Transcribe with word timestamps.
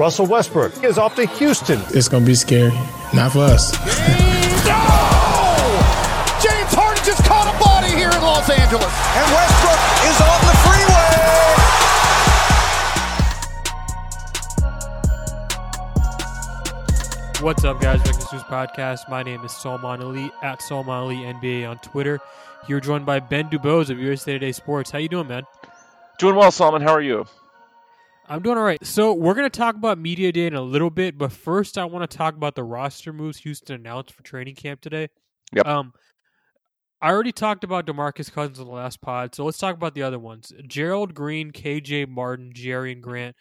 Russell 0.00 0.24
Westbrook 0.24 0.82
is 0.82 0.96
off 0.96 1.14
to 1.16 1.26
Houston. 1.26 1.78
It's 1.90 2.08
going 2.08 2.24
to 2.24 2.26
be 2.26 2.34
scary. 2.34 2.72
Not 3.12 3.32
for 3.32 3.40
us. 3.40 3.74
no! 4.64 4.80
James 6.40 6.72
Harden 6.72 7.04
just 7.04 7.22
caught 7.24 7.44
a 7.44 7.52
body 7.62 7.88
here 7.88 8.08
in 8.08 8.22
Los 8.22 8.48
Angeles. 8.48 8.88
And 8.88 9.26
Westbrook 9.36 9.76
is 10.08 10.18
on 10.24 10.40
the 10.48 10.56
freeway. 10.64 11.12
What's 17.44 17.64
up, 17.64 17.78
guys? 17.82 18.02
Breakfast 18.02 18.32
News 18.32 18.42
Podcast. 18.44 19.06
My 19.10 19.22
name 19.22 19.44
is 19.44 19.52
Salman 19.52 20.00
Ali 20.00 20.32
at 20.42 20.62
Salman 20.62 20.94
Ali 20.94 21.16
NBA 21.16 21.68
on 21.68 21.76
Twitter. 21.80 22.20
You're 22.66 22.80
joined 22.80 23.04
by 23.04 23.20
Ben 23.20 23.50
Dubose 23.50 23.90
of 23.90 23.98
USA 23.98 24.32
Today 24.32 24.52
Sports. 24.52 24.90
How 24.90 24.98
you 24.98 25.10
doing, 25.10 25.28
man? 25.28 25.42
Doing 26.18 26.36
well, 26.36 26.50
Salman. 26.50 26.80
How 26.80 26.94
are 26.94 27.02
you? 27.02 27.26
I'm 28.30 28.42
doing 28.42 28.56
all 28.56 28.62
right. 28.62 28.78
So 28.86 29.12
we're 29.12 29.34
going 29.34 29.50
to 29.50 29.58
talk 29.58 29.74
about 29.74 29.98
media 29.98 30.30
day 30.30 30.46
in 30.46 30.54
a 30.54 30.62
little 30.62 30.88
bit, 30.88 31.18
but 31.18 31.32
first 31.32 31.76
I 31.76 31.84
want 31.84 32.08
to 32.08 32.16
talk 32.16 32.36
about 32.36 32.54
the 32.54 32.62
roster 32.62 33.12
moves 33.12 33.38
Houston 33.38 33.74
announced 33.74 34.12
for 34.12 34.22
training 34.22 34.54
camp 34.54 34.80
today. 34.80 35.08
Yep. 35.52 35.66
Um, 35.66 35.92
I 37.02 37.10
already 37.10 37.32
talked 37.32 37.64
about 37.64 37.86
Demarcus 37.86 38.30
Cousins 38.30 38.60
in 38.60 38.66
the 38.66 38.70
last 38.70 39.00
pod, 39.00 39.34
so 39.34 39.44
let's 39.44 39.58
talk 39.58 39.74
about 39.74 39.94
the 39.94 40.04
other 40.04 40.18
ones: 40.20 40.52
Gerald 40.68 41.12
Green, 41.12 41.50
KJ 41.50 42.08
Martin, 42.08 42.52
Jerian 42.54 43.00
Grant, 43.00 43.34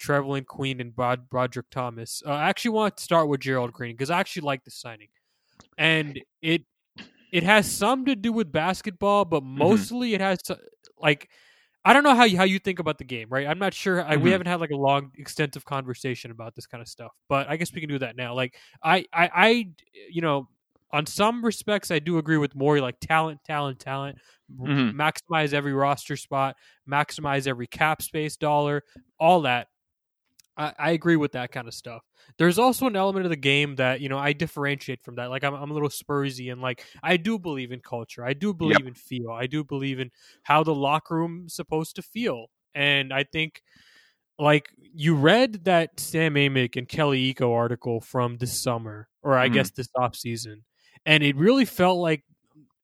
Trevelin 0.00 0.46
Queen, 0.46 0.80
and 0.80 0.94
Brod- 0.94 1.28
Broderick 1.28 1.70
Thomas. 1.70 2.22
Uh, 2.24 2.30
I 2.30 2.48
actually 2.48 2.72
want 2.72 2.98
to 2.98 3.02
start 3.02 3.28
with 3.28 3.40
Gerald 3.40 3.72
Green 3.72 3.94
because 3.94 4.10
I 4.10 4.20
actually 4.20 4.42
like 4.42 4.62
the 4.64 4.70
signing, 4.70 5.08
and 5.76 6.20
it 6.40 6.62
it 7.32 7.42
has 7.42 7.68
some 7.68 8.04
to 8.04 8.14
do 8.14 8.32
with 8.32 8.52
basketball, 8.52 9.24
but 9.24 9.42
mostly 9.42 10.08
mm-hmm. 10.08 10.14
it 10.16 10.20
has 10.20 10.42
to, 10.42 10.58
like 11.00 11.30
I 11.86 11.92
don't 11.92 12.02
know 12.02 12.16
how 12.16 12.24
you 12.24 12.36
how 12.36 12.42
you 12.42 12.58
think 12.58 12.80
about 12.80 12.98
the 12.98 13.04
game, 13.04 13.28
right? 13.30 13.46
I'm 13.46 13.60
not 13.60 13.72
sure. 13.72 14.04
I, 14.04 14.14
mm-hmm. 14.14 14.24
We 14.24 14.30
haven't 14.32 14.48
had 14.48 14.58
like 14.60 14.72
a 14.72 14.76
long, 14.76 15.12
extensive 15.16 15.64
conversation 15.64 16.32
about 16.32 16.56
this 16.56 16.66
kind 16.66 16.82
of 16.82 16.88
stuff, 16.88 17.12
but 17.28 17.48
I 17.48 17.56
guess 17.56 17.72
we 17.72 17.80
can 17.80 17.88
do 17.88 18.00
that 18.00 18.16
now. 18.16 18.34
Like 18.34 18.56
I, 18.82 19.04
I, 19.12 19.30
I 19.32 19.68
you 20.10 20.20
know, 20.20 20.48
on 20.92 21.06
some 21.06 21.44
respects, 21.44 21.92
I 21.92 22.00
do 22.00 22.18
agree 22.18 22.38
with 22.38 22.56
Morey. 22.56 22.80
Like 22.80 22.96
talent, 23.00 23.38
talent, 23.44 23.78
talent. 23.78 24.18
Mm-hmm. 24.52 25.00
Maximize 25.00 25.52
every 25.52 25.72
roster 25.72 26.16
spot, 26.16 26.56
maximize 26.90 27.46
every 27.46 27.68
cap 27.68 28.02
space 28.02 28.36
dollar, 28.36 28.82
all 29.20 29.42
that. 29.42 29.68
I, 30.56 30.72
I 30.78 30.90
agree 30.92 31.16
with 31.16 31.32
that 31.32 31.52
kind 31.52 31.68
of 31.68 31.74
stuff. 31.74 32.02
There's 32.38 32.58
also 32.58 32.86
an 32.86 32.96
element 32.96 33.26
of 33.26 33.30
the 33.30 33.36
game 33.36 33.76
that 33.76 34.00
you 34.00 34.08
know 34.08 34.18
I 34.18 34.32
differentiate 34.32 35.02
from 35.02 35.16
that. 35.16 35.30
Like 35.30 35.44
I'm, 35.44 35.54
I'm 35.54 35.70
a 35.70 35.74
little 35.74 35.88
Spursy, 35.88 36.50
and 36.50 36.60
like 36.60 36.84
I 37.02 37.16
do 37.16 37.38
believe 37.38 37.72
in 37.72 37.80
culture. 37.80 38.24
I 38.24 38.32
do 38.32 38.54
believe 38.54 38.80
yep. 38.80 38.88
in 38.88 38.94
feel. 38.94 39.30
I 39.30 39.46
do 39.46 39.64
believe 39.64 40.00
in 40.00 40.10
how 40.42 40.62
the 40.62 40.74
locker 40.74 41.16
room's 41.16 41.54
supposed 41.54 41.96
to 41.96 42.02
feel. 42.02 42.46
And 42.74 43.12
I 43.12 43.24
think, 43.24 43.62
like 44.38 44.68
you 44.78 45.14
read 45.14 45.64
that 45.64 46.00
Sam 46.00 46.34
Amick 46.34 46.76
and 46.76 46.88
Kelly 46.88 47.32
Iko 47.34 47.54
article 47.54 48.00
from 48.00 48.38
this 48.38 48.60
summer, 48.62 49.08
or 49.22 49.36
I 49.36 49.46
mm-hmm. 49.46 49.54
guess 49.54 49.70
this 49.70 49.88
off 49.94 50.16
season, 50.16 50.64
and 51.04 51.22
it 51.22 51.36
really 51.36 51.64
felt 51.64 51.98
like 51.98 52.24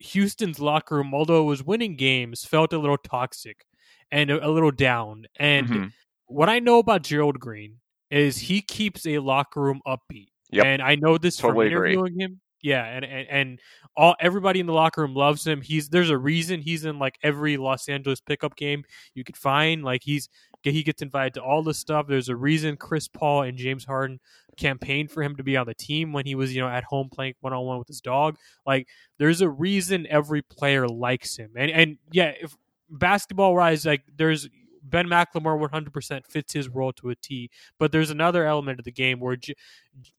Houston's 0.01 0.61
locker 0.61 0.97
room, 0.97 1.15
although 1.15 1.41
it 1.41 1.47
was 1.47 1.63
winning 1.63 1.97
games, 1.97 2.45
felt 2.45 2.73
a 2.73 2.79
little 2.79 2.99
toxic 2.99 3.65
and 4.11 4.31
a, 4.31 4.47
a 4.47 4.51
little 4.51 4.71
down. 4.71 5.25
And 5.39 5.67
mm-hmm 5.67 5.85
what 6.33 6.49
I 6.49 6.59
know 6.59 6.79
about 6.79 7.03
Gerald 7.03 7.39
Green 7.39 7.79
is 8.11 8.37
he 8.39 8.61
keeps 8.61 9.07
a 9.07 9.19
locker 9.19 9.61
room 9.61 9.81
upbeat. 9.87 10.29
Yep. 10.51 10.65
And 10.65 10.83
I 10.83 10.97
know 10.97 11.17
this 11.19 11.37
totally 11.37 11.67
from 11.67 11.73
interviewing 11.73 12.13
agree. 12.13 12.25
him. 12.25 12.41
Yeah, 12.63 12.85
and, 12.85 13.05
and 13.05 13.29
and 13.29 13.61
all 13.97 14.15
everybody 14.21 14.61
in 14.61 14.67
the 14.67 14.73
locker 14.73 15.01
room 15.01 15.15
loves 15.15 15.45
him. 15.45 15.63
He's 15.63 15.89
there's 15.89 16.11
a 16.11 16.19
reason 16.19 16.61
he's 16.61 16.85
in 16.85 16.99
like 16.99 17.19
every 17.23 17.57
Los 17.57 17.89
Angeles 17.89 18.21
pickup 18.21 18.55
game 18.55 18.85
you 19.15 19.25
could 19.25 19.37
find. 19.37 19.83
Like 19.83 20.03
he's 20.05 20.29
he 20.63 20.85
gets 20.85 21.03
invited 21.03 21.35
to 21.35 21.43
all 21.43 21.65
this 21.65 21.79
stuff. 21.79 22.07
There's 22.07 22.29
a 22.29 22.37
reason 22.37 22.77
Chris 22.77 23.09
Paul 23.09 23.43
and 23.43 23.59
James 23.59 23.85
Harden 23.85 24.21
campaigned 24.57 25.11
for 25.11 25.25
him 25.25 25.35
to 25.37 25.43
be 25.43 25.57
on 25.57 25.67
the 25.67 25.75
team 25.75 26.13
when 26.13 26.25
he 26.25 26.37
was 26.37 26.55
you 26.55 26.61
know 26.61 26.69
at 26.69 26.85
home 26.85 27.09
playing 27.13 27.35
one 27.41 27.53
on 27.53 27.67
one 27.67 27.79
with 27.79 27.89
his 27.89 28.01
dog. 28.01 28.37
Like 28.65 28.87
there's 29.19 29.41
a 29.41 29.49
reason 29.49 30.07
every 30.09 30.43
player 30.43 30.87
likes 30.87 31.37
him. 31.37 31.51
And 31.57 31.71
and 31.71 31.99
yeah, 32.13 32.33
if 32.41 32.57
basketball 32.89 33.57
wise, 33.57 33.85
like 33.85 34.03
there's 34.17 34.49
Ben 34.93 35.09
McLemore 35.09 35.59
100% 35.69 36.27
fits 36.27 36.53
his 36.53 36.69
role 36.69 36.93
to 36.93 37.11
a 37.11 37.17
T. 37.17 37.51
But 37.79 37.91
there's 37.91 38.11
another 38.11 38.47
element 38.47 38.79
of 38.79 38.85
the 38.85 38.93
game 38.93 39.19
where 39.19 39.35
G- 39.35 39.57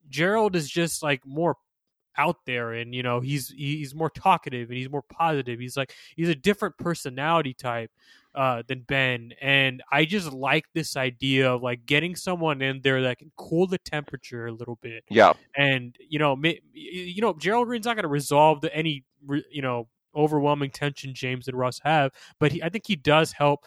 Gerald 0.09 0.55
is 0.55 0.69
just 0.69 1.01
like 1.01 1.25
more 1.25 1.55
out 2.15 2.37
there 2.45 2.73
and 2.73 2.93
you 2.93 3.01
know 3.01 3.19
he's 3.21 3.49
he's 3.49 3.95
more 3.95 4.09
talkative 4.09 4.69
and 4.69 4.77
he's 4.77 4.89
more 4.89 5.01
positive. 5.03 5.59
He's 5.59 5.77
like 5.77 5.93
he's 6.15 6.29
a 6.29 6.35
different 6.35 6.77
personality 6.77 7.53
type 7.53 7.91
uh, 8.35 8.63
than 8.67 8.81
ben. 8.81 9.33
And 9.41 9.83
i 9.91 10.05
just 10.05 10.33
like 10.33 10.65
this 10.73 10.97
idea 10.97 11.51
of 11.51 11.61
like 11.61 11.85
getting 11.85 12.15
someone 12.15 12.61
in 12.61 12.81
there 12.81 13.03
that 13.03 13.19
can 13.19 13.31
cool 13.37 13.67
the 13.67 13.77
temperature 13.77 14.47
a 14.47 14.51
little 14.51 14.77
bit. 14.81 15.03
Yeah. 15.09 15.33
And 15.55 15.95
you 15.99 16.19
know 16.19 16.37
you 16.73 17.21
know 17.21 17.33
gerald 17.33 17.67
green's 17.67 17.85
not 17.85 17.95
going 17.95 18.03
to 18.03 18.09
resolve 18.09 18.61
the, 18.61 18.75
any 18.75 19.03
you 19.51 19.61
know 19.61 19.87
overwhelming 20.15 20.69
tension 20.69 21.13
james 21.13 21.47
and 21.47 21.57
russ 21.57 21.79
have 21.83 22.11
but 22.39 22.51
he, 22.51 22.61
i 22.61 22.69
think 22.69 22.85
he 22.85 22.95
does 22.95 23.31
help 23.31 23.65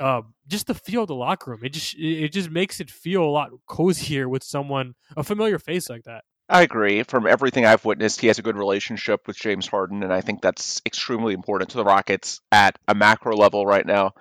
uh, 0.00 0.22
just 0.46 0.66
the 0.66 0.74
feel 0.74 1.02
of 1.02 1.08
the 1.08 1.14
locker 1.14 1.50
room. 1.50 1.60
It 1.62 1.70
just 1.70 1.96
it 1.98 2.32
just 2.32 2.50
makes 2.50 2.80
it 2.80 2.90
feel 2.90 3.22
a 3.22 3.30
lot 3.30 3.50
cozier 3.66 4.28
with 4.28 4.42
someone 4.42 4.94
a 5.16 5.24
familiar 5.24 5.58
face 5.58 5.88
like 5.88 6.04
that. 6.04 6.24
I 6.48 6.62
agree. 6.62 7.02
From 7.02 7.26
everything 7.26 7.66
I've 7.66 7.84
witnessed, 7.84 8.20
he 8.20 8.28
has 8.28 8.38
a 8.38 8.42
good 8.42 8.56
relationship 8.56 9.26
with 9.26 9.36
James 9.36 9.66
Harden, 9.66 10.02
and 10.02 10.12
I 10.12 10.22
think 10.22 10.40
that's 10.40 10.80
extremely 10.86 11.34
important 11.34 11.70
to 11.70 11.76
the 11.76 11.84
Rockets 11.84 12.40
at 12.50 12.78
a 12.88 12.94
macro 12.94 13.36
level 13.36 13.66
right 13.66 13.84
now. 13.84 14.12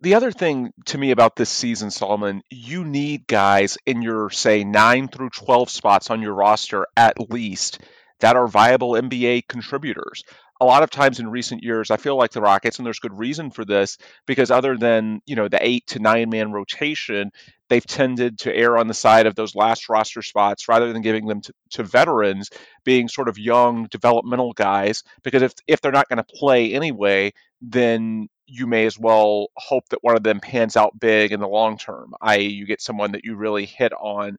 The 0.00 0.14
other 0.14 0.32
thing 0.32 0.72
to 0.86 0.98
me 0.98 1.10
about 1.10 1.36
this 1.36 1.50
season, 1.50 1.90
Salman, 1.90 2.42
you 2.50 2.84
need 2.84 3.26
guys 3.26 3.76
in 3.84 4.02
your, 4.02 4.30
say, 4.30 4.64
9 4.64 5.08
through 5.08 5.30
12 5.30 5.70
spots 5.70 6.10
on 6.10 6.22
your 6.22 6.34
roster 6.34 6.86
at 6.96 7.30
least 7.30 7.78
that 8.20 8.36
are 8.36 8.46
viable 8.46 8.92
NBA 8.92 9.48
contributors 9.48 10.24
a 10.60 10.64
lot 10.64 10.82
of 10.82 10.90
times 10.90 11.20
in 11.20 11.28
recent 11.28 11.62
years, 11.62 11.90
I 11.90 11.96
feel 11.96 12.16
like 12.16 12.30
the 12.30 12.40
Rockets, 12.40 12.78
and 12.78 12.86
there's 12.86 12.98
good 12.98 13.18
reason 13.18 13.50
for 13.50 13.64
this, 13.64 13.98
because 14.26 14.50
other 14.50 14.76
than 14.76 15.20
you 15.26 15.36
know 15.36 15.48
the 15.48 15.58
eight 15.60 15.86
to 15.88 15.98
nine 15.98 16.30
man 16.30 16.52
rotation, 16.52 17.30
they've 17.68 17.86
tended 17.86 18.38
to 18.40 18.54
err 18.54 18.78
on 18.78 18.88
the 18.88 18.94
side 18.94 19.26
of 19.26 19.34
those 19.34 19.54
last 19.54 19.88
roster 19.88 20.22
spots 20.22 20.68
rather 20.68 20.92
than 20.92 21.02
giving 21.02 21.26
them 21.26 21.40
to, 21.42 21.52
to 21.70 21.82
veterans, 21.82 22.50
being 22.84 23.08
sort 23.08 23.28
of 23.28 23.38
young 23.38 23.86
developmental 23.90 24.52
guys. 24.52 25.02
Because 25.22 25.42
if 25.42 25.52
if 25.66 25.80
they're 25.80 25.92
not 25.92 26.08
going 26.08 26.18
to 26.18 26.24
play 26.24 26.72
anyway, 26.72 27.32
then 27.60 28.28
you 28.46 28.66
may 28.66 28.86
as 28.86 28.98
well 28.98 29.48
hope 29.56 29.88
that 29.88 30.04
one 30.04 30.16
of 30.16 30.22
them 30.22 30.38
pans 30.40 30.76
out 30.76 30.98
big 30.98 31.32
in 31.32 31.40
the 31.40 31.48
long 31.48 31.76
term, 31.76 32.14
i.e., 32.20 32.46
you 32.46 32.64
get 32.64 32.80
someone 32.80 33.12
that 33.12 33.24
you 33.24 33.34
really 33.34 33.66
hit 33.66 33.92
on 33.92 34.36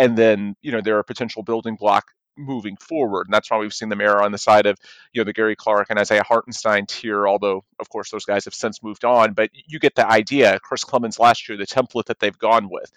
and 0.00 0.16
then 0.16 0.56
you 0.62 0.72
know 0.72 0.80
they're 0.80 0.98
a 0.98 1.04
potential 1.04 1.42
building 1.42 1.76
block 1.76 2.06
moving 2.36 2.76
forward. 2.76 3.26
And 3.26 3.34
that's 3.34 3.50
why 3.50 3.58
we've 3.58 3.72
seen 3.72 3.88
them 3.88 4.00
err 4.00 4.22
on 4.22 4.32
the 4.32 4.38
side 4.38 4.66
of, 4.66 4.78
you 5.12 5.20
know, 5.20 5.24
the 5.24 5.32
Gary 5.32 5.56
Clark 5.56 5.88
and 5.90 5.98
Isaiah 5.98 6.22
Hartenstein 6.22 6.86
tier, 6.86 7.26
although, 7.28 7.64
of 7.78 7.88
course, 7.88 8.10
those 8.10 8.24
guys 8.24 8.44
have 8.46 8.54
since 8.54 8.82
moved 8.82 9.04
on. 9.04 9.34
But 9.34 9.50
you 9.52 9.78
get 9.78 9.94
the 9.94 10.08
idea. 10.08 10.58
Chris 10.60 10.84
Clemons 10.84 11.18
last 11.18 11.48
year, 11.48 11.58
the 11.58 11.66
template 11.66 12.06
that 12.06 12.18
they've 12.18 12.38
gone 12.38 12.68
with. 12.70 12.90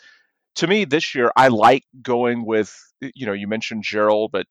To 0.57 0.67
me, 0.67 0.85
this 0.85 1.15
year, 1.15 1.31
I 1.35 1.47
like 1.47 1.83
going 2.01 2.45
with, 2.45 2.73
you 3.01 3.25
know, 3.25 3.33
you 3.33 3.47
mentioned 3.47 3.83
Gerald, 3.83 4.31
but 4.31 4.45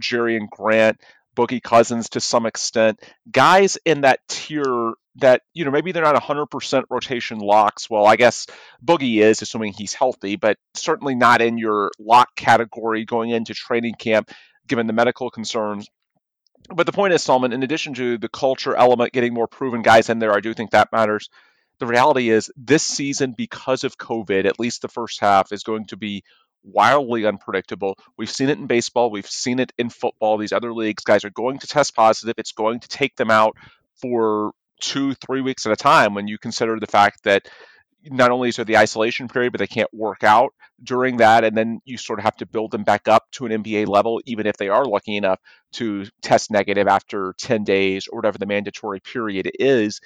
Jerian 0.00 0.48
Grant. 0.48 1.00
Boogie 1.38 1.62
Cousins 1.62 2.08
to 2.10 2.20
some 2.20 2.46
extent, 2.46 3.00
guys 3.30 3.78
in 3.84 4.00
that 4.00 4.18
tier 4.28 4.94
that, 5.16 5.42
you 5.54 5.64
know, 5.64 5.70
maybe 5.70 5.92
they're 5.92 6.02
not 6.02 6.20
100% 6.20 6.84
rotation 6.90 7.38
locks. 7.38 7.88
Well, 7.88 8.06
I 8.06 8.16
guess 8.16 8.46
Boogie 8.84 9.20
is, 9.20 9.40
assuming 9.40 9.72
he's 9.72 9.94
healthy, 9.94 10.34
but 10.34 10.56
certainly 10.74 11.14
not 11.14 11.40
in 11.40 11.56
your 11.56 11.92
lock 12.00 12.34
category 12.34 13.04
going 13.04 13.30
into 13.30 13.54
training 13.54 13.94
camp, 13.98 14.32
given 14.66 14.88
the 14.88 14.92
medical 14.92 15.30
concerns. 15.30 15.88
But 16.74 16.86
the 16.86 16.92
point 16.92 17.14
is, 17.14 17.22
Salman, 17.22 17.52
in 17.52 17.62
addition 17.62 17.94
to 17.94 18.18
the 18.18 18.28
culture 18.28 18.74
element, 18.74 19.12
getting 19.12 19.32
more 19.32 19.46
proven 19.46 19.82
guys 19.82 20.10
in 20.10 20.18
there, 20.18 20.34
I 20.34 20.40
do 20.40 20.54
think 20.54 20.72
that 20.72 20.92
matters. 20.92 21.28
The 21.78 21.86
reality 21.86 22.30
is, 22.30 22.50
this 22.56 22.82
season, 22.82 23.34
because 23.36 23.84
of 23.84 23.96
COVID, 23.96 24.44
at 24.44 24.58
least 24.58 24.82
the 24.82 24.88
first 24.88 25.20
half, 25.20 25.52
is 25.52 25.62
going 25.62 25.86
to 25.86 25.96
be 25.96 26.24
wildly 26.72 27.26
unpredictable. 27.26 27.98
We've 28.16 28.30
seen 28.30 28.48
it 28.48 28.58
in 28.58 28.66
baseball, 28.66 29.10
we've 29.10 29.28
seen 29.28 29.58
it 29.58 29.72
in 29.78 29.90
football. 29.90 30.38
These 30.38 30.52
other 30.52 30.72
leagues, 30.72 31.04
guys 31.04 31.24
are 31.24 31.30
going 31.30 31.58
to 31.60 31.66
test 31.66 31.94
positive. 31.94 32.34
It's 32.38 32.52
going 32.52 32.80
to 32.80 32.88
take 32.88 33.16
them 33.16 33.30
out 33.30 33.56
for 34.00 34.52
two, 34.80 35.14
three 35.14 35.40
weeks 35.40 35.66
at 35.66 35.72
a 35.72 35.76
time 35.76 36.14
when 36.14 36.28
you 36.28 36.38
consider 36.38 36.78
the 36.78 36.86
fact 36.86 37.24
that 37.24 37.48
not 38.04 38.30
only 38.30 38.48
is 38.48 38.56
there 38.56 38.64
the 38.64 38.76
isolation 38.76 39.28
period, 39.28 39.52
but 39.52 39.58
they 39.58 39.66
can't 39.66 39.92
work 39.92 40.22
out 40.22 40.54
during 40.82 41.16
that. 41.18 41.44
And 41.44 41.56
then 41.56 41.80
you 41.84 41.98
sort 41.98 42.18
of 42.18 42.24
have 42.24 42.36
to 42.36 42.46
build 42.46 42.70
them 42.70 42.84
back 42.84 43.08
up 43.08 43.24
to 43.32 43.46
an 43.46 43.62
NBA 43.62 43.88
level, 43.88 44.20
even 44.24 44.46
if 44.46 44.56
they 44.56 44.68
are 44.68 44.84
lucky 44.84 45.16
enough 45.16 45.40
to 45.72 46.06
test 46.22 46.50
negative 46.50 46.86
after 46.86 47.34
10 47.38 47.64
days 47.64 48.08
or 48.08 48.18
whatever 48.18 48.38
the 48.38 48.46
mandatory 48.46 49.00
period 49.00 49.50
is. 49.58 50.00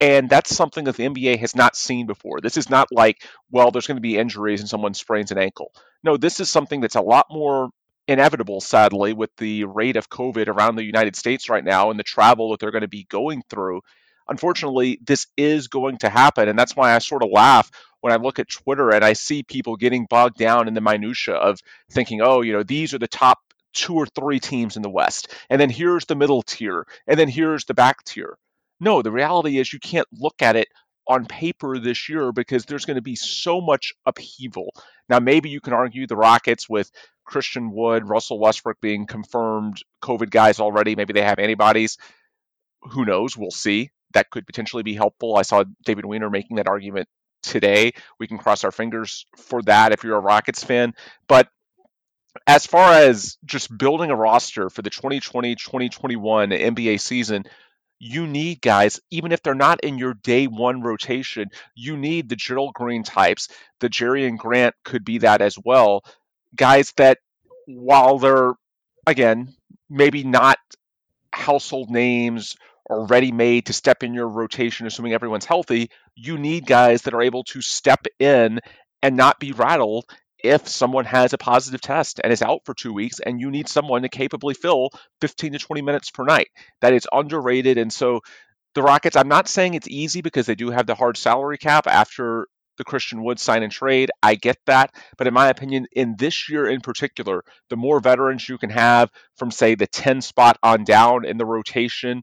And 0.00 0.30
that's 0.30 0.54
something 0.54 0.84
that 0.84 0.96
the 0.96 1.08
NBA 1.08 1.40
has 1.40 1.56
not 1.56 1.76
seen 1.76 2.06
before. 2.06 2.40
This 2.40 2.56
is 2.56 2.70
not 2.70 2.92
like, 2.92 3.26
well, 3.50 3.70
there's 3.70 3.88
going 3.88 3.96
to 3.96 4.02
be 4.02 4.16
injuries 4.16 4.60
and 4.60 4.68
someone 4.68 4.94
sprains 4.94 5.32
an 5.32 5.38
ankle. 5.38 5.72
No, 6.04 6.16
this 6.16 6.38
is 6.38 6.48
something 6.48 6.80
that's 6.80 6.94
a 6.94 7.00
lot 7.00 7.26
more 7.30 7.70
inevitable, 8.06 8.60
sadly, 8.60 9.12
with 9.12 9.34
the 9.36 9.64
rate 9.64 9.96
of 9.96 10.08
COVID 10.08 10.48
around 10.48 10.76
the 10.76 10.84
United 10.84 11.16
States 11.16 11.48
right 11.48 11.64
now 11.64 11.90
and 11.90 11.98
the 11.98 12.04
travel 12.04 12.50
that 12.50 12.60
they're 12.60 12.70
going 12.70 12.82
to 12.82 12.88
be 12.88 13.06
going 13.10 13.42
through. 13.50 13.82
Unfortunately, 14.28 15.00
this 15.04 15.26
is 15.36 15.68
going 15.68 15.98
to 15.98 16.08
happen. 16.08 16.48
And 16.48 16.58
that's 16.58 16.76
why 16.76 16.94
I 16.94 16.98
sort 16.98 17.24
of 17.24 17.30
laugh 17.30 17.70
when 18.00 18.12
I 18.12 18.16
look 18.16 18.38
at 18.38 18.48
Twitter 18.48 18.90
and 18.90 19.04
I 19.04 19.14
see 19.14 19.42
people 19.42 19.76
getting 19.76 20.06
bogged 20.08 20.36
down 20.36 20.68
in 20.68 20.74
the 20.74 20.80
minutia 20.80 21.34
of 21.34 21.58
thinking, 21.90 22.20
oh, 22.22 22.42
you 22.42 22.52
know, 22.52 22.62
these 22.62 22.94
are 22.94 22.98
the 22.98 23.08
top 23.08 23.38
two 23.72 23.94
or 23.94 24.06
three 24.06 24.38
teams 24.38 24.76
in 24.76 24.82
the 24.82 24.90
West. 24.90 25.34
And 25.50 25.60
then 25.60 25.70
here's 25.70 26.04
the 26.06 26.14
middle 26.14 26.42
tier. 26.42 26.86
And 27.06 27.18
then 27.18 27.28
here's 27.28 27.64
the 27.64 27.74
back 27.74 28.04
tier. 28.04 28.38
No, 28.80 29.02
the 29.02 29.12
reality 29.12 29.58
is 29.58 29.72
you 29.72 29.80
can't 29.80 30.06
look 30.12 30.40
at 30.40 30.56
it 30.56 30.68
on 31.08 31.24
paper 31.24 31.78
this 31.78 32.08
year 32.08 32.32
because 32.32 32.66
there's 32.66 32.84
going 32.84 32.96
to 32.96 33.02
be 33.02 33.16
so 33.16 33.60
much 33.60 33.94
upheaval. 34.04 34.72
Now, 35.08 35.18
maybe 35.20 35.48
you 35.48 35.60
can 35.60 35.72
argue 35.72 36.06
the 36.06 36.16
Rockets 36.16 36.68
with 36.68 36.90
Christian 37.24 37.72
Wood, 37.72 38.08
Russell 38.08 38.38
Westbrook 38.38 38.80
being 38.80 39.06
confirmed 39.06 39.82
COVID 40.02 40.30
guys 40.30 40.60
already. 40.60 40.96
Maybe 40.96 41.14
they 41.14 41.22
have 41.22 41.38
antibodies. 41.38 41.96
Who 42.82 43.04
knows? 43.04 43.36
We'll 43.36 43.50
see. 43.50 43.90
That 44.12 44.30
could 44.30 44.46
potentially 44.46 44.82
be 44.82 44.94
helpful. 44.94 45.36
I 45.36 45.42
saw 45.42 45.64
David 45.84 46.04
Weiner 46.04 46.30
making 46.30 46.56
that 46.56 46.68
argument 46.68 47.08
today. 47.42 47.92
We 48.20 48.26
can 48.26 48.38
cross 48.38 48.64
our 48.64 48.72
fingers 48.72 49.26
for 49.36 49.62
that 49.62 49.92
if 49.92 50.04
you're 50.04 50.16
a 50.16 50.20
Rockets 50.20 50.62
fan. 50.62 50.94
But 51.26 51.48
as 52.46 52.66
far 52.66 52.92
as 52.92 53.38
just 53.44 53.76
building 53.76 54.10
a 54.10 54.16
roster 54.16 54.70
for 54.70 54.82
the 54.82 54.90
2020 54.90 55.54
2021 55.54 56.50
NBA 56.50 57.00
season, 57.00 57.44
you 57.98 58.26
need 58.26 58.60
guys, 58.60 59.00
even 59.10 59.32
if 59.32 59.42
they're 59.42 59.54
not 59.54 59.80
in 59.82 59.98
your 59.98 60.14
day 60.14 60.46
one 60.46 60.82
rotation, 60.82 61.48
you 61.74 61.96
need 61.96 62.28
the 62.28 62.36
Gerald 62.36 62.74
Green 62.74 63.02
types. 63.02 63.48
The 63.80 63.88
Jerian 63.88 64.36
Grant 64.36 64.74
could 64.84 65.04
be 65.04 65.18
that 65.18 65.40
as 65.40 65.56
well. 65.62 66.04
Guys 66.54 66.92
that, 66.96 67.18
while 67.66 68.18
they're, 68.18 68.54
again, 69.06 69.54
maybe 69.90 70.24
not 70.24 70.58
household 71.32 71.90
names 71.90 72.56
or 72.84 73.06
ready 73.06 73.32
made 73.32 73.66
to 73.66 73.72
step 73.72 74.02
in 74.02 74.14
your 74.14 74.28
rotation, 74.28 74.86
assuming 74.86 75.12
everyone's 75.12 75.44
healthy, 75.44 75.90
you 76.14 76.38
need 76.38 76.66
guys 76.66 77.02
that 77.02 77.14
are 77.14 77.22
able 77.22 77.44
to 77.44 77.60
step 77.60 78.06
in 78.18 78.60
and 79.02 79.16
not 79.16 79.38
be 79.38 79.52
rattled 79.52 80.04
if 80.42 80.68
someone 80.68 81.04
has 81.04 81.32
a 81.32 81.38
positive 81.38 81.80
test 81.80 82.20
and 82.22 82.32
is 82.32 82.42
out 82.42 82.60
for 82.64 82.74
two 82.74 82.92
weeks 82.92 83.20
and 83.20 83.40
you 83.40 83.50
need 83.50 83.68
someone 83.68 84.02
to 84.02 84.08
capably 84.08 84.54
fill 84.54 84.90
15 85.20 85.52
to 85.52 85.58
20 85.58 85.82
minutes 85.82 86.10
per 86.10 86.24
night. 86.24 86.48
That 86.80 86.92
is 86.92 87.08
underrated. 87.12 87.78
And 87.78 87.92
so 87.92 88.20
the 88.74 88.82
Rockets, 88.82 89.16
I'm 89.16 89.28
not 89.28 89.48
saying 89.48 89.74
it's 89.74 89.88
easy 89.88 90.22
because 90.22 90.46
they 90.46 90.54
do 90.54 90.70
have 90.70 90.86
the 90.86 90.94
hard 90.94 91.16
salary 91.16 91.58
cap 91.58 91.86
after 91.86 92.46
the 92.76 92.84
Christian 92.84 93.22
Wood 93.22 93.38
sign 93.38 93.62
and 93.62 93.72
trade. 93.72 94.10
I 94.22 94.36
get 94.36 94.56
that. 94.66 94.94
But 95.16 95.26
in 95.26 95.34
my 95.34 95.48
opinion, 95.48 95.86
in 95.92 96.14
this 96.16 96.48
year 96.48 96.66
in 96.66 96.80
particular, 96.80 97.42
the 97.68 97.76
more 97.76 98.00
veterans 98.00 98.48
you 98.48 98.56
can 98.56 98.70
have 98.70 99.10
from, 99.36 99.50
say, 99.50 99.74
the 99.74 99.86
10 99.86 100.20
spot 100.22 100.58
on 100.62 100.84
down 100.84 101.24
in 101.24 101.36
the 101.36 101.46
rotation, 101.46 102.22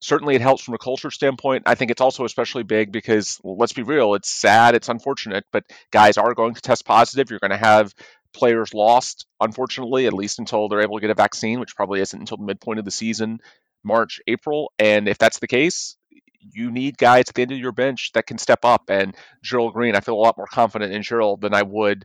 certainly 0.00 0.34
it 0.34 0.40
helps 0.40 0.62
from 0.62 0.74
a 0.74 0.78
culture 0.78 1.10
standpoint. 1.10 1.64
I 1.66 1.74
think 1.74 1.90
it's 1.90 2.00
also 2.00 2.24
especially 2.24 2.62
big 2.62 2.92
because 2.92 3.38
well, 3.42 3.56
let's 3.56 3.72
be 3.72 3.82
real, 3.82 4.14
it's 4.14 4.30
sad, 4.30 4.74
it's 4.74 4.88
unfortunate, 4.88 5.44
but 5.52 5.64
guys 5.90 6.18
are 6.18 6.34
going 6.34 6.54
to 6.54 6.60
test 6.60 6.84
positive. 6.84 7.30
You're 7.30 7.40
going 7.40 7.50
to 7.50 7.56
have 7.56 7.94
players 8.32 8.74
lost, 8.74 9.26
unfortunately, 9.40 10.06
at 10.06 10.12
least 10.12 10.38
until 10.38 10.68
they're 10.68 10.82
able 10.82 10.96
to 10.96 11.00
get 11.00 11.10
a 11.10 11.14
vaccine, 11.14 11.60
which 11.60 11.76
probably 11.76 12.00
isn't 12.00 12.18
until 12.18 12.36
the 12.36 12.44
midpoint 12.44 12.78
of 12.78 12.84
the 12.84 12.90
season, 12.90 13.40
March, 13.84 14.20
April. 14.26 14.72
And 14.78 15.08
if 15.08 15.18
that's 15.18 15.38
the 15.38 15.48
case, 15.48 15.96
you 16.40 16.70
need 16.70 16.96
guys 16.96 17.24
at 17.28 17.34
the 17.34 17.42
end 17.42 17.52
of 17.52 17.58
your 17.58 17.72
bench 17.72 18.12
that 18.14 18.26
can 18.26 18.38
step 18.38 18.64
up. 18.64 18.88
And 18.88 19.16
Gerald 19.42 19.74
Green, 19.74 19.94
I 19.94 20.00
feel 20.00 20.14
a 20.14 20.16
lot 20.16 20.36
more 20.36 20.46
confident 20.46 20.92
in 20.92 21.02
Gerald 21.02 21.40
than 21.40 21.54
I 21.54 21.62
would 21.62 22.04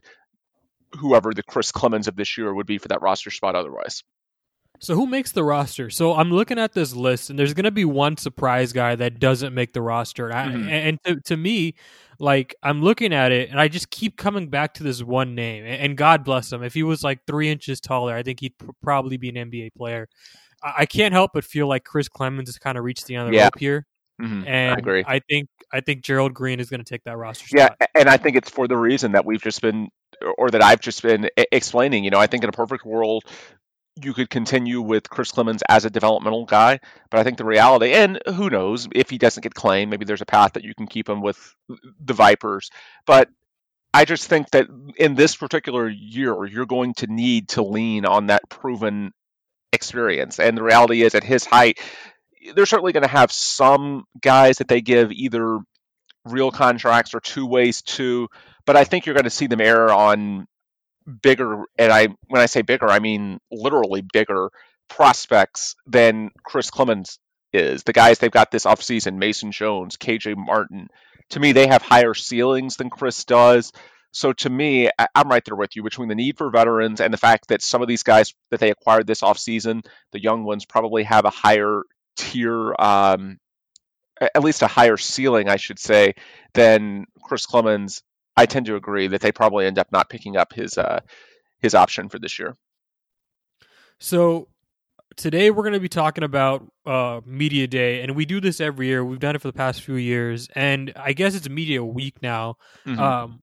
whoever 0.96 1.32
the 1.32 1.42
Chris 1.42 1.72
Clemons 1.72 2.08
of 2.08 2.16
this 2.16 2.36
year 2.38 2.52
would 2.52 2.66
be 2.66 2.78
for 2.78 2.88
that 2.88 3.02
roster 3.02 3.30
spot 3.30 3.54
otherwise. 3.54 4.02
So 4.80 4.94
who 4.94 5.06
makes 5.06 5.32
the 5.32 5.42
roster? 5.44 5.90
So 5.90 6.14
I'm 6.14 6.30
looking 6.30 6.58
at 6.58 6.72
this 6.72 6.94
list, 6.94 7.30
and 7.30 7.38
there's 7.38 7.54
going 7.54 7.64
to 7.64 7.70
be 7.70 7.84
one 7.84 8.16
surprise 8.16 8.72
guy 8.72 8.94
that 8.96 9.18
doesn't 9.18 9.54
make 9.54 9.72
the 9.72 9.82
roster. 9.82 10.30
And, 10.30 10.54
Mm-hmm. 10.54 10.68
I, 10.68 10.72
and 10.72 10.98
to, 11.04 11.20
to 11.22 11.36
me, 11.36 11.74
like 12.18 12.54
I'm 12.62 12.82
looking 12.82 13.12
at 13.12 13.32
it, 13.32 13.50
and 13.50 13.60
I 13.60 13.68
just 13.68 13.90
keep 13.90 14.16
coming 14.16 14.48
back 14.48 14.74
to 14.74 14.82
this 14.82 15.02
one 15.02 15.34
name. 15.34 15.64
And, 15.64 15.96
God 15.96 16.24
bless 16.24 16.52
him. 16.52 16.62
If 16.62 16.74
he 16.74 16.82
was 16.82 17.02
like 17.02 17.20
three 17.26 17.48
inches 17.50 17.80
taller, 17.80 18.14
I 18.14 18.22
think 18.22 18.40
he'd 18.40 18.56
pr- 18.58 18.70
probably 18.82 19.16
be 19.16 19.28
an 19.30 19.50
NBA 19.50 19.74
player. 19.76 20.08
I, 20.62 20.74
I 20.78 20.86
can't 20.86 21.12
help 21.12 21.32
but 21.34 21.44
feel 21.44 21.66
like 21.66 21.84
Chris 21.84 22.08
Clemons 22.08 22.46
has 22.46 22.58
kind 22.58 22.76
of 22.78 22.84
reached 22.84 23.06
the 23.06 23.16
end 23.16 23.28
of 23.28 23.32
the 23.32 23.36
Yeah. 23.38 23.44
rope 23.44 23.58
here. 23.58 23.86
Mhm, 24.20 24.46
And 24.46 24.74
I 24.74 24.78
agree. 24.78 25.04
I 25.06 25.20
think 25.28 25.48
I 25.72 25.80
think 25.80 26.02
Gerald 26.02 26.32
Green 26.32 26.58
is 26.60 26.70
going 26.70 26.80
to 26.80 26.88
take 26.88 27.04
that 27.04 27.16
roster 27.18 27.46
Yeah, 27.54 27.66
spot. 27.66 27.90
and 27.94 28.08
I 28.08 28.16
think 28.16 28.36
it's 28.36 28.48
for 28.48 28.66
the 28.68 28.76
reason 28.76 29.12
that 29.12 29.26
we've 29.26 29.42
just 29.42 29.60
been, 29.60 29.88
or 30.38 30.48
that 30.50 30.62
I've 30.62 30.80
just 30.80 31.02
been 31.02 31.28
explaining. 31.52 32.04
You 32.04 32.10
know, 32.10 32.18
I 32.18 32.26
think 32.26 32.42
in 32.42 32.48
a 32.48 32.52
perfect 32.52 32.86
world, 32.86 33.24
you 34.02 34.12
could 34.12 34.28
continue 34.28 34.80
with 34.82 35.08
Chris 35.08 35.32
Clemons 35.32 35.62
as 35.68 35.84
a 35.84 35.90
developmental 35.90 36.44
guy, 36.44 36.80
but 37.10 37.18
I 37.18 37.24
think 37.24 37.38
the 37.38 37.44
reality, 37.44 37.92
and 37.92 38.20
who 38.26 38.50
knows 38.50 38.88
if 38.94 39.10
he 39.10 39.18
doesn't 39.18 39.42
get 39.42 39.54
claimed, 39.54 39.90
maybe 39.90 40.04
there's 40.04 40.20
a 40.20 40.26
path 40.26 40.52
that 40.52 40.64
you 40.64 40.74
can 40.74 40.86
keep 40.86 41.08
him 41.08 41.22
with 41.22 41.54
the 42.00 42.12
Vipers. 42.12 42.70
But 43.06 43.28
I 43.94 44.04
just 44.04 44.28
think 44.28 44.50
that 44.50 44.66
in 44.98 45.14
this 45.14 45.34
particular 45.34 45.88
year, 45.88 46.44
you're 46.44 46.66
going 46.66 46.94
to 46.94 47.06
need 47.06 47.48
to 47.50 47.62
lean 47.62 48.04
on 48.04 48.26
that 48.26 48.48
proven 48.50 49.12
experience. 49.72 50.38
And 50.38 50.56
the 50.56 50.62
reality 50.62 51.02
is, 51.02 51.14
at 51.14 51.24
his 51.24 51.46
height, 51.46 51.80
they're 52.54 52.66
certainly 52.66 52.92
going 52.92 53.02
to 53.02 53.08
have 53.08 53.32
some 53.32 54.04
guys 54.20 54.58
that 54.58 54.68
they 54.68 54.82
give 54.82 55.10
either 55.12 55.60
real 56.26 56.50
contracts 56.50 57.14
or 57.14 57.20
two 57.20 57.46
ways 57.46 57.82
to, 57.82 58.28
but 58.66 58.76
I 58.76 58.84
think 58.84 59.06
you're 59.06 59.14
going 59.14 59.24
to 59.24 59.30
see 59.30 59.46
them 59.46 59.60
err 59.60 59.92
on 59.92 60.46
bigger, 61.22 61.64
and 61.78 61.92
I 61.92 62.08
when 62.28 62.42
I 62.42 62.46
say 62.46 62.62
bigger, 62.62 62.88
I 62.88 62.98
mean 62.98 63.38
literally 63.50 64.02
bigger 64.02 64.50
prospects 64.88 65.76
than 65.86 66.30
Chris 66.44 66.70
Clemons 66.70 67.18
is. 67.52 67.82
The 67.82 67.92
guys 67.92 68.18
they've 68.18 68.30
got 68.30 68.50
this 68.50 68.64
offseason, 68.64 69.16
Mason 69.16 69.52
Jones, 69.52 69.96
KJ 69.96 70.36
Martin, 70.36 70.88
to 71.30 71.40
me, 71.40 71.52
they 71.52 71.66
have 71.66 71.82
higher 71.82 72.14
ceilings 72.14 72.76
than 72.76 72.90
Chris 72.90 73.24
does. 73.24 73.72
So 74.12 74.32
to 74.32 74.50
me, 74.50 74.88
I'm 75.14 75.28
right 75.28 75.44
there 75.44 75.56
with 75.56 75.76
you 75.76 75.82
between 75.82 76.08
the 76.08 76.14
need 76.14 76.38
for 76.38 76.50
veterans 76.50 77.00
and 77.00 77.12
the 77.12 77.18
fact 77.18 77.48
that 77.48 77.62
some 77.62 77.82
of 77.82 77.88
these 77.88 78.02
guys 78.02 78.32
that 78.50 78.60
they 78.60 78.70
acquired 78.70 79.06
this 79.06 79.20
offseason, 79.20 79.84
the 80.12 80.22
young 80.22 80.44
ones 80.44 80.64
probably 80.64 81.02
have 81.02 81.24
a 81.24 81.30
higher 81.30 81.82
tier, 82.16 82.74
um, 82.78 83.38
at 84.20 84.42
least 84.42 84.62
a 84.62 84.68
higher 84.68 84.96
ceiling, 84.96 85.48
I 85.48 85.56
should 85.56 85.78
say, 85.78 86.14
than 86.54 87.04
Chris 87.22 87.46
Clemons. 87.46 88.02
I 88.36 88.46
tend 88.46 88.66
to 88.66 88.76
agree 88.76 89.08
that 89.08 89.20
they 89.20 89.32
probably 89.32 89.66
end 89.66 89.78
up 89.78 89.90
not 89.92 90.10
picking 90.10 90.36
up 90.36 90.52
his 90.52 90.76
uh, 90.78 91.00
his 91.60 91.74
option 91.74 92.08
for 92.08 92.18
this 92.18 92.38
year. 92.38 92.56
So 93.98 94.48
today 95.16 95.50
we're 95.50 95.62
going 95.62 95.72
to 95.72 95.80
be 95.80 95.88
talking 95.88 96.24
about 96.24 96.70
uh, 96.84 97.20
media 97.24 97.66
day, 97.66 98.02
and 98.02 98.14
we 98.14 98.26
do 98.26 98.40
this 98.40 98.60
every 98.60 98.88
year. 98.88 99.04
We've 99.04 99.18
done 99.18 99.34
it 99.34 99.40
for 99.40 99.48
the 99.48 99.54
past 99.54 99.82
few 99.82 99.96
years, 99.96 100.48
and 100.54 100.92
I 100.96 101.12
guess 101.12 101.34
it's 101.34 101.48
media 101.48 101.82
week 101.82 102.22
now. 102.22 102.56
Mhm. 102.84 102.98
Um, 102.98 103.42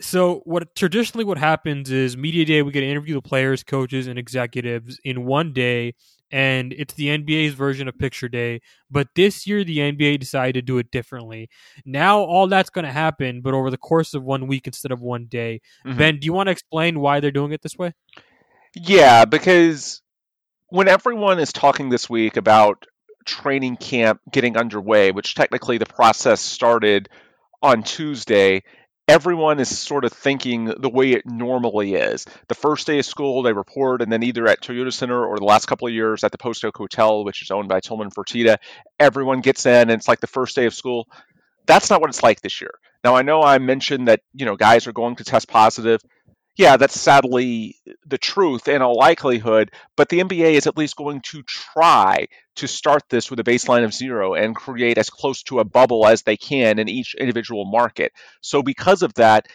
so 0.00 0.40
what 0.44 0.74
traditionally 0.74 1.24
what 1.24 1.36
happens 1.36 1.90
is 1.90 2.16
media 2.16 2.44
day 2.44 2.62
we 2.62 2.72
get 2.72 2.80
to 2.80 2.88
interview 2.88 3.14
the 3.14 3.22
players, 3.22 3.62
coaches, 3.62 4.06
and 4.06 4.18
executives 4.18 4.98
in 5.04 5.26
one 5.26 5.52
day, 5.52 5.94
and 6.30 6.72
it's 6.72 6.94
the 6.94 7.08
NBA's 7.08 7.54
version 7.54 7.88
of 7.88 7.98
picture 7.98 8.28
day. 8.28 8.60
But 8.90 9.08
this 9.14 9.46
year 9.46 9.64
the 9.64 9.78
NBA 9.78 10.20
decided 10.20 10.54
to 10.54 10.62
do 10.62 10.78
it 10.78 10.90
differently. 10.90 11.48
Now 11.84 12.20
all 12.20 12.46
that's 12.46 12.70
going 12.70 12.84
to 12.84 12.92
happen, 12.92 13.40
but 13.40 13.54
over 13.54 13.70
the 13.70 13.78
course 13.78 14.14
of 14.14 14.22
one 14.22 14.46
week 14.46 14.66
instead 14.66 14.92
of 14.92 15.00
one 15.00 15.26
day. 15.26 15.60
Mhm. 15.86 15.98
Ben, 15.98 16.18
do 16.20 16.26
you 16.26 16.32
want 16.32 16.46
to 16.48 16.52
explain 16.52 17.00
why 17.00 17.20
they're 17.20 17.30
doing 17.30 17.52
it 17.52 17.62
this 17.62 17.76
way? 17.76 17.92
Yeah, 18.74 19.24
because 19.24 20.02
when 20.68 20.88
everyone 20.88 21.38
is 21.38 21.52
talking 21.52 21.88
this 21.88 22.08
week 22.08 22.36
about 22.36 22.86
training 23.26 23.76
camp 23.76 24.20
getting 24.30 24.56
underway, 24.56 25.10
which 25.10 25.34
technically 25.34 25.78
the 25.78 25.86
process 25.86 26.40
started 26.40 27.08
on 27.62 27.82
Tuesday, 27.82 28.62
everyone 29.10 29.58
is 29.58 29.76
sort 29.76 30.04
of 30.04 30.12
thinking 30.12 30.66
the 30.66 30.88
way 30.88 31.10
it 31.10 31.26
normally 31.26 31.94
is. 31.94 32.24
The 32.46 32.54
first 32.54 32.86
day 32.86 33.00
of 33.00 33.04
school, 33.04 33.42
they 33.42 33.52
report, 33.52 34.02
and 34.02 34.12
then 34.12 34.22
either 34.22 34.46
at 34.46 34.60
Toyota 34.60 34.92
Center 34.92 35.26
or 35.26 35.36
the 35.36 35.44
last 35.44 35.66
couple 35.66 35.88
of 35.88 35.92
years 35.92 36.22
at 36.22 36.30
the 36.30 36.38
Post 36.38 36.64
Oak 36.64 36.76
Hotel, 36.76 37.24
which 37.24 37.42
is 37.42 37.50
owned 37.50 37.68
by 37.68 37.80
Tillman 37.80 38.10
Fertitta, 38.10 38.58
everyone 39.00 39.40
gets 39.40 39.66
in, 39.66 39.90
and 39.90 39.90
it's 39.90 40.06
like 40.06 40.20
the 40.20 40.28
first 40.28 40.54
day 40.54 40.66
of 40.66 40.74
school. 40.74 41.08
That's 41.66 41.90
not 41.90 42.00
what 42.00 42.10
it's 42.10 42.22
like 42.22 42.40
this 42.40 42.60
year. 42.60 42.70
Now, 43.02 43.16
I 43.16 43.22
know 43.22 43.42
I 43.42 43.58
mentioned 43.58 44.06
that 44.06 44.20
you 44.32 44.46
know 44.46 44.54
guys 44.54 44.86
are 44.86 44.92
going 44.92 45.16
to 45.16 45.24
test 45.24 45.48
positive 45.48 46.00
yeah, 46.60 46.76
that's 46.76 47.00
sadly 47.00 47.76
the 48.04 48.18
truth 48.18 48.68
in 48.68 48.82
all 48.82 48.94
likelihood, 48.94 49.70
but 49.96 50.10
the 50.10 50.20
NBA 50.20 50.52
is 50.52 50.66
at 50.66 50.76
least 50.76 50.94
going 50.94 51.22
to 51.22 51.42
try 51.42 52.26
to 52.56 52.68
start 52.68 53.02
this 53.08 53.30
with 53.30 53.40
a 53.40 53.44
baseline 53.44 53.82
of 53.82 53.94
zero 53.94 54.34
and 54.34 54.54
create 54.54 54.98
as 54.98 55.08
close 55.08 55.42
to 55.44 55.60
a 55.60 55.64
bubble 55.64 56.06
as 56.06 56.22
they 56.22 56.36
can 56.36 56.78
in 56.78 56.86
each 56.86 57.14
individual 57.14 57.64
market. 57.64 58.12
So, 58.42 58.62
because 58.62 59.02
of 59.02 59.14
that, 59.14 59.48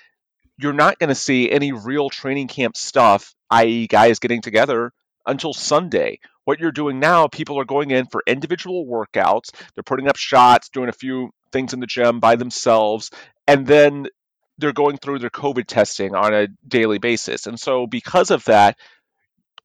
you're 0.58 0.74
not 0.74 0.98
going 0.98 1.10
to 1.10 1.16
see 1.16 1.52
any 1.52 1.74
real 1.74 2.10
training 2.10 2.48
camp 2.48 2.76
stuff, 2.76 3.36
i.e., 3.52 3.86
guys 3.86 4.18
getting 4.18 4.42
together 4.42 4.92
until 5.28 5.54
Sunday. 5.54 6.20
What 6.46 6.60
you're 6.60 6.72
doing 6.72 7.00
now, 7.00 7.28
people 7.28 7.60
are 7.60 7.66
going 7.66 7.92
in 7.92 8.08
for 8.08 8.24
individual 8.26 8.88
workouts, 8.88 9.52
they're 9.76 9.84
putting 9.84 10.08
up 10.08 10.18
shots, 10.18 10.70
doing 10.70 10.90
a 10.90 10.94
few 10.94 11.30
things 11.52 11.72
in 11.74 11.82
the 11.82 11.86
gym 11.86 12.20
by 12.20 12.36
themselves, 12.36 13.12
and 13.48 13.68
then 13.68 14.08
they're 14.58 14.74
going 14.74 14.98
through 14.98 15.20
their 15.20 15.30
COVID 15.30 15.68
testing 15.68 16.16
on 16.16 16.34
a 16.34 16.48
daily 16.68 16.98
basis. 16.98 17.48
And 17.48 17.60
so, 17.60 17.88
because 17.88 18.32
of 18.32 18.44
that, 18.46 18.78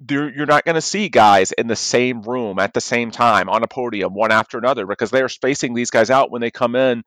you're 0.08 0.46
not 0.46 0.64
going 0.64 0.76
to 0.76 0.80
see 0.80 1.08
guys 1.08 1.52
in 1.52 1.66
the 1.66 1.76
same 1.76 2.22
room 2.22 2.58
at 2.58 2.72
the 2.72 2.80
same 2.80 3.10
time 3.10 3.48
on 3.48 3.62
a 3.62 3.68
podium, 3.68 4.14
one 4.14 4.32
after 4.32 4.56
another, 4.56 4.86
because 4.86 5.10
they 5.10 5.22
are 5.22 5.28
spacing 5.28 5.74
these 5.74 5.90
guys 5.90 6.10
out 6.10 6.30
when 6.30 6.40
they 6.40 6.50
come 6.50 6.74
in 6.74 7.02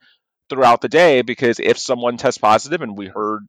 throughout 0.50 0.82
the 0.82 0.90
day. 0.90 1.24
Because 1.24 1.60
if 1.60 1.80
someone 1.80 2.18
tests 2.18 2.38
positive, 2.38 2.82
and 2.82 2.98
we 2.98 3.08
heard 3.08 3.48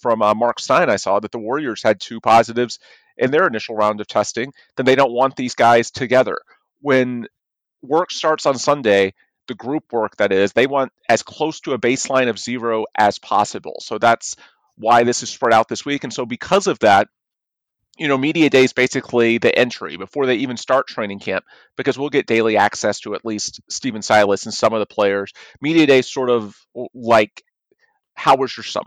from 0.00 0.22
uh, 0.22 0.34
Mark 0.34 0.58
Stein, 0.58 0.90
I 0.90 0.96
saw 0.96 1.20
that 1.20 1.30
the 1.30 1.38
Warriors 1.38 1.82
had 1.82 2.00
two 2.00 2.20
positives 2.20 2.80
in 3.16 3.30
their 3.30 3.46
initial 3.46 3.76
round 3.76 4.00
of 4.00 4.08
testing, 4.08 4.52
then 4.76 4.86
they 4.86 4.96
don't 4.96 5.12
want 5.12 5.36
these 5.36 5.54
guys 5.54 5.90
together. 5.90 6.38
When 6.80 7.26
work 7.82 8.10
starts 8.10 8.46
on 8.46 8.58
Sunday, 8.58 9.14
the 9.50 9.54
group 9.56 9.92
work 9.92 10.16
that 10.18 10.30
is, 10.30 10.52
they 10.52 10.68
want 10.68 10.92
as 11.08 11.24
close 11.24 11.58
to 11.62 11.72
a 11.72 11.78
baseline 11.78 12.28
of 12.28 12.38
zero 12.38 12.86
as 12.96 13.18
possible. 13.18 13.78
So 13.80 13.98
that's 13.98 14.36
why 14.76 15.02
this 15.02 15.24
is 15.24 15.30
spread 15.30 15.52
out 15.52 15.68
this 15.68 15.84
week. 15.84 16.04
And 16.04 16.12
so 16.12 16.24
because 16.24 16.68
of 16.68 16.78
that, 16.78 17.08
you 17.98 18.06
know, 18.06 18.16
media 18.16 18.48
day 18.48 18.62
is 18.62 18.72
basically 18.72 19.38
the 19.38 19.52
entry 19.52 19.96
before 19.96 20.26
they 20.26 20.36
even 20.36 20.56
start 20.56 20.86
training 20.86 21.18
camp 21.18 21.44
because 21.76 21.98
we'll 21.98 22.10
get 22.10 22.28
daily 22.28 22.56
access 22.56 23.00
to 23.00 23.16
at 23.16 23.24
least 23.24 23.60
Stephen 23.68 24.02
Silas 24.02 24.44
and 24.44 24.54
some 24.54 24.72
of 24.72 24.78
the 24.78 24.86
players. 24.86 25.32
Media 25.60 25.84
day 25.84 25.98
is 25.98 26.06
sort 26.06 26.30
of 26.30 26.56
like, 26.94 27.42
how 28.14 28.36
was 28.36 28.56
your 28.56 28.62
summer? 28.62 28.86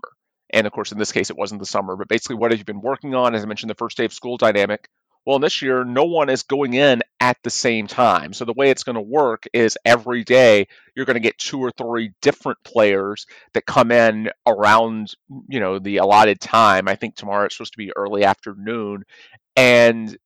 And 0.49 0.65
of 0.65 0.71
course, 0.71 0.93
in 0.93 0.97
this 0.97 1.11
case, 1.11 1.29
it 1.29 1.37
wasn't 1.37 1.59
the 1.59 1.65
summer, 1.65 1.97
but 1.97 2.07
basically, 2.07 2.37
what 2.37 2.51
have 2.51 2.59
you 2.59 2.65
been 2.65 2.81
working 2.81 3.15
on? 3.15 3.35
As 3.35 3.43
I 3.43 3.47
mentioned, 3.47 3.69
the 3.69 3.75
first 3.75 3.97
day 3.97 4.05
of 4.05 4.13
school 4.13 4.37
dynamic. 4.37 4.87
Well, 5.25 5.39
this 5.39 5.61
year, 5.61 5.85
no 5.85 6.03
one 6.03 6.29
is 6.29 6.43
going 6.43 6.73
in 6.73 7.01
at 7.19 7.37
the 7.43 7.49
same 7.49 7.87
time. 7.87 8.33
So 8.33 8.43
the 8.43 8.53
way 8.53 8.69
it's 8.69 8.83
going 8.83 8.95
to 8.95 9.01
work 9.01 9.45
is 9.53 9.77
every 9.85 10.23
day 10.23 10.67
you're 10.95 11.05
going 11.05 11.15
to 11.15 11.21
get 11.21 11.37
two 11.37 11.59
or 11.59 11.71
three 11.71 12.11
different 12.21 12.59
players 12.65 13.25
that 13.53 13.65
come 13.65 13.91
in 13.91 14.29
around, 14.45 15.13
you 15.47 15.61
know, 15.61 15.79
the 15.79 15.97
allotted 15.97 16.41
time. 16.41 16.89
I 16.89 16.95
think 16.95 17.15
tomorrow 17.15 17.45
it's 17.45 17.55
supposed 17.55 17.73
to 17.73 17.77
be 17.77 17.93
early 17.95 18.25
afternoon. 18.25 19.03
And 19.55 20.17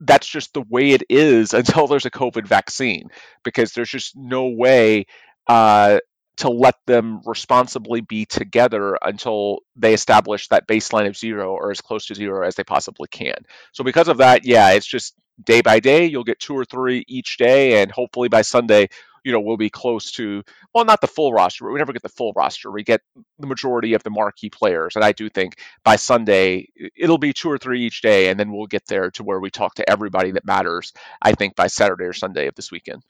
that's 0.00 0.28
just 0.28 0.54
the 0.54 0.62
way 0.62 0.90
it 0.90 1.02
is 1.08 1.54
until 1.54 1.88
there's 1.88 2.06
a 2.06 2.10
COVID 2.10 2.46
vaccine, 2.46 3.08
because 3.42 3.72
there's 3.72 3.90
just 3.90 4.16
no 4.16 4.48
way 4.48 5.06
uh, 5.48 5.98
to 6.38 6.50
let 6.50 6.74
them 6.86 7.20
responsibly 7.24 8.00
be 8.00 8.26
together 8.26 8.98
until 9.02 9.60
they 9.74 9.94
establish 9.94 10.48
that 10.48 10.68
baseline 10.68 11.06
of 11.06 11.16
zero 11.16 11.52
or 11.52 11.70
as 11.70 11.80
close 11.80 12.06
to 12.06 12.14
zero 12.14 12.46
as 12.46 12.54
they 12.54 12.64
possibly 12.64 13.08
can. 13.08 13.36
So 13.72 13.84
because 13.84 14.08
of 14.08 14.18
that, 14.18 14.44
yeah, 14.44 14.72
it's 14.72 14.86
just 14.86 15.14
day 15.42 15.62
by 15.62 15.80
day. 15.80 16.06
You'll 16.06 16.24
get 16.24 16.38
two 16.38 16.54
or 16.54 16.64
three 16.64 17.04
each 17.08 17.36
day, 17.38 17.82
and 17.82 17.90
hopefully 17.90 18.28
by 18.28 18.42
Sunday, 18.42 18.88
you 19.24 19.32
know, 19.32 19.40
we'll 19.40 19.56
be 19.56 19.70
close 19.70 20.12
to 20.12 20.42
well, 20.72 20.84
not 20.84 21.00
the 21.00 21.08
full 21.08 21.32
roster, 21.32 21.64
but 21.64 21.72
we 21.72 21.78
never 21.78 21.92
get 21.92 22.02
the 22.02 22.08
full 22.08 22.32
roster. 22.36 22.70
We 22.70 22.84
get 22.84 23.00
the 23.38 23.46
majority 23.46 23.94
of 23.94 24.02
the 24.02 24.10
marquee 24.10 24.50
players, 24.50 24.94
and 24.94 25.04
I 25.04 25.12
do 25.12 25.28
think 25.28 25.58
by 25.84 25.96
Sunday 25.96 26.68
it'll 26.96 27.18
be 27.18 27.32
two 27.32 27.50
or 27.50 27.58
three 27.58 27.86
each 27.86 28.02
day, 28.02 28.28
and 28.28 28.38
then 28.38 28.52
we'll 28.52 28.66
get 28.66 28.86
there 28.86 29.10
to 29.12 29.24
where 29.24 29.40
we 29.40 29.50
talk 29.50 29.76
to 29.76 29.90
everybody 29.90 30.32
that 30.32 30.44
matters. 30.44 30.92
I 31.20 31.32
think 31.32 31.56
by 31.56 31.66
Saturday 31.66 32.04
or 32.04 32.12
Sunday 32.12 32.46
of 32.46 32.54
this 32.54 32.70
weekend. 32.70 33.02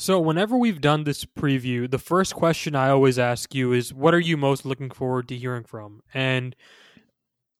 So, 0.00 0.20
whenever 0.20 0.56
we've 0.56 0.80
done 0.80 1.02
this 1.02 1.24
preview, 1.24 1.90
the 1.90 1.98
first 1.98 2.32
question 2.34 2.76
I 2.76 2.88
always 2.88 3.18
ask 3.18 3.52
you 3.52 3.72
is, 3.72 3.92
What 3.92 4.14
are 4.14 4.20
you 4.20 4.36
most 4.36 4.64
looking 4.64 4.90
forward 4.90 5.26
to 5.28 5.36
hearing 5.36 5.64
from? 5.64 6.02
And 6.14 6.54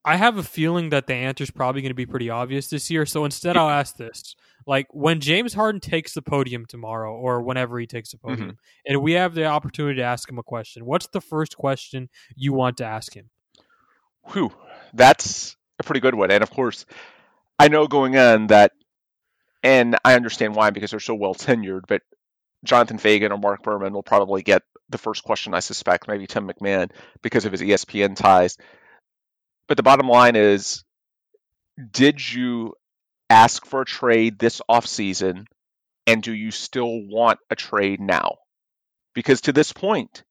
I 0.05 0.17
have 0.17 0.39
a 0.39 0.45
feeling 0.45 0.91
that 0.91 1.09
the 1.09 1.15
answer 1.15 1.43
is 1.43 1.51
probably 1.51 1.83
going 1.83 1.91
to 1.91 1.95
be 1.95 2.07
pretty 2.07 2.31
obvious 2.31 2.69
this 2.69 2.93
year. 2.93 3.07
So, 3.07 3.25
instead, 3.25 3.57
I'll 3.57 3.69
ask 3.69 3.97
this. 3.97 4.37
Like, 4.69 4.87
when 4.93 5.19
James 5.19 5.55
Harden 5.55 5.81
takes 5.81 6.15
the 6.15 6.23
podium 6.23 6.65
tomorrow, 6.65 7.13
or 7.13 7.43
whenever 7.43 7.77
he 7.81 7.89
takes 7.89 8.13
the 8.13 8.19
podium, 8.19 8.51
mm-hmm. 8.51 8.93
and 8.93 9.03
we 9.03 9.13
have 9.15 9.35
the 9.35 9.47
opportunity 9.47 9.97
to 9.97 10.05
ask 10.05 10.31
him 10.31 10.39
a 10.39 10.45
question, 10.45 10.87
what's 10.87 11.09
the 11.09 11.21
first 11.21 11.57
question 11.57 12.09
you 12.37 12.53
want 12.53 12.77
to 12.77 12.85
ask 12.85 13.15
him? 13.15 13.31
Whew, 14.33 14.53
that's 14.95 15.57
a 15.81 15.83
pretty 15.83 16.01
good 16.01 16.15
one. 16.15 16.31
And 16.31 16.43
of 16.45 16.51
course, 16.51 16.87
I 17.59 17.67
know 17.67 17.89
going 17.89 18.15
in 18.15 18.47
that 18.49 18.73
and 19.63 19.97
I 20.05 20.15
understand 20.15 20.55
why 20.55 20.71
because 20.71 20.91
they're 20.93 21.01
so 21.01 21.15
well 21.15 21.35
tenured. 21.35 21.83
But 21.89 22.03
Jonathan 22.65 22.99
Feigen 22.99 23.31
or 23.31 23.39
Mark 23.39 23.63
Berman 23.63 23.93
will 23.93 24.03
probably 24.03 24.43
get 24.43 24.63
the 24.89 24.99
first 24.99 25.23
question, 25.23 25.55
I 25.55 25.61
suspect, 25.61 26.09
maybe 26.09 26.27
Tim 26.27 26.49
MacMahon 26.49 26.91
because 27.23 27.45
of 27.45 27.53
his 27.53 27.61
ESPN 27.61 28.17
ties. 28.17 28.57
But 29.67 29.77
the 29.77 29.83
bottom 29.83 30.09
line 30.09 30.35
is 30.37 30.85
did 31.93 32.33
you 32.33 32.75
ask 33.31 33.67
for 33.67 33.83
a 33.83 33.87
trade 33.87 34.39
this 34.39 34.61
offseason 34.69 35.45
and 36.07 36.23
do 36.23 36.33
you 36.33 36.51
still 36.51 37.07
want 37.07 37.39
a 37.51 37.57
trade 37.57 38.01
now? 38.01 38.37
Because 39.15 39.43
to 39.43 39.53
this 39.53 39.73
point, 39.73 40.25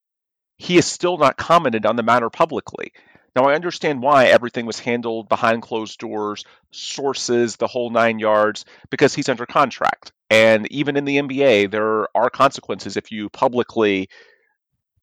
he 0.57 0.75
has 0.75 0.85
still 0.85 1.17
not 1.17 1.37
commented 1.37 1.85
on 1.85 1.95
the 1.95 2.03
matter 2.03 2.29
publicly. 2.29 2.91
Now, 3.37 3.43
I 3.43 3.53
understand 3.53 4.01
why 4.01 4.25
everything 4.25 4.65
was 4.65 4.79
handled 4.79 5.29
behind 5.29 5.61
closed 5.61 5.99
doors, 5.99 6.43
sources, 6.71 7.55
the 7.55 7.67
whole 7.67 7.91
nine 7.91 8.17
yards, 8.17 8.65
because 8.89 9.13
he's 9.13 9.29
under 9.29 9.45
contract. 9.45 10.11
And 10.31 10.65
even 10.71 10.97
in 10.97 11.05
the 11.05 11.17
NBA, 11.17 11.69
there 11.69 12.07
are 12.17 12.31
consequences 12.31 12.97
if 12.97 13.11
you 13.11 13.29
publicly 13.29 14.09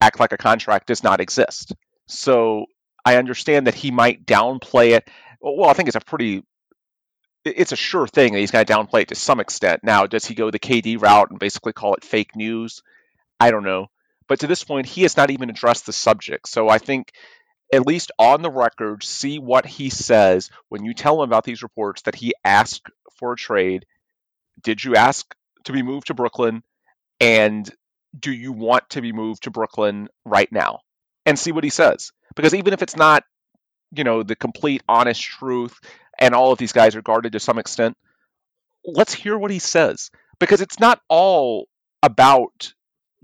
act 0.00 0.19
like 0.19 0.33
a 0.33 0.37
contract 0.37 0.88
does 0.88 1.05
not 1.05 1.21
exist. 1.21 1.76
So 2.09 2.67
I 3.05 3.19
understand 3.19 3.69
that 3.69 3.75
he 3.76 3.93
might 3.93 4.26
downplay 4.26 4.97
it. 4.97 5.09
Well, 5.41 5.71
I 5.71 5.75
think 5.75 5.87
it's 5.87 5.97
a 5.97 6.00
pretty 6.00 6.43
it's 7.45 7.71
a 7.71 7.76
sure 7.76 8.09
thing 8.09 8.33
that 8.33 8.41
he's 8.41 8.50
going 8.50 8.64
to 8.64 8.73
downplay 8.73 9.03
it 9.03 9.09
to 9.09 9.14
some 9.14 9.38
extent. 9.38 9.85
Now, 9.85 10.07
does 10.07 10.25
he 10.25 10.35
go 10.35 10.50
the 10.50 10.59
KD 10.59 11.00
route 11.00 11.31
and 11.31 11.38
basically 11.38 11.73
call 11.73 11.95
it 11.95 12.03
fake 12.03 12.35
news? 12.35 12.83
I 13.38 13.53
don't 13.53 13.62
know. 13.62 13.87
But 14.26 14.41
to 14.41 14.49
this 14.49 14.64
point, 14.64 14.87
he 14.87 15.03
has 15.03 15.17
not 15.17 15.31
even 15.31 15.50
addressed 15.50 15.87
the 15.87 15.93
subject. 15.93 16.49
So 16.49 16.69
I 16.69 16.79
think, 16.79 17.12
at 17.75 17.87
least 17.87 18.12
on 18.19 18.43
the 18.43 18.50
record, 18.50 19.02
see 19.02 19.38
what 19.38 19.66
he 19.66 19.90
says 19.90 20.50
when 20.69 20.85
you 20.85 20.95
tell 20.95 21.23
him 21.23 21.28
about 21.28 21.45
these 21.45 21.62
reports 21.62 22.02
that 22.02 22.14
he 22.14 22.35
asked 22.45 22.88
for 23.19 23.33
a 23.33 23.37
trade 23.37 23.87
did 24.62 24.83
you 24.83 24.97
ask 24.97 25.35
to 25.64 25.73
be 25.73 25.83
moved 25.83 26.09
to 26.09 26.14
Brooklyn? 26.14 26.62
And 27.21 27.71
do 28.19 28.33
you 28.33 28.52
want 28.52 28.88
to 28.90 29.02
be 29.02 29.12
moved 29.12 29.45
to 29.45 29.50
Brooklyn 29.50 30.09
right 30.25 30.50
now? 30.50 30.81
And 31.26 31.38
see 31.38 31.52
what 31.52 31.64
he 31.64 31.71
says. 31.71 32.12
Because 32.37 32.54
even 32.54 32.73
if 32.73 32.83
it's 32.83 32.97
not, 32.97 33.25
you 33.95 34.04
know, 34.04 34.23
the 34.23 34.37
complete 34.37 34.83
honest 34.88 35.23
truth 35.23 35.78
and 36.19 36.35
all 36.35 36.52
of 36.52 36.59
these 36.59 36.73
guys 36.73 36.97
are 36.97 37.02
guarded 37.02 37.33
to 37.33 37.40
some 37.40 37.59
extent, 37.59 37.97
let's 38.85 39.14
hear 39.14 39.38
what 39.38 39.50
he 39.50 39.59
says. 39.59 40.11
Because 40.38 40.61
it's 40.61 40.81
not 40.81 41.00
all 41.09 41.69
about 42.02 42.73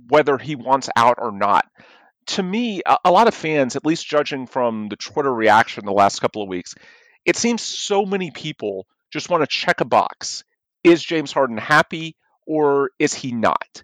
whether 0.08 0.38
he 0.38 0.54
wants 0.54 0.88
out 0.96 1.18
or 1.18 1.32
not. 1.32 1.66
To 2.26 2.42
me, 2.42 2.82
a, 2.86 2.98
a 3.06 3.10
lot 3.10 3.28
of 3.28 3.34
fans, 3.34 3.76
at 3.76 3.84
least 3.84 4.06
judging 4.06 4.46
from 4.46 4.88
the 4.88 4.96
Twitter 4.96 5.32
reaction 5.32 5.84
the 5.84 5.92
last 5.92 6.20
couple 6.20 6.42
of 6.42 6.48
weeks, 6.48 6.74
it 7.24 7.36
seems 7.36 7.62
so 7.62 8.04
many 8.04 8.30
people 8.30 8.86
just 9.10 9.28
want 9.28 9.42
to 9.42 9.46
check 9.46 9.80
a 9.80 9.84
box 9.84 10.44
is 10.84 11.02
James 11.02 11.32
Harden 11.32 11.58
happy 11.58 12.16
or 12.46 12.90
is 12.98 13.12
he 13.12 13.32
not? 13.32 13.82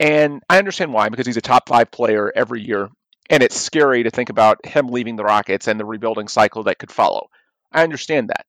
And 0.00 0.42
I 0.48 0.58
understand 0.58 0.92
why, 0.92 1.08
because 1.08 1.26
he's 1.26 1.36
a 1.36 1.42
top 1.42 1.68
five 1.68 1.90
player 1.90 2.32
every 2.34 2.62
year. 2.62 2.88
And 3.30 3.42
it's 3.42 3.56
scary 3.56 4.02
to 4.02 4.10
think 4.10 4.28
about 4.28 4.66
him 4.66 4.88
leaving 4.88 5.16
the 5.16 5.24
Rockets 5.24 5.66
and 5.66 5.80
the 5.80 5.84
rebuilding 5.84 6.28
cycle 6.28 6.64
that 6.64 6.78
could 6.78 6.92
follow. 6.92 7.28
I 7.72 7.82
understand 7.82 8.28
that. 8.28 8.44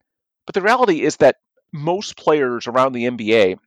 But 0.45 0.55
the 0.55 0.61
reality 0.61 1.01
is 1.01 1.17
that 1.17 1.37
most 1.71 2.17
players 2.17 2.67
around 2.67 2.93
the 2.93 3.05
NBA, 3.05 3.57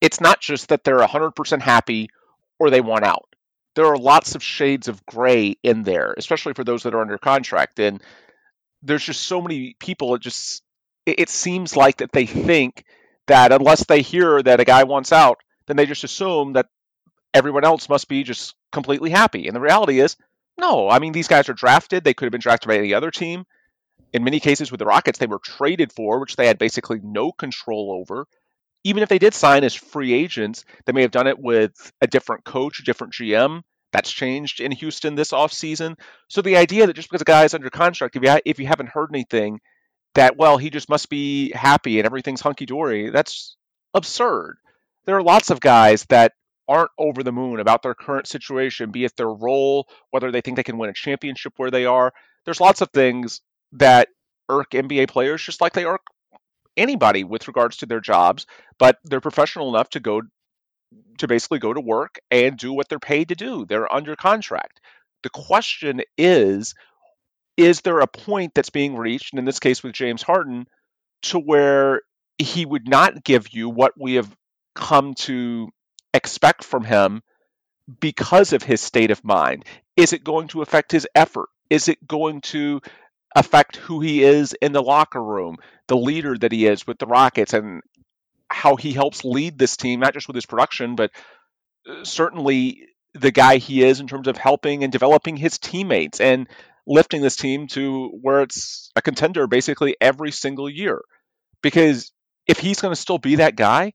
it's 0.00 0.20
not 0.20 0.40
just 0.40 0.68
that 0.68 0.82
they're 0.82 0.98
100% 0.98 1.60
happy 1.60 2.10
or 2.58 2.70
they 2.70 2.80
want 2.80 3.04
out. 3.04 3.33
There 3.74 3.86
are 3.86 3.96
lots 3.96 4.34
of 4.34 4.42
shades 4.42 4.88
of 4.88 5.04
gray 5.06 5.56
in 5.62 5.82
there, 5.82 6.14
especially 6.16 6.54
for 6.54 6.64
those 6.64 6.84
that 6.84 6.94
are 6.94 7.00
under 7.00 7.18
contract. 7.18 7.80
And 7.80 8.00
there's 8.82 9.04
just 9.04 9.22
so 9.22 9.40
many 9.40 9.74
people 9.78 10.14
It 10.14 10.20
just 10.20 10.62
it, 11.06 11.20
it 11.20 11.28
seems 11.28 11.76
like 11.76 11.98
that 11.98 12.12
they 12.12 12.26
think 12.26 12.84
that 13.26 13.52
unless 13.52 13.84
they 13.86 14.02
hear 14.02 14.42
that 14.42 14.60
a 14.60 14.64
guy 14.64 14.84
wants 14.84 15.12
out, 15.12 15.38
then 15.66 15.76
they 15.76 15.86
just 15.86 16.04
assume 16.04 16.54
that 16.54 16.68
everyone 17.32 17.64
else 17.64 17.88
must 17.88 18.08
be 18.08 18.22
just 18.22 18.54
completely 18.70 19.10
happy. 19.10 19.46
And 19.46 19.56
the 19.56 19.60
reality 19.60 20.00
is, 20.00 20.16
no. 20.58 20.88
I 20.88 20.98
mean, 20.98 21.12
these 21.12 21.28
guys 21.28 21.48
are 21.48 21.54
drafted. 21.54 22.04
They 22.04 22.14
could 22.14 22.26
have 22.26 22.32
been 22.32 22.40
drafted 22.40 22.68
by 22.68 22.76
any 22.76 22.94
other 22.94 23.10
team. 23.10 23.44
In 24.12 24.22
many 24.22 24.38
cases 24.38 24.70
with 24.70 24.78
the 24.78 24.86
Rockets, 24.86 25.18
they 25.18 25.26
were 25.26 25.40
traded 25.40 25.92
for, 25.92 26.20
which 26.20 26.36
they 26.36 26.46
had 26.46 26.58
basically 26.58 27.00
no 27.02 27.32
control 27.32 27.90
over. 28.00 28.28
Even 28.84 29.02
if 29.02 29.08
they 29.08 29.18
did 29.18 29.34
sign 29.34 29.64
as 29.64 29.74
free 29.74 30.12
agents, 30.12 30.64
they 30.84 30.92
may 30.92 31.02
have 31.02 31.10
done 31.10 31.26
it 31.26 31.38
with 31.38 31.92
a 32.00 32.06
different 32.06 32.44
coach, 32.44 32.80
a 32.80 32.84
different 32.84 33.14
GM. 33.14 33.62
That's 33.92 34.10
changed 34.10 34.60
in 34.60 34.72
Houston 34.72 35.14
this 35.14 35.30
offseason. 35.30 35.96
So 36.28 36.42
the 36.42 36.56
idea 36.56 36.86
that 36.86 36.96
just 36.96 37.08
because 37.08 37.22
a 37.22 37.24
guy 37.24 37.44
is 37.44 37.54
under 37.54 37.70
contract, 37.70 38.16
if 38.16 38.22
you, 38.22 38.30
ha- 38.30 38.40
if 38.44 38.58
you 38.58 38.66
haven't 38.66 38.88
heard 38.88 39.10
anything, 39.12 39.60
that, 40.14 40.36
well, 40.36 40.58
he 40.58 40.70
just 40.70 40.88
must 40.88 41.08
be 41.08 41.52
happy 41.52 41.98
and 41.98 42.06
everything's 42.06 42.40
hunky 42.40 42.66
dory, 42.66 43.10
that's 43.10 43.56
absurd. 43.94 44.56
There 45.06 45.16
are 45.16 45.22
lots 45.22 45.50
of 45.50 45.60
guys 45.60 46.04
that 46.08 46.32
aren't 46.68 46.90
over 46.98 47.22
the 47.22 47.32
moon 47.32 47.60
about 47.60 47.82
their 47.82 47.94
current 47.94 48.26
situation, 48.26 48.90
be 48.90 49.04
it 49.04 49.16
their 49.16 49.32
role, 49.32 49.86
whether 50.10 50.30
they 50.30 50.40
think 50.40 50.56
they 50.56 50.62
can 50.62 50.78
win 50.78 50.90
a 50.90 50.94
championship 50.94 51.52
where 51.56 51.70
they 51.70 51.84
are. 51.84 52.12
There's 52.44 52.60
lots 52.60 52.80
of 52.80 52.90
things 52.90 53.40
that 53.72 54.08
irk 54.48 54.70
NBA 54.70 55.08
players 55.08 55.42
just 55.42 55.60
like 55.60 55.72
they 55.72 55.84
irk 55.84 56.02
anybody 56.76 57.24
with 57.24 57.48
regards 57.48 57.78
to 57.78 57.86
their 57.86 58.00
jobs, 58.00 58.46
but 58.78 58.98
they're 59.04 59.20
professional 59.20 59.68
enough 59.68 59.90
to 59.90 60.00
go 60.00 60.22
to 61.18 61.28
basically 61.28 61.58
go 61.58 61.72
to 61.72 61.80
work 61.80 62.18
and 62.30 62.56
do 62.56 62.72
what 62.72 62.88
they're 62.88 62.98
paid 62.98 63.28
to 63.28 63.34
do. 63.34 63.64
They're 63.66 63.92
under 63.92 64.16
contract. 64.16 64.80
The 65.22 65.30
question 65.30 66.02
is 66.16 66.74
is 67.56 67.82
there 67.82 68.00
a 68.00 68.06
point 68.06 68.52
that's 68.54 68.70
being 68.70 68.96
reached, 68.96 69.32
and 69.32 69.38
in 69.38 69.44
this 69.44 69.60
case 69.60 69.82
with 69.82 69.92
James 69.92 70.22
Harden, 70.22 70.66
to 71.22 71.38
where 71.38 72.02
he 72.38 72.66
would 72.66 72.88
not 72.88 73.22
give 73.22 73.50
you 73.50 73.68
what 73.68 73.92
we 73.98 74.14
have 74.14 74.34
come 74.74 75.14
to 75.14 75.68
expect 76.12 76.64
from 76.64 76.84
him 76.84 77.22
because 78.00 78.52
of 78.52 78.62
his 78.62 78.80
state 78.80 79.10
of 79.10 79.24
mind? 79.24 79.64
Is 79.96 80.12
it 80.12 80.24
going 80.24 80.48
to 80.48 80.62
affect 80.62 80.90
his 80.90 81.06
effort? 81.14 81.48
Is 81.70 81.88
it 81.88 82.06
going 82.06 82.40
to 82.42 82.80
affect 83.34 83.76
who 83.76 84.00
he 84.00 84.22
is 84.22 84.52
in 84.54 84.72
the 84.72 84.82
locker 84.82 85.22
room, 85.22 85.56
the 85.88 85.96
leader 85.96 86.36
that 86.38 86.52
he 86.52 86.66
is 86.66 86.86
with 86.86 86.98
the 86.98 87.06
Rockets, 87.06 87.52
and 87.52 87.82
how 88.48 88.76
he 88.76 88.92
helps 88.92 89.24
lead 89.24 89.58
this 89.58 89.76
team, 89.76 90.00
not 90.00 90.14
just 90.14 90.28
with 90.28 90.36
his 90.36 90.46
production, 90.46 90.94
but 90.94 91.10
uh, 91.88 92.04
certainly 92.04 92.86
the 93.14 93.32
guy 93.32 93.56
he 93.56 93.82
is 93.82 94.00
in 94.00 94.06
terms 94.06 94.28
of 94.28 94.36
helping 94.36 94.82
and 94.82 94.92
developing 94.92 95.36
his 95.36 95.58
teammates 95.58 96.20
and 96.20 96.48
lifting 96.86 97.22
this 97.22 97.36
team 97.36 97.66
to 97.68 98.08
where 98.20 98.42
it's 98.42 98.90
a 98.96 99.02
contender 99.02 99.46
basically 99.46 99.96
every 100.00 100.30
single 100.30 100.68
year. 100.68 101.00
Because 101.62 102.12
if 102.46 102.58
he's 102.58 102.80
going 102.80 102.92
to 102.92 103.00
still 103.00 103.18
be 103.18 103.36
that 103.36 103.56
guy, 103.56 103.92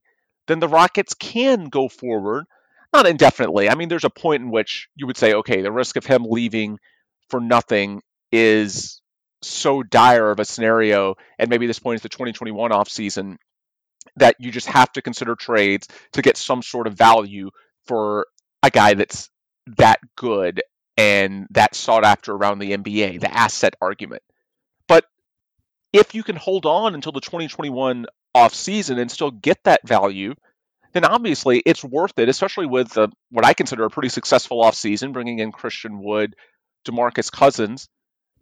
then 0.48 0.58
the 0.58 0.68
Rockets 0.68 1.14
can 1.14 1.66
go 1.66 1.88
forward, 1.88 2.44
not 2.92 3.06
indefinitely. 3.06 3.70
I 3.70 3.74
mean, 3.74 3.88
there's 3.88 4.04
a 4.04 4.10
point 4.10 4.42
in 4.42 4.50
which 4.50 4.88
you 4.96 5.06
would 5.06 5.16
say, 5.16 5.34
okay, 5.34 5.62
the 5.62 5.70
risk 5.70 5.96
of 5.96 6.04
him 6.04 6.24
leaving 6.28 6.78
for 7.28 7.40
nothing 7.40 8.02
is 8.32 9.00
so 9.42 9.82
dire 9.82 10.30
of 10.30 10.40
a 10.40 10.44
scenario, 10.44 11.16
and 11.38 11.50
maybe 11.50 11.66
this 11.66 11.78
point 11.78 11.96
is 11.96 12.02
the 12.02 12.08
2021 12.08 12.70
offseason, 12.70 13.36
that 14.16 14.36
you 14.38 14.50
just 14.50 14.66
have 14.66 14.92
to 14.92 15.02
consider 15.02 15.34
trades 15.34 15.88
to 16.12 16.22
get 16.22 16.36
some 16.36 16.62
sort 16.62 16.86
of 16.86 16.94
value 16.94 17.50
for 17.86 18.26
a 18.62 18.70
guy 18.70 18.94
that's 18.94 19.30
that 19.78 20.00
good 20.16 20.62
and 20.96 21.46
that 21.50 21.74
sought 21.74 22.04
after 22.04 22.32
around 22.32 22.58
the 22.58 22.72
NBA, 22.72 23.20
the 23.20 23.32
asset 23.32 23.74
argument. 23.80 24.22
But 24.86 25.04
if 25.92 26.14
you 26.14 26.22
can 26.22 26.36
hold 26.36 26.66
on 26.66 26.94
until 26.94 27.12
the 27.12 27.20
2021 27.20 28.06
offseason 28.36 28.98
and 28.98 29.10
still 29.10 29.30
get 29.30 29.62
that 29.64 29.86
value, 29.86 30.34
then 30.92 31.04
obviously 31.04 31.62
it's 31.64 31.84
worth 31.84 32.18
it, 32.18 32.28
especially 32.28 32.66
with 32.66 32.90
the, 32.90 33.08
what 33.30 33.44
I 33.44 33.54
consider 33.54 33.84
a 33.84 33.90
pretty 33.90 34.08
successful 34.08 34.62
offseason, 34.62 35.12
bringing 35.12 35.38
in 35.38 35.52
Christian 35.52 36.02
Wood, 36.02 36.34
DeMarcus 36.86 37.30
Cousins. 37.30 37.88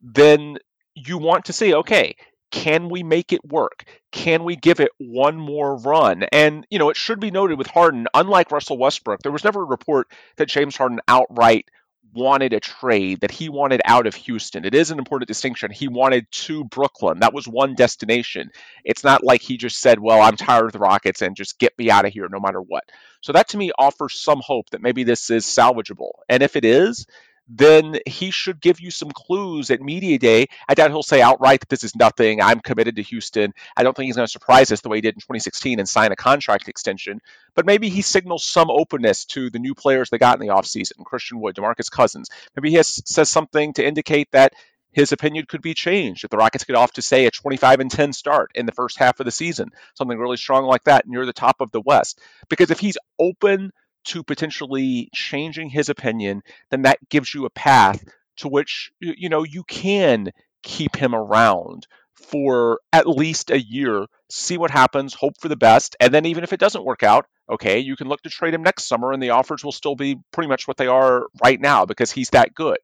Then 0.02 0.58
you 1.06 1.18
want 1.18 1.46
to 1.46 1.52
see, 1.52 1.74
okay, 1.74 2.16
can 2.50 2.88
we 2.88 3.02
make 3.02 3.32
it 3.32 3.44
work? 3.44 3.84
Can 4.10 4.44
we 4.44 4.56
give 4.56 4.80
it 4.80 4.90
one 4.98 5.36
more 5.36 5.76
run? 5.76 6.24
And, 6.32 6.66
you 6.70 6.78
know, 6.78 6.90
it 6.90 6.96
should 6.96 7.20
be 7.20 7.30
noted 7.30 7.58
with 7.58 7.66
Harden, 7.66 8.06
unlike 8.14 8.50
Russell 8.50 8.78
Westbrook, 8.78 9.22
there 9.22 9.32
was 9.32 9.44
never 9.44 9.62
a 9.62 9.66
report 9.66 10.08
that 10.36 10.48
James 10.48 10.76
Harden 10.76 11.00
outright 11.06 11.66
wanted 12.14 12.54
a 12.54 12.60
trade, 12.60 13.20
that 13.20 13.30
he 13.30 13.50
wanted 13.50 13.82
out 13.84 14.06
of 14.06 14.14
Houston. 14.14 14.64
It 14.64 14.74
is 14.74 14.90
an 14.90 14.98
important 14.98 15.28
distinction. 15.28 15.70
He 15.70 15.88
wanted 15.88 16.26
to 16.32 16.64
Brooklyn. 16.64 17.20
That 17.20 17.34
was 17.34 17.46
one 17.46 17.74
destination. 17.74 18.50
It's 18.82 19.04
not 19.04 19.22
like 19.22 19.42
he 19.42 19.58
just 19.58 19.78
said, 19.78 20.00
well, 20.00 20.20
I'm 20.20 20.36
tired 20.36 20.64
of 20.64 20.72
the 20.72 20.78
Rockets 20.78 21.20
and 21.20 21.36
just 21.36 21.58
get 21.58 21.78
me 21.78 21.90
out 21.90 22.06
of 22.06 22.12
here 22.12 22.26
no 22.30 22.40
matter 22.40 22.60
what. 22.60 22.84
So 23.20 23.32
that 23.32 23.48
to 23.48 23.58
me 23.58 23.72
offers 23.78 24.18
some 24.18 24.40
hope 24.42 24.70
that 24.70 24.82
maybe 24.82 25.04
this 25.04 25.30
is 25.30 25.44
salvageable. 25.44 26.12
And 26.30 26.42
if 26.42 26.56
it 26.56 26.64
is, 26.64 27.06
then 27.48 27.98
he 28.06 28.30
should 28.30 28.60
give 28.60 28.80
you 28.80 28.90
some 28.90 29.10
clues 29.10 29.70
at 29.70 29.80
media 29.80 30.18
day. 30.18 30.46
I 30.68 30.74
doubt 30.74 30.90
he'll 30.90 31.02
say 31.02 31.22
outright 31.22 31.60
that 31.60 31.68
this 31.68 31.84
is 31.84 31.96
nothing. 31.96 32.42
I'm 32.42 32.60
committed 32.60 32.96
to 32.96 33.02
Houston. 33.02 33.54
I 33.76 33.82
don't 33.82 33.96
think 33.96 34.06
he's 34.06 34.16
going 34.16 34.26
to 34.26 34.32
surprise 34.32 34.70
us 34.70 34.82
the 34.82 34.88
way 34.88 34.98
he 34.98 35.02
did 35.02 35.14
in 35.14 35.20
2016 35.20 35.78
and 35.78 35.88
sign 35.88 36.12
a 36.12 36.16
contract 36.16 36.68
extension. 36.68 37.20
But 37.54 37.66
maybe 37.66 37.88
he 37.88 38.02
signals 38.02 38.44
some 38.44 38.70
openness 38.70 39.24
to 39.26 39.50
the 39.50 39.58
new 39.58 39.74
players 39.74 40.10
they 40.10 40.18
got 40.18 40.40
in 40.40 40.46
the 40.46 40.52
offseason 40.52 41.04
Christian 41.04 41.40
Wood, 41.40 41.56
Demarcus 41.56 41.90
Cousins. 41.90 42.28
Maybe 42.54 42.70
he 42.70 42.76
has, 42.76 43.02
says 43.06 43.30
something 43.30 43.72
to 43.74 43.86
indicate 43.86 44.30
that 44.32 44.52
his 44.92 45.12
opinion 45.12 45.46
could 45.46 45.62
be 45.62 45.74
changed 45.74 46.24
if 46.24 46.30
the 46.30 46.36
Rockets 46.36 46.64
get 46.64 46.76
off 46.76 46.92
to 46.92 47.02
say 47.02 47.26
a 47.26 47.30
25 47.30 47.80
and 47.80 47.90
10 47.90 48.12
start 48.12 48.50
in 48.54 48.66
the 48.66 48.72
first 48.72 48.98
half 48.98 49.20
of 49.20 49.26
the 49.26 49.30
season, 49.30 49.70
something 49.94 50.18
really 50.18 50.36
strong 50.36 50.64
like 50.64 50.84
that 50.84 51.06
near 51.06 51.26
the 51.26 51.32
top 51.32 51.60
of 51.60 51.70
the 51.70 51.80
West. 51.80 52.20
Because 52.48 52.70
if 52.70 52.80
he's 52.80 52.98
open 53.18 53.72
to 54.08 54.22
potentially 54.22 55.08
changing 55.14 55.70
his 55.70 55.88
opinion, 55.88 56.42
then 56.70 56.82
that 56.82 56.98
gives 57.08 57.32
you 57.34 57.44
a 57.44 57.50
path 57.50 58.02
to 58.38 58.48
which 58.48 58.90
you 59.00 59.28
know 59.28 59.42
you 59.42 59.64
can 59.64 60.30
keep 60.62 60.96
him 60.96 61.14
around 61.14 61.86
for 62.14 62.80
at 62.92 63.08
least 63.08 63.50
a 63.50 63.60
year, 63.60 64.06
see 64.28 64.58
what 64.58 64.70
happens, 64.70 65.14
hope 65.14 65.34
for 65.40 65.48
the 65.48 65.56
best, 65.56 65.96
and 66.00 66.12
then 66.12 66.26
even 66.26 66.44
if 66.44 66.52
it 66.52 66.60
doesn't 66.60 66.84
work 66.84 67.02
out, 67.02 67.26
okay, 67.48 67.78
you 67.78 67.96
can 67.96 68.08
look 68.08 68.22
to 68.22 68.30
trade 68.30 68.54
him 68.54 68.62
next 68.62 68.84
summer 68.84 69.12
and 69.12 69.22
the 69.22 69.30
offers 69.30 69.64
will 69.64 69.72
still 69.72 69.94
be 69.94 70.20
pretty 70.32 70.48
much 70.48 70.66
what 70.66 70.76
they 70.76 70.88
are 70.88 71.26
right 71.42 71.60
now 71.60 71.86
because 71.86 72.10
he's 72.10 72.30
that 72.30 72.54
good. 72.54 72.78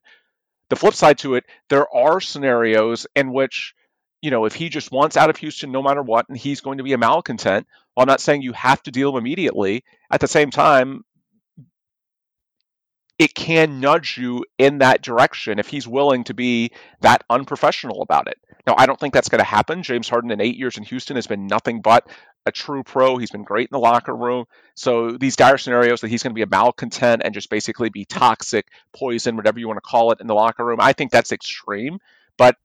The 0.71 0.77
flip 0.77 0.95
side 0.95 1.19
to 1.19 1.35
it, 1.35 1.45
there 1.69 1.87
are 1.95 2.21
scenarios 2.21 3.07
in 3.15 3.33
which 3.33 3.75
you 4.25 4.31
know, 4.31 4.47
if 4.47 4.55
he 4.55 4.71
just 4.71 4.91
wants 4.91 5.19
out 5.19 5.29
of 5.29 5.37
Houston 5.37 5.71
no 5.71 5.83
matter 5.83 6.01
what 6.01 6.27
and 6.31 6.39
he's 6.39 6.63
going 6.63 6.79
to 6.79 6.85
be 6.85 6.95
a 6.95 6.99
malcontent, 6.99 7.67
well, 7.95 8.05
I'm 8.05 8.09
not 8.09 8.23
saying 8.23 8.41
you 8.41 8.55
have 8.55 8.83
to 8.85 8.91
deal 8.91 9.11
him 9.11 9.19
immediately. 9.19 9.85
At 10.11 10.21
the 10.21 10.29
same 10.29 10.51
time, 10.51 11.05
it 13.18 13.35
can 13.35 13.81
nudge 13.81 14.18
you 14.18 14.44
in 14.59 14.79
that 14.79 15.03
direction 15.03 15.59
if 15.59 15.68
he's 15.68 15.87
willing 15.87 16.24
to 16.24 16.35
be 16.35 16.72
that 17.00 17.22
unprofessional 17.31 18.03
about 18.03 18.27
it. 18.27 18.38
Now, 18.66 18.74
I 18.77 18.87
don't 18.87 18.98
think 18.98 19.14
that's 19.14 19.29
going 19.29 19.40
to 19.40 19.44
happen. 19.44 19.83
James 19.83 20.09
Harden, 20.09 20.31
in 20.31 20.40
eight 20.40 20.57
years 20.57 20.79
in 20.79 20.85
Houston, 20.85 21.16
has 21.16 21.27
been 21.27 21.46
nothing 21.46 21.81
but 21.81 22.09
a 22.46 22.53
true 22.53 22.83
pro. 22.83 23.16
He's 23.16 23.31
been 23.31 23.44
great 23.44 23.68
in 23.70 23.74
the 23.74 23.79
locker 23.79 24.14
room. 24.14 24.46
So 24.74 25.12
these 25.12 25.37
dire 25.37 25.59
scenarios 25.59 26.00
that 26.00 26.09
he's 26.09 26.22
going 26.22 26.33
to 26.33 26.35
be 26.35 26.42
a 26.42 26.46
malcontent 26.46 27.22
and 27.24 27.35
just 27.35 27.50
basically 27.50 27.90
be 27.90 28.05
toxic, 28.05 28.66
poison, 28.94 29.37
whatever 29.37 29.59
you 29.59 29.68
want 29.68 29.77
to 29.77 29.88
call 29.88 30.12
it, 30.12 30.20
in 30.20 30.27
the 30.27 30.35
locker 30.35 30.64
room, 30.64 30.79
I 30.81 30.92
think 30.92 31.11
that's 31.11 31.33
extreme. 31.33 31.98
But 32.37 32.57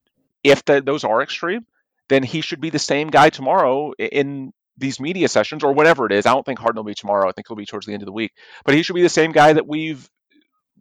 if 0.42 0.64
the, 0.64 0.80
those 0.80 1.04
are 1.04 1.22
extreme, 1.22 1.66
then 2.08 2.22
he 2.22 2.40
should 2.40 2.60
be 2.60 2.70
the 2.70 2.78
same 2.78 3.08
guy 3.08 3.30
tomorrow 3.30 3.92
in 3.92 4.52
these 4.76 4.98
media 4.98 5.28
sessions 5.28 5.62
or 5.62 5.72
whatever 5.72 6.06
it 6.06 6.12
is. 6.12 6.26
I 6.26 6.32
don't 6.32 6.44
think 6.44 6.58
Harden 6.58 6.76
will 6.76 6.84
be 6.84 6.94
tomorrow. 6.94 7.28
I 7.28 7.32
think 7.32 7.46
he'll 7.46 7.56
be 7.56 7.66
towards 7.66 7.86
the 7.86 7.92
end 7.92 8.02
of 8.02 8.06
the 8.06 8.12
week. 8.12 8.32
But 8.64 8.74
he 8.74 8.82
should 8.82 8.94
be 8.94 9.02
the 9.02 9.08
same 9.08 9.32
guy 9.32 9.52
that 9.52 9.66
we've 9.66 10.08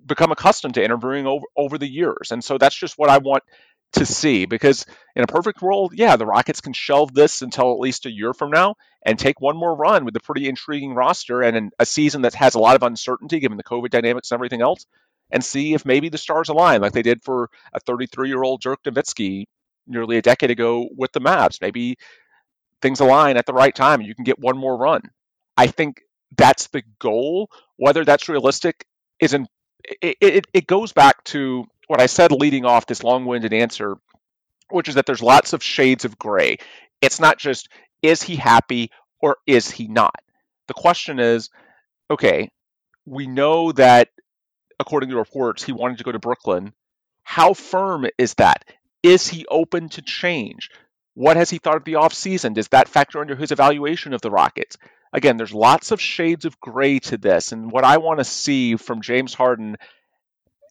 become 0.10 0.32
accustomed 0.32 0.74
to 0.74 0.84
interviewing 0.84 1.26
over, 1.26 1.46
over 1.56 1.78
the 1.78 1.90
years. 1.90 2.32
And 2.32 2.44
so 2.44 2.58
that's 2.58 2.76
just 2.76 2.98
what 2.98 3.10
I 3.10 3.20
want 3.20 3.44
to 3.94 4.06
see 4.06 4.46
because 4.46 4.86
in 5.16 5.24
a 5.24 5.28
perfect 5.28 5.62
world, 5.62 5.94
yeah, 5.96 6.16
the 6.16 6.26
Rockets 6.26 6.62
can 6.62 6.74
shelve 6.74 7.14
this 7.14 7.42
until 7.42 7.74
at 7.74 7.80
least 7.80 8.06
a 8.06 8.12
year 8.12 8.34
from 8.34 8.52
now 8.52 8.76
and 9.06 9.18
take 9.18 9.42
one 9.42 9.58
more 9.58 9.76
run 9.76 10.06
with 10.06 10.16
a 10.16 10.20
pretty 10.20 10.48
intriguing 10.48 10.94
roster 10.94 11.42
and 11.42 11.72
a 11.80 11.86
season 11.86 12.24
that 12.24 12.36
has 12.36 12.56
a 12.56 12.60
lot 12.60 12.76
of 12.76 12.84
uncertainty 12.84 13.40
given 13.40 13.58
the 13.58 13.64
COVID 13.64 13.90
dynamics 13.90 14.32
and 14.32 14.38
everything 14.38 14.62
else, 14.62 14.86
and 15.32 15.44
see 15.44 15.74
if 15.74 15.86
maybe 15.86 16.10
the 16.10 16.18
stars 16.18 16.50
align 16.50 16.82
like 16.82 16.92
they 16.92 17.02
did 17.02 17.24
for 17.24 17.50
a 17.74 17.80
33 17.80 18.28
year 18.28 18.44
old 18.44 18.62
Dirk 18.62 18.84
Nowitzki 18.84 19.46
nearly 19.88 20.18
a 20.18 20.22
decade 20.22 20.52
ago 20.52 20.88
with 20.96 21.12
the 21.12 21.22
Mavs. 21.22 21.62
Maybe 21.62 21.98
things 22.82 23.00
align 23.00 23.38
at 23.38 23.46
the 23.46 23.54
right 23.54 23.74
time 23.74 24.00
and 24.00 24.08
you 24.08 24.16
can 24.16 24.24
get 24.24 24.40
one 24.40 24.58
more 24.58 24.78
run. 24.78 25.02
I 25.58 25.68
think 25.68 26.02
that's 26.38 26.68
the 26.68 26.84
goal. 27.00 27.50
Whether 27.78 28.06
that's 28.06 28.30
realistic 28.30 28.86
is 29.20 29.34
in 29.34 29.48
it, 29.84 30.18
it, 30.22 30.48
it 30.54 30.68
goes 30.68 30.94
back 30.94 31.24
to 31.26 31.66
what 31.88 32.02
I 32.02 32.06
said 32.06 32.32
leading 32.32 32.66
off 32.66 32.86
this 32.86 33.04
long 33.04 33.26
winded 33.26 33.54
answer, 33.54 33.98
which 34.70 34.88
is 34.88 34.96
that 34.96 35.06
there's 35.06 35.22
lots 35.22 35.54
of 35.54 35.64
shades 35.64 36.06
of 36.06 36.20
gray. 36.20 36.58
It's 37.02 37.20
not 37.20 37.38
just 37.38 37.70
is 38.02 38.22
he 38.22 38.36
happy 38.36 38.92
or 39.22 39.38
is 39.48 39.70
he 39.70 39.88
not? 39.88 40.22
The 40.68 40.74
question 40.74 41.20
is 41.20 41.50
okay, 42.12 42.52
we 43.06 43.28
know 43.28 43.72
that 43.74 44.10
according 44.80 45.10
to 45.10 45.18
reports, 45.18 45.64
he 45.64 45.72
wanted 45.72 45.98
to 45.98 46.04
go 46.04 46.12
to 46.12 46.20
Brooklyn. 46.20 46.74
How 47.24 47.54
firm 47.54 48.08
is 48.18 48.34
that? 48.36 48.66
Is 49.04 49.28
he 49.28 49.46
open 49.50 49.90
to 49.90 50.02
change? 50.02 50.70
What 51.14 51.38
has 51.38 51.50
he 51.50 51.58
thought 51.58 51.78
of 51.78 51.84
the 51.84 51.94
offseason? 51.94 52.54
Does 52.54 52.70
that 52.70 52.88
factor 52.88 53.22
into 53.22 53.36
his 53.36 53.52
evaluation 53.52 54.14
of 54.14 54.22
the 54.22 54.32
Rockets? 54.32 54.78
Again, 55.12 55.38
there's 55.38 55.54
lots 55.54 55.92
of 55.92 56.00
shades 56.00 56.46
of 56.46 56.60
gray 56.60 57.00
to 57.00 57.18
this. 57.18 57.52
And 57.52 57.72
what 57.72 57.84
I 57.84 57.98
want 57.98 58.20
to 58.20 58.24
see 58.24 58.76
from 58.76 59.02
James 59.02 59.34
Harden, 59.34 59.78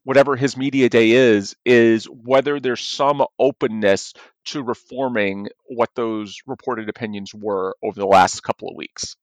whatever 0.04 0.36
his 0.36 0.56
media 0.56 0.88
day 0.88 1.10
is, 1.10 1.56
is 1.64 2.04
whether 2.04 2.60
there's 2.60 2.80
some 2.80 3.24
openness 3.38 4.14
to 4.46 4.62
reforming 4.62 5.48
what 5.66 5.90
those 5.94 6.38
reported 6.46 6.88
opinions 6.88 7.34
were 7.34 7.74
over 7.82 7.98
the 7.98 8.06
last 8.06 8.42
couple 8.42 8.68
of 8.68 8.76
weeks. 8.76 9.16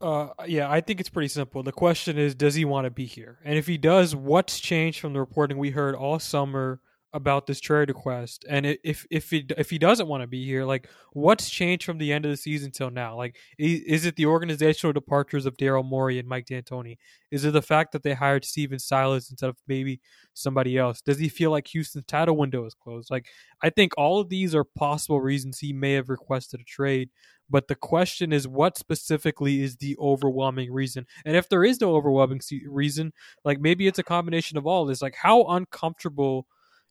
Uh, 0.00 0.28
yeah, 0.46 0.70
I 0.70 0.82
think 0.82 1.00
it's 1.00 1.08
pretty 1.08 1.28
simple. 1.28 1.62
The 1.62 1.72
question 1.72 2.18
is, 2.18 2.34
does 2.34 2.54
he 2.54 2.66
want 2.66 2.84
to 2.84 2.90
be 2.90 3.06
here? 3.06 3.38
And 3.42 3.56
if 3.56 3.66
he 3.66 3.78
does, 3.78 4.14
what's 4.14 4.60
changed 4.60 5.00
from 5.00 5.14
the 5.14 5.20
reporting 5.20 5.56
we 5.56 5.70
heard 5.70 5.94
all 5.94 6.18
summer 6.18 6.80
about 7.14 7.46
this 7.46 7.60
trade 7.60 7.88
request? 7.88 8.44
And 8.48 8.66
if 8.84 9.06
if 9.10 9.30
he 9.30 9.46
if 9.56 9.70
he 9.70 9.78
doesn't 9.78 10.08
want 10.08 10.22
to 10.22 10.26
be 10.26 10.44
here, 10.44 10.64
like 10.64 10.88
what's 11.12 11.48
changed 11.48 11.84
from 11.84 11.96
the 11.98 12.12
end 12.12 12.26
of 12.26 12.30
the 12.30 12.36
season 12.36 12.70
till 12.72 12.90
now? 12.90 13.16
Like, 13.16 13.36
is 13.58 14.04
it 14.04 14.16
the 14.16 14.26
organizational 14.26 14.92
departures 14.92 15.46
of 15.46 15.56
Daryl 15.56 15.84
Morey 15.84 16.18
and 16.18 16.28
Mike 16.28 16.46
D'Antoni? 16.46 16.98
Is 17.30 17.44
it 17.44 17.52
the 17.52 17.62
fact 17.62 17.92
that 17.92 18.02
they 18.02 18.14
hired 18.14 18.44
Stephen 18.44 18.78
Silas 18.78 19.30
instead 19.30 19.48
of 19.48 19.56
maybe 19.66 20.00
somebody 20.34 20.76
else? 20.76 21.00
Does 21.00 21.18
he 21.18 21.28
feel 21.28 21.50
like 21.50 21.68
Houston's 21.68 22.04
title 22.06 22.36
window 22.36 22.66
is 22.66 22.74
closed? 22.74 23.10
Like, 23.10 23.28
I 23.62 23.70
think 23.70 23.92
all 23.96 24.20
of 24.20 24.28
these 24.28 24.54
are 24.54 24.64
possible 24.64 25.20
reasons 25.20 25.58
he 25.58 25.72
may 25.72 25.94
have 25.94 26.10
requested 26.10 26.60
a 26.60 26.64
trade. 26.64 27.10
But 27.50 27.68
the 27.68 27.74
question 27.74 28.32
is, 28.32 28.48
what 28.48 28.78
specifically 28.78 29.62
is 29.62 29.76
the 29.76 29.96
overwhelming 29.98 30.72
reason? 30.72 31.06
And 31.26 31.36
if 31.36 31.48
there 31.48 31.64
is 31.64 31.80
no 31.80 31.94
overwhelming 31.94 32.40
reason, 32.66 33.12
like 33.44 33.60
maybe 33.60 33.86
it's 33.86 33.98
a 33.98 34.02
combination 34.02 34.56
of 34.56 34.66
all 34.66 34.86
this. 34.86 35.02
Like, 35.02 35.14
how 35.14 35.44
uncomfortable 35.44 36.46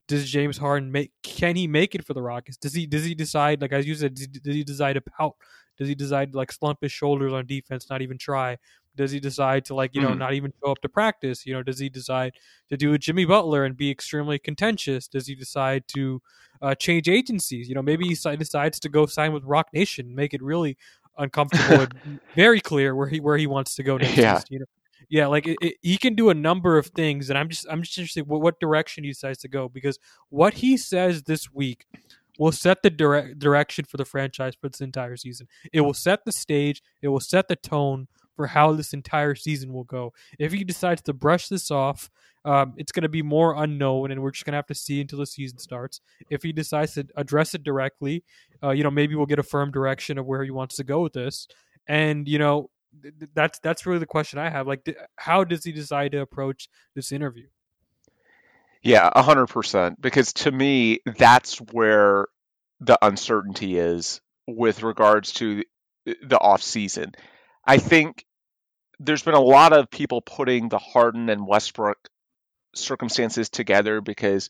does 0.08 0.30
James 0.30 0.58
Harden 0.58 0.92
make? 0.92 1.12
Can 1.24 1.56
he 1.56 1.68
make 1.68 1.96
it 1.96 2.06
for 2.06 2.14
the 2.14 2.22
Rockets? 2.22 2.58
Does 2.58 2.74
he? 2.74 2.86
Does 2.86 3.06
he 3.06 3.16
decide? 3.16 3.62
Like 3.62 3.72
as 3.72 3.88
you 3.88 3.96
said, 3.96 4.16
does 4.16 4.56
he 4.56 4.64
decide 4.64 4.94
to 4.94 5.02
pout? 5.02 5.36
Does 5.78 5.88
he 5.88 5.96
decide 5.96 6.32
to 6.32 6.38
like 6.38 6.52
slump 6.52 6.80
his 6.82 6.92
shoulders 6.92 7.34
on 7.34 7.46
defense, 7.46 7.90
not 7.90 8.02
even 8.02 8.18
try? 8.18 8.58
Does 8.96 9.12
he 9.12 9.20
decide 9.20 9.66
to 9.66 9.76
like 9.76 9.96
you 9.96 10.02
know 10.02 10.10
mm. 10.10 10.18
not 10.18 10.34
even 10.34 10.54
show 10.64 10.72
up 10.72 10.82
to 10.82 10.90
practice? 10.90 11.46
You 11.46 11.54
know, 11.54 11.64
does 11.64 11.80
he 11.80 11.90
decide 11.90 12.34
to 12.70 12.78
do 12.78 12.94
a 12.94 12.98
Jimmy 12.98 13.26
Butler 13.26 13.66
and 13.66 13.76
be 13.76 13.90
extremely 13.90 14.38
contentious? 14.38 15.08
Does 15.08 15.26
he 15.26 15.36
decide 15.36 15.86
to 15.96 16.22
uh, 16.62 16.76
change 16.76 17.10
agencies? 17.10 17.68
You 17.68 17.76
know, 17.76 17.82
maybe 17.82 18.06
he 18.06 18.14
decides 18.14 18.80
to 18.80 18.90
go 18.90 19.06
sign 19.06 19.34
with 19.34 19.44
Roc 19.46 19.68
Nation, 19.74 20.14
make 20.14 20.34
it 20.34 20.44
really 20.44 20.78
uncomfortable 21.18 21.88
and 22.06 22.20
very 22.36 22.62
clear 22.62 22.96
where 22.96 23.08
he 23.08 23.20
where 23.20 23.38
he 23.38 23.48
wants 23.48 23.76
to 23.76 23.84
go 23.84 23.98
next. 23.98 24.18
Yeah. 24.18 24.42
You 24.50 24.60
know, 24.60 24.66
yeah, 25.10 25.28
like 25.28 25.48
it, 25.48 25.58
it, 25.62 25.76
he 25.82 25.98
can 25.98 26.16
do 26.16 26.30
a 26.30 26.34
number 26.34 26.78
of 26.78 26.88
things, 26.88 27.30
and 27.30 27.38
I'm 27.38 27.50
just 27.50 27.66
I'm 27.70 27.82
just 27.82 27.98
interested 27.98 28.28
what, 28.28 28.42
what 28.42 28.60
direction 28.60 29.04
he 29.04 29.10
decides 29.12 29.40
to 29.40 29.48
go 29.48 29.70
because 29.70 30.00
what 30.30 30.56
he 30.56 30.78
says 30.78 31.24
this 31.24 31.52
week 31.52 31.86
will 32.40 32.52
set 32.52 32.82
the 32.84 32.90
direct 32.90 33.40
direction 33.40 33.86
for 33.86 33.98
the 33.98 34.06
franchise 34.06 34.56
for 34.60 34.70
this 34.70 34.82
entire 34.82 35.18
season. 35.18 35.48
It 35.72 35.82
will 35.82 35.94
set 35.94 36.26
the 36.26 36.32
stage. 36.32 36.82
It 37.02 37.10
will 37.10 37.20
set 37.20 37.48
the 37.48 37.56
tone 37.56 38.08
for 38.36 38.48
how 38.48 38.74
this 38.74 38.94
entire 38.94 39.36
season 39.36 39.74
will 39.74 39.84
go. 39.84 40.14
If 40.40 40.52
he 40.52 40.64
decides 40.64 41.02
to 41.04 41.14
brush 41.14 41.48
this 41.48 41.70
off, 41.70 42.10
um, 42.46 42.74
it's 42.78 42.92
going 42.92 43.04
to 43.04 43.10
be 43.10 43.22
more 43.22 43.56
unknown, 43.64 44.12
and 44.12 44.22
we're 44.22 44.32
just 44.32 44.46
going 44.46 44.54
to 44.54 44.58
have 44.58 44.68
to 44.68 44.76
see 44.76 45.00
until 45.00 45.20
the 45.20 45.26
season 45.26 45.60
starts. 45.60 46.02
If 46.30 46.44
he 46.44 46.52
decides 46.52 46.94
to 46.96 47.08
address 47.16 47.54
it 47.54 47.64
directly, 47.64 48.24
uh, 48.62 48.72
you 48.72 48.84
know, 48.84 48.92
maybe 48.92 49.16
we'll 49.16 49.26
get 49.26 49.40
a 49.40 49.44
firm 49.44 49.72
direction 49.72 50.18
of 50.18 50.26
where 50.26 50.44
he 50.44 50.52
wants 50.52 50.76
to 50.78 50.84
go 50.84 51.02
with 51.02 51.14
this. 51.14 51.48
And 51.88 52.28
you 52.28 52.40
know, 52.40 52.70
that's 53.34 53.60
that's 53.60 53.86
really 53.86 54.00
the 54.00 54.06
question 54.06 54.40
I 54.40 54.50
have. 54.50 54.68
Like, 54.68 54.98
how 55.16 55.44
does 55.44 55.64
he 55.64 55.72
decide 55.72 56.12
to 56.12 56.22
approach 56.22 56.70
this 56.96 57.12
interview? 57.12 57.48
Yeah, 58.82 59.10
a 59.14 59.22
hundred 59.22 59.48
percent. 59.48 60.02
Because 60.02 60.34
to 60.34 60.52
me, 60.52 61.00
that's 61.06 61.58
where 61.58 62.28
the 62.80 62.98
uncertainty 63.02 63.78
is 63.78 64.22
with 64.48 64.84
regards 64.84 65.34
to 65.34 65.64
uh, 66.08 66.14
the 66.22 66.40
off 66.40 66.62
season. 66.62 67.14
I 67.66 67.78
think 67.78 68.26
there's 69.00 69.24
been 69.24 69.34
a 69.34 69.42
lot 69.42 69.74
of 69.74 69.90
people 69.90 70.22
putting 70.22 70.70
the 70.70 70.78
Harden 70.78 71.30
and 71.30 71.48
Westbrook 71.48 71.98
circumstances 72.76 73.50
together 73.50 74.02
because 74.02 74.50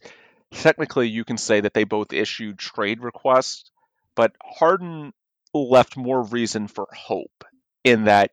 technically 0.51 1.10
you 1.10 1.23
can 1.23 1.38
say 1.38 1.62
that 1.62 1.73
they 1.73 1.84
both 1.84 2.13
issued 2.13 2.58
trade 2.58 3.01
requests, 3.01 3.71
but 4.15 4.32
Harden 4.41 5.13
left 5.53 5.95
more 5.95 6.23
reason 6.23 6.67
for 6.67 6.88
hope 6.91 7.43
in 7.83 8.05
that 8.05 8.31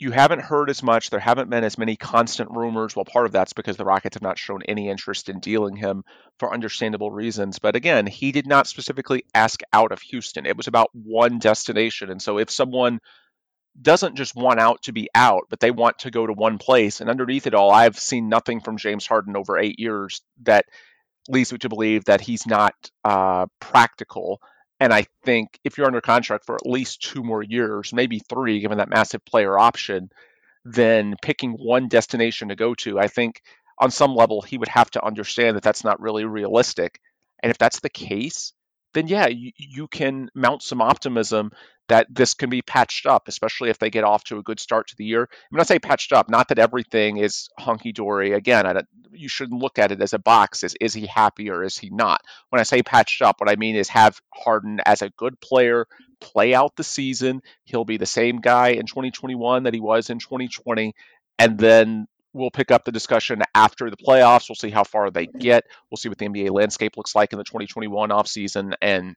you 0.00 0.10
haven't 0.10 0.40
heard 0.40 0.70
as 0.70 0.82
much. 0.82 1.10
There 1.10 1.20
haven't 1.20 1.50
been 1.50 1.62
as 1.62 1.76
many 1.76 1.94
constant 1.94 2.50
rumors. 2.50 2.96
Well, 2.96 3.04
part 3.04 3.26
of 3.26 3.32
that's 3.32 3.52
because 3.52 3.76
the 3.76 3.84
Rockets 3.84 4.16
have 4.16 4.22
not 4.22 4.38
shown 4.38 4.62
any 4.62 4.88
interest 4.88 5.28
in 5.28 5.40
dealing 5.40 5.76
him 5.76 6.04
for 6.38 6.52
understandable 6.52 7.10
reasons. 7.10 7.58
But 7.58 7.76
again, 7.76 8.06
he 8.06 8.32
did 8.32 8.46
not 8.46 8.66
specifically 8.66 9.24
ask 9.34 9.60
out 9.74 9.92
of 9.92 10.00
Houston. 10.00 10.46
It 10.46 10.56
was 10.56 10.68
about 10.68 10.88
one 10.94 11.38
destination. 11.38 12.10
And 12.10 12.20
so 12.20 12.38
if 12.38 12.50
someone 12.50 13.00
doesn't 13.80 14.16
just 14.16 14.34
want 14.34 14.58
out 14.58 14.82
to 14.84 14.92
be 14.92 15.10
out, 15.14 15.42
but 15.50 15.60
they 15.60 15.70
want 15.70 15.98
to 16.00 16.10
go 16.10 16.26
to 16.26 16.32
one 16.32 16.56
place, 16.56 17.02
and 17.02 17.10
underneath 17.10 17.46
it 17.46 17.54
all, 17.54 17.70
I've 17.70 17.98
seen 17.98 18.30
nothing 18.30 18.60
from 18.60 18.78
James 18.78 19.06
Harden 19.06 19.36
over 19.36 19.58
eight 19.58 19.78
years 19.78 20.22
that 20.42 20.64
leads 21.28 21.52
me 21.52 21.58
to 21.58 21.68
believe 21.68 22.06
that 22.06 22.22
he's 22.22 22.46
not 22.46 22.74
uh, 23.04 23.46
practical 23.60 24.40
and 24.80 24.92
I 24.94 25.04
think 25.24 25.60
if 25.62 25.76
you're 25.76 25.86
under 25.86 26.00
contract 26.00 26.46
for 26.46 26.54
at 26.54 26.66
least 26.66 27.02
two 27.02 27.22
more 27.22 27.42
years, 27.42 27.92
maybe 27.92 28.18
three, 28.18 28.60
given 28.60 28.78
that 28.78 28.88
massive 28.88 29.24
player 29.26 29.58
option, 29.58 30.10
then 30.64 31.14
picking 31.20 31.52
one 31.52 31.88
destination 31.88 32.48
to 32.48 32.56
go 32.56 32.74
to, 32.76 32.98
I 32.98 33.06
think 33.06 33.42
on 33.78 33.90
some 33.90 34.14
level 34.14 34.40
he 34.40 34.56
would 34.58 34.68
have 34.68 34.90
to 34.92 35.04
understand 35.04 35.56
that 35.56 35.62
that's 35.62 35.84
not 35.84 36.00
really 36.00 36.24
realistic. 36.24 36.98
And 37.42 37.50
if 37.50 37.58
that's 37.58 37.80
the 37.80 37.90
case, 37.90 38.54
then 38.94 39.06
yeah, 39.06 39.28
you, 39.28 39.52
you 39.56 39.86
can 39.86 40.30
mount 40.34 40.62
some 40.62 40.80
optimism 40.80 41.52
that 41.90 42.06
this 42.08 42.34
can 42.34 42.50
be 42.50 42.62
patched 42.62 43.04
up, 43.04 43.26
especially 43.26 43.68
if 43.68 43.78
they 43.78 43.90
get 43.90 44.04
off 44.04 44.22
to 44.24 44.38
a 44.38 44.42
good 44.42 44.60
start 44.60 44.86
to 44.88 44.96
the 44.96 45.04
year. 45.04 45.22
I'm 45.22 45.56
not 45.56 45.66
saying 45.66 45.80
patched 45.80 46.12
up, 46.12 46.30
not 46.30 46.48
that 46.48 46.60
everything 46.60 47.16
is 47.16 47.48
hunky 47.58 47.92
dory. 47.92 48.32
Again, 48.32 48.80
you 49.12 49.28
shouldn't 49.28 49.60
look 49.60 49.78
at 49.78 49.90
it 49.90 50.00
as 50.00 50.12
a 50.12 50.18
box 50.20 50.62
as 50.62 50.76
is 50.80 50.94
he 50.94 51.06
happy 51.06 51.50
or 51.50 51.64
is 51.64 51.76
he 51.76 51.90
not. 51.90 52.20
When 52.50 52.60
I 52.60 52.62
say 52.62 52.82
patched 52.84 53.22
up, 53.22 53.40
what 53.40 53.50
I 53.50 53.56
mean 53.56 53.74
is 53.74 53.88
have 53.88 54.20
Harden 54.32 54.80
as 54.86 55.02
a 55.02 55.10
good 55.10 55.40
player 55.40 55.86
play 56.20 56.54
out 56.54 56.76
the 56.76 56.84
season. 56.84 57.42
He'll 57.64 57.84
be 57.84 57.96
the 57.96 58.06
same 58.06 58.40
guy 58.40 58.68
in 58.68 58.86
2021 58.86 59.64
that 59.64 59.74
he 59.74 59.80
was 59.80 60.10
in 60.10 60.20
2020, 60.20 60.94
and 61.40 61.58
then 61.58 62.06
we'll 62.32 62.52
pick 62.52 62.70
up 62.70 62.84
the 62.84 62.92
discussion 62.92 63.42
after 63.52 63.90
the 63.90 63.96
playoffs. 63.96 64.48
We'll 64.48 64.54
see 64.54 64.70
how 64.70 64.84
far 64.84 65.10
they 65.10 65.26
get. 65.26 65.64
We'll 65.90 65.96
see 65.96 66.08
what 66.08 66.18
the 66.18 66.28
NBA 66.28 66.52
landscape 66.52 66.96
looks 66.96 67.16
like 67.16 67.32
in 67.32 67.38
the 67.38 67.44
2021 67.44 68.10
offseason 68.10 68.74
and 68.80 69.16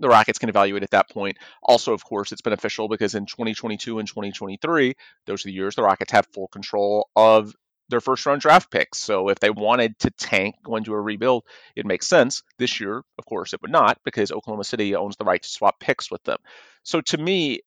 the 0.00 0.08
Rockets 0.08 0.38
can 0.38 0.48
evaluate 0.48 0.82
at 0.82 0.90
that 0.90 1.10
point. 1.10 1.38
Also, 1.62 1.92
of 1.92 2.04
course, 2.04 2.32
it's 2.32 2.40
beneficial 2.40 2.88
because 2.88 3.14
in 3.14 3.26
2022 3.26 3.98
and 3.98 4.08
2023, 4.08 4.94
those 5.26 5.44
are 5.44 5.48
the 5.48 5.52
years 5.52 5.76
the 5.76 5.82
Rockets 5.82 6.12
have 6.12 6.26
full 6.32 6.48
control 6.48 7.08
of 7.14 7.54
their 7.90 8.00
first 8.00 8.24
round 8.24 8.40
draft 8.40 8.70
picks. 8.70 8.98
So 8.98 9.28
if 9.28 9.38
they 9.40 9.50
wanted 9.50 9.98
to 10.00 10.10
tank, 10.10 10.56
go 10.64 10.76
into 10.76 10.94
a 10.94 11.00
rebuild, 11.00 11.44
it 11.76 11.86
makes 11.86 12.06
sense. 12.06 12.42
This 12.58 12.80
year, 12.80 13.02
of 13.18 13.26
course, 13.26 13.52
it 13.52 13.60
would 13.62 13.70
not 13.70 13.98
because 14.04 14.32
Oklahoma 14.32 14.64
City 14.64 14.94
owns 14.94 15.16
the 15.16 15.24
right 15.24 15.42
to 15.42 15.48
swap 15.48 15.78
picks 15.80 16.10
with 16.10 16.22
them. 16.24 16.38
So 16.82 17.00
to 17.02 17.18
me, 17.18 17.60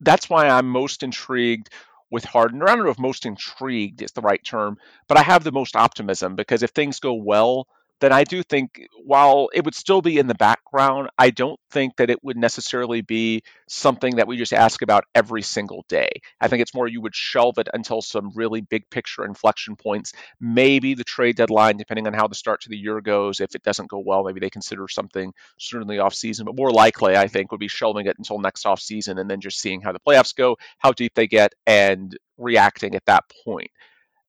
that's 0.00 0.30
why 0.30 0.48
I'm 0.48 0.68
most 0.68 1.02
intrigued 1.02 1.70
with 2.10 2.24
Harden. 2.24 2.62
Or 2.62 2.68
I 2.68 2.76
don't 2.76 2.84
know 2.84 2.90
if 2.90 2.98
most 2.98 3.26
intrigued 3.26 4.02
is 4.02 4.12
the 4.12 4.20
right 4.20 4.42
term, 4.44 4.78
but 5.08 5.18
I 5.18 5.22
have 5.22 5.44
the 5.44 5.52
most 5.52 5.76
optimism 5.76 6.36
because 6.36 6.62
if 6.62 6.70
things 6.70 7.00
go 7.00 7.14
well, 7.14 7.66
then 8.00 8.12
I 8.12 8.24
do 8.24 8.42
think 8.42 8.88
while 9.04 9.50
it 9.52 9.64
would 9.64 9.74
still 9.74 10.02
be 10.02 10.18
in 10.18 10.26
the 10.26 10.34
background, 10.34 11.10
I 11.18 11.30
don't 11.30 11.60
think 11.70 11.96
that 11.96 12.10
it 12.10 12.22
would 12.24 12.36
necessarily 12.36 13.02
be 13.02 13.42
something 13.68 14.16
that 14.16 14.26
we 14.26 14.36
just 14.36 14.52
ask 14.52 14.82
about 14.82 15.04
every 15.14 15.42
single 15.42 15.84
day. 15.88 16.08
I 16.40 16.48
think 16.48 16.62
it's 16.62 16.74
more 16.74 16.88
you 16.88 17.02
would 17.02 17.14
shelve 17.14 17.58
it 17.58 17.68
until 17.72 18.00
some 18.02 18.32
really 18.34 18.62
big 18.62 18.88
picture 18.90 19.24
inflection 19.24 19.76
points. 19.76 20.12
Maybe 20.40 20.94
the 20.94 21.04
trade 21.04 21.36
deadline, 21.36 21.76
depending 21.76 22.06
on 22.06 22.14
how 22.14 22.26
the 22.26 22.34
start 22.34 22.62
to 22.62 22.70
the 22.70 22.78
year 22.78 23.00
goes, 23.00 23.40
if 23.40 23.54
it 23.54 23.62
doesn't 23.62 23.90
go 23.90 23.98
well, 23.98 24.24
maybe 24.24 24.40
they 24.40 24.50
consider 24.50 24.88
something 24.88 25.32
certainly 25.58 25.98
off 25.98 26.14
season. 26.14 26.46
But 26.46 26.56
more 26.56 26.70
likely, 26.70 27.16
I 27.16 27.28
think, 27.28 27.52
would 27.52 27.60
be 27.60 27.68
shelving 27.68 28.06
it 28.06 28.18
until 28.18 28.38
next 28.38 28.64
off 28.64 28.80
season 28.80 29.18
and 29.18 29.30
then 29.30 29.40
just 29.40 29.60
seeing 29.60 29.80
how 29.82 29.92
the 29.92 30.00
playoffs 30.00 30.34
go, 30.34 30.56
how 30.78 30.92
deep 30.92 31.14
they 31.14 31.26
get, 31.26 31.52
and 31.66 32.16
reacting 32.38 32.94
at 32.94 33.04
that 33.06 33.24
point. 33.44 33.70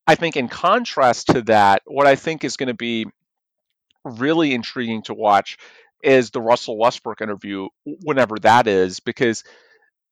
I 0.07 0.15
think 0.15 0.35
in 0.35 0.49
contrast 0.49 1.27
to 1.27 1.41
that, 1.43 1.83
what 1.85 2.07
I 2.07 2.15
think 2.15 2.43
is 2.43 2.57
going 2.57 2.67
to 2.67 2.73
be 2.73 3.05
really 4.03 4.53
intriguing 4.53 5.03
to 5.03 5.13
watch 5.13 5.57
is 6.03 6.31
the 6.31 6.41
Russell 6.41 6.77
Westbrook 6.77 7.21
interview, 7.21 7.67
whenever 7.85 8.37
that 8.39 8.67
is, 8.67 8.99
because 8.99 9.43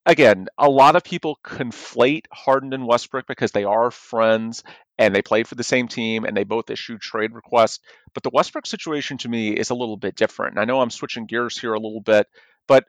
again, 0.06 0.48
a 0.58 0.70
lot 0.70 0.96
of 0.96 1.04
people 1.04 1.38
conflate 1.44 2.26
Harden 2.32 2.74
and 2.74 2.88
Westbrook 2.88 3.28
because 3.28 3.52
they 3.52 3.64
are 3.64 3.92
friends 3.92 4.64
and 4.98 5.16
they 5.16 5.22
played 5.22 5.48
for 5.48 5.56
the 5.56 5.64
same 5.64 5.88
team 5.88 6.26
and 6.26 6.36
they 6.36 6.44
both 6.44 6.70
issued 6.70 7.02
trade 7.02 7.34
requests. 7.34 7.80
But 8.14 8.24
the 8.24 8.32
Westbrook 8.34 8.66
situation 8.66 9.18
to 9.20 9.30
me 9.30 9.52
is 9.52 9.70
a 9.70 9.76
little 9.76 9.98
bit 9.98 10.16
different. 10.16 10.58
I 10.58 10.66
know 10.66 10.82
I'm 10.82 10.90
switching 10.90 11.26
gears 11.26 11.58
here 11.58 11.74
a 11.74 11.80
little 11.80 12.02
bit, 12.02 12.28
but 12.68 12.86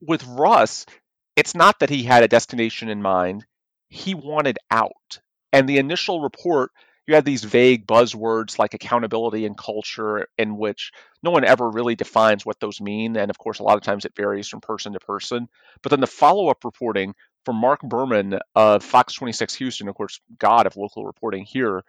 with 0.00 0.26
Russ, 0.26 0.86
it's 1.36 1.54
not 1.54 1.80
that 1.80 1.90
he 1.90 2.02
had 2.02 2.22
a 2.22 2.28
destination 2.28 2.88
in 2.88 3.02
mind, 3.02 3.44
he 3.88 4.14
wanted 4.14 4.58
out. 4.70 5.20
And 5.52 5.68
the 5.68 5.78
initial 5.78 6.20
report 6.20 6.70
you 7.10 7.16
had 7.16 7.24
these 7.24 7.44
vague 7.44 7.86
buzzwords 7.86 8.58
like 8.58 8.72
accountability 8.72 9.44
and 9.44 9.58
culture, 9.58 10.28
in 10.38 10.56
which 10.56 10.92
no 11.22 11.32
one 11.32 11.44
ever 11.44 11.68
really 11.68 11.96
defines 11.96 12.46
what 12.46 12.60
those 12.60 12.80
mean. 12.80 13.16
And 13.16 13.30
of 13.30 13.36
course, 13.36 13.58
a 13.58 13.64
lot 13.64 13.76
of 13.76 13.82
times 13.82 14.04
it 14.04 14.14
varies 14.16 14.48
from 14.48 14.60
person 14.60 14.92
to 14.92 15.00
person. 15.00 15.48
But 15.82 15.90
then 15.90 16.00
the 16.00 16.06
follow 16.06 16.48
up 16.48 16.64
reporting 16.64 17.14
from 17.44 17.56
Mark 17.56 17.80
Berman 17.82 18.38
of 18.54 18.84
Fox 18.84 19.14
26 19.14 19.56
Houston, 19.56 19.88
of 19.88 19.96
course, 19.96 20.20
God 20.38 20.66
of 20.66 20.76
local 20.76 21.04
reporting 21.04 21.44
here, 21.44 21.82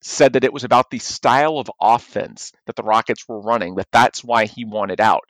said 0.00 0.32
that 0.32 0.44
it 0.44 0.52
was 0.52 0.64
about 0.64 0.90
the 0.90 0.98
style 0.98 1.58
of 1.58 1.70
offense 1.80 2.52
that 2.66 2.76
the 2.76 2.82
Rockets 2.82 3.28
were 3.28 3.40
running, 3.40 3.74
that 3.74 3.88
that's 3.92 4.24
why 4.24 4.46
he 4.46 4.64
wanted 4.64 5.00
out. 5.00 5.24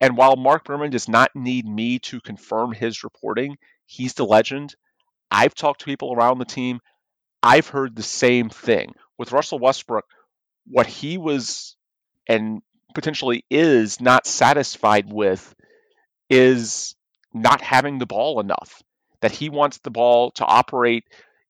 And 0.00 0.16
while 0.16 0.36
Mark 0.36 0.64
Berman 0.64 0.90
does 0.90 1.08
not 1.08 1.30
need 1.34 1.66
me 1.66 1.98
to 2.00 2.20
confirm 2.20 2.72
his 2.72 3.02
reporting, 3.02 3.56
he's 3.86 4.12
the 4.14 4.26
legend. 4.26 4.74
I've 5.30 5.54
talked 5.54 5.80
to 5.80 5.86
people 5.86 6.12
around 6.12 6.38
the 6.38 6.44
team. 6.44 6.80
I've 7.44 7.68
heard 7.68 7.94
the 7.94 8.02
same 8.02 8.48
thing. 8.48 8.94
With 9.18 9.32
Russell 9.32 9.58
Westbrook, 9.58 10.06
what 10.66 10.86
he 10.86 11.18
was 11.18 11.76
and 12.26 12.62
potentially 12.94 13.44
is 13.50 14.00
not 14.00 14.26
satisfied 14.26 15.12
with 15.12 15.54
is 16.30 16.96
not 17.34 17.60
having 17.60 17.98
the 17.98 18.06
ball 18.06 18.40
enough. 18.40 18.82
That 19.20 19.32
he 19.32 19.50
wants 19.50 19.78
the 19.78 19.90
ball 19.90 20.30
to 20.32 20.44
operate 20.46 21.04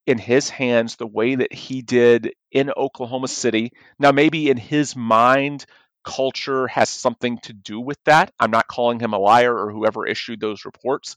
in 0.04 0.18
his 0.18 0.48
hands 0.48 0.96
the 0.96 1.06
way 1.06 1.36
that 1.36 1.52
he 1.52 1.80
did 1.80 2.32
in 2.50 2.72
Oklahoma 2.76 3.28
City. 3.28 3.72
Now, 3.96 4.10
maybe 4.10 4.50
in 4.50 4.56
his 4.56 4.96
mind, 4.96 5.64
culture 6.04 6.66
has 6.66 6.88
something 6.88 7.38
to 7.44 7.52
do 7.52 7.80
with 7.80 7.98
that. 8.04 8.32
I'm 8.40 8.50
not 8.50 8.66
calling 8.66 8.98
him 8.98 9.12
a 9.12 9.18
liar 9.18 9.56
or 9.56 9.70
whoever 9.70 10.06
issued 10.06 10.40
those 10.40 10.64
reports. 10.64 11.14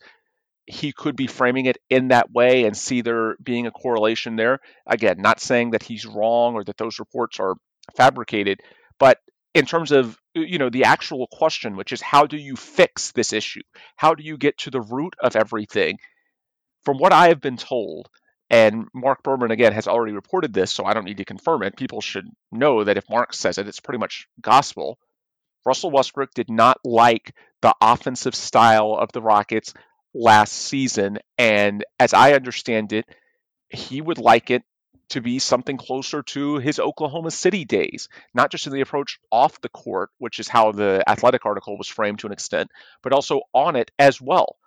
He 0.67 0.91
could 0.91 1.15
be 1.15 1.27
framing 1.27 1.65
it 1.65 1.77
in 1.89 2.09
that 2.09 2.31
way 2.31 2.65
and 2.65 2.75
see 2.75 3.01
there 3.01 3.35
being 3.41 3.67
a 3.67 3.71
correlation 3.71 4.35
there. 4.35 4.59
Again, 4.85 5.17
not 5.19 5.39
saying 5.39 5.71
that 5.71 5.83
he's 5.83 6.05
wrong 6.05 6.55
or 6.55 6.63
that 6.65 6.77
those 6.77 6.99
reports 6.99 7.39
are 7.39 7.55
fabricated, 7.95 8.59
but 8.99 9.19
in 9.53 9.65
terms 9.65 9.91
of 9.91 10.17
you 10.35 10.59
know 10.59 10.69
the 10.69 10.83
actual 10.83 11.25
question 11.31 11.75
which 11.77 11.91
is 11.91 12.01
how 12.01 12.27
do 12.27 12.37
you 12.37 12.55
fix 12.55 13.11
this 13.13 13.33
issue 13.33 13.61
how 13.95 14.13
do 14.13 14.21
you 14.23 14.37
get 14.37 14.55
to 14.57 14.69
the 14.69 14.81
root 14.81 15.15
of 15.19 15.35
everything 15.35 15.97
from 16.83 16.97
what 16.97 17.11
i 17.11 17.29
have 17.29 17.41
been 17.41 17.57
told 17.57 18.07
and 18.49 18.87
Mark 18.93 19.23
Berman, 19.23 19.51
again, 19.51 19.73
has 19.73 19.87
already 19.87 20.13
reported 20.13 20.53
this, 20.53 20.71
so 20.71 20.85
I 20.85 20.93
don't 20.93 21.03
need 21.03 21.17
to 21.17 21.25
confirm 21.25 21.63
it. 21.63 21.75
People 21.75 21.99
should 21.99 22.27
know 22.51 22.83
that 22.83 22.97
if 22.97 23.09
Mark 23.09 23.33
says 23.33 23.57
it, 23.57 23.67
it's 23.67 23.81
pretty 23.81 23.99
much 23.99 24.27
gospel. 24.41 24.97
Russell 25.65 25.91
Westbrook 25.91 26.33
did 26.33 26.49
not 26.49 26.77
like 26.85 27.35
the 27.61 27.75
offensive 27.81 28.35
style 28.35 28.95
of 28.97 29.11
the 29.11 29.21
Rockets 29.21 29.73
last 30.17 30.53
season. 30.53 31.19
And 31.37 31.85
as 31.99 32.13
I 32.13 32.33
understand 32.33 32.93
it, 32.93 33.05
he 33.69 34.01
would 34.01 34.17
like 34.17 34.49
it 34.49 34.63
to 35.09 35.21
be 35.21 35.39
something 35.39 35.77
closer 35.77 36.21
to 36.21 36.57
his 36.57 36.79
Oklahoma 36.79 37.31
City 37.31 37.63
days, 37.63 38.09
not 38.33 38.51
just 38.51 38.67
in 38.67 38.73
the 38.73 38.81
approach 38.81 39.19
off 39.31 39.61
the 39.61 39.69
court, 39.69 40.09
which 40.17 40.39
is 40.39 40.47
how 40.47 40.71
the 40.71 41.03
athletic 41.07 41.45
article 41.45 41.77
was 41.77 41.87
framed 41.87 42.19
to 42.19 42.27
an 42.27 42.33
extent, 42.33 42.69
but 43.01 43.13
also 43.13 43.41
on 43.53 43.75
it 43.75 43.91
as 43.97 44.19
well. 44.19 44.57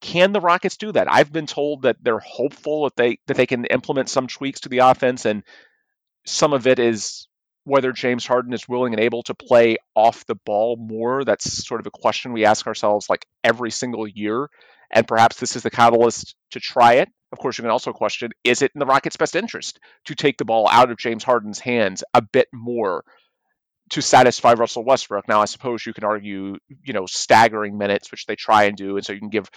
Can 0.00 0.32
the 0.32 0.40
Rockets 0.40 0.76
do 0.76 0.92
that? 0.92 1.10
I've 1.10 1.32
been 1.32 1.46
told 1.46 1.82
that 1.82 1.96
they're 2.02 2.18
hopeful 2.18 2.84
that 2.84 2.96
they 2.96 3.18
that 3.26 3.36
they 3.36 3.46
can 3.46 3.64
implement 3.66 4.08
some 4.08 4.26
tweaks 4.26 4.60
to 4.60 4.68
the 4.68 4.78
offense, 4.78 5.24
and 5.24 5.44
some 6.26 6.52
of 6.52 6.66
it 6.66 6.78
is 6.78 7.28
whether 7.64 7.92
James 7.92 8.26
Harden 8.26 8.52
is 8.52 8.68
willing 8.68 8.92
and 8.92 9.00
able 9.00 9.22
to 9.22 9.34
play 9.34 9.76
off 9.94 10.26
the 10.26 10.34
ball 10.34 10.76
more. 10.76 11.24
That's 11.24 11.66
sort 11.66 11.80
of 11.80 11.86
a 11.86 11.90
question 11.90 12.32
we 12.32 12.44
ask 12.44 12.66
ourselves 12.66 13.08
like 13.08 13.26
every 13.42 13.70
single 13.70 14.06
year, 14.06 14.50
and 14.94 15.06
perhaps 15.06 15.38
this 15.38 15.56
is 15.56 15.62
the 15.62 15.70
catalyst 15.70 16.34
to 16.52 16.60
try 16.60 16.94
it. 16.94 17.08
Of 17.32 17.38
course, 17.38 17.58
you 17.58 17.62
can 17.62 17.70
also 17.70 17.92
question: 17.92 18.30
Is 18.44 18.62
it 18.62 18.72
in 18.74 18.78
the 18.78 18.86
Rockets' 18.86 19.16
best 19.16 19.36
interest 19.36 19.78
to 20.06 20.14
take 20.14 20.38
the 20.38 20.44
ball 20.46 20.68
out 20.70 20.90
of 20.90 20.96
James 20.96 21.24
Harden's 21.24 21.58
hands 21.58 22.02
a 22.14 22.22
bit 22.22 22.48
more? 22.52 23.04
to 23.90 24.00
satisfy 24.00 24.54
Russell 24.54 24.82
Westbrook. 24.84 25.28
Now, 25.28 25.42
I 25.42 25.44
suppose 25.44 25.84
you 25.84 25.92
can 25.92 26.04
argue, 26.04 26.56
you 26.82 26.92
know, 26.94 27.04
staggering 27.06 27.76
minutes, 27.76 28.10
which 28.10 28.24
they 28.24 28.34
try 28.34 28.64
and 28.64 28.76
do, 28.76 28.96
and 28.96 29.04
so 29.04 29.12
you 29.12 29.18
can 29.18 29.28
give 29.28 29.50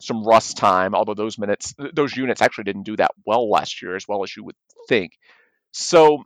some 0.00 0.24
Russ 0.24 0.54
time, 0.54 0.94
although 0.94 1.14
those 1.14 1.38
minutes, 1.38 1.74
those 1.92 2.16
units 2.16 2.42
actually 2.42 2.64
didn't 2.64 2.84
do 2.84 2.96
that 2.96 3.12
well 3.26 3.48
last 3.48 3.82
year 3.82 3.94
as 3.94 4.08
well 4.08 4.22
as 4.24 4.34
you 4.34 4.44
would 4.44 4.56
think. 4.88 5.12
So 5.72 6.24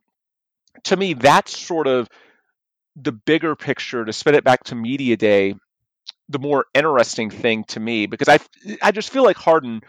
to 0.85 0.97
me, 0.97 1.15
that's 1.15 1.57
sort 1.57 1.87
of 1.87 2.09
the 2.97 3.13
bigger 3.13 3.55
picture 3.57 4.05
to 4.05 4.13
spin 4.13 4.35
it 4.35 4.45
back 4.45 4.65
to 4.65 4.75
media 4.75 5.17
day, 5.17 5.55
the 6.29 6.39
more 6.39 6.67
interesting 6.75 7.31
thing 7.31 7.65
to 7.69 7.81
me, 7.81 8.07
because 8.07 8.29
I, 8.29 8.39
I 8.83 8.93
just 8.93 9.11
feel 9.11 9.25
like 9.25 9.37
Harden, 9.37 9.81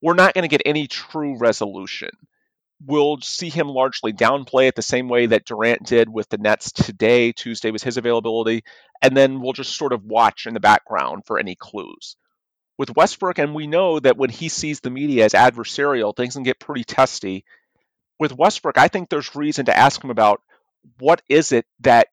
we're 0.00 0.14
not 0.14 0.34
going 0.34 0.42
to 0.42 0.48
get 0.48 0.62
any 0.64 0.86
true 0.86 1.38
resolution. 1.38 2.10
We'll 2.84 3.18
see 3.20 3.48
him 3.48 3.68
largely 3.68 4.12
downplay 4.12 4.68
it 4.68 4.74
the 4.74 4.82
same 4.82 5.08
way 5.08 5.26
that 5.26 5.44
Durant 5.44 5.86
did 5.86 6.08
with 6.08 6.28
the 6.28 6.38
Nets 6.38 6.72
today. 6.72 7.32
Tuesday 7.32 7.70
was 7.70 7.82
his 7.82 7.96
availability. 7.96 8.64
And 9.00 9.16
then 9.16 9.40
we'll 9.40 9.52
just 9.52 9.76
sort 9.76 9.92
of 9.92 10.04
watch 10.04 10.46
in 10.46 10.54
the 10.54 10.60
background 10.60 11.24
for 11.26 11.38
any 11.38 11.54
clues 11.54 12.16
with 12.78 12.96
Westbrook, 12.96 13.38
and 13.38 13.54
we 13.54 13.66
know 13.66 14.00
that 14.00 14.16
when 14.16 14.30
he 14.30 14.48
sees 14.48 14.80
the 14.80 14.90
media 14.90 15.24
as 15.24 15.34
adversarial, 15.34 16.16
things 16.16 16.34
can 16.34 16.42
get 16.42 16.58
pretty 16.58 16.84
testy. 16.84 17.44
With 18.18 18.36
Westbrook, 18.36 18.78
I 18.78 18.88
think 18.88 19.08
there's 19.08 19.36
reason 19.36 19.66
to 19.66 19.76
ask 19.76 20.02
him 20.02 20.10
about 20.10 20.42
what 20.98 21.22
is 21.28 21.52
it 21.52 21.64
that 21.80 22.08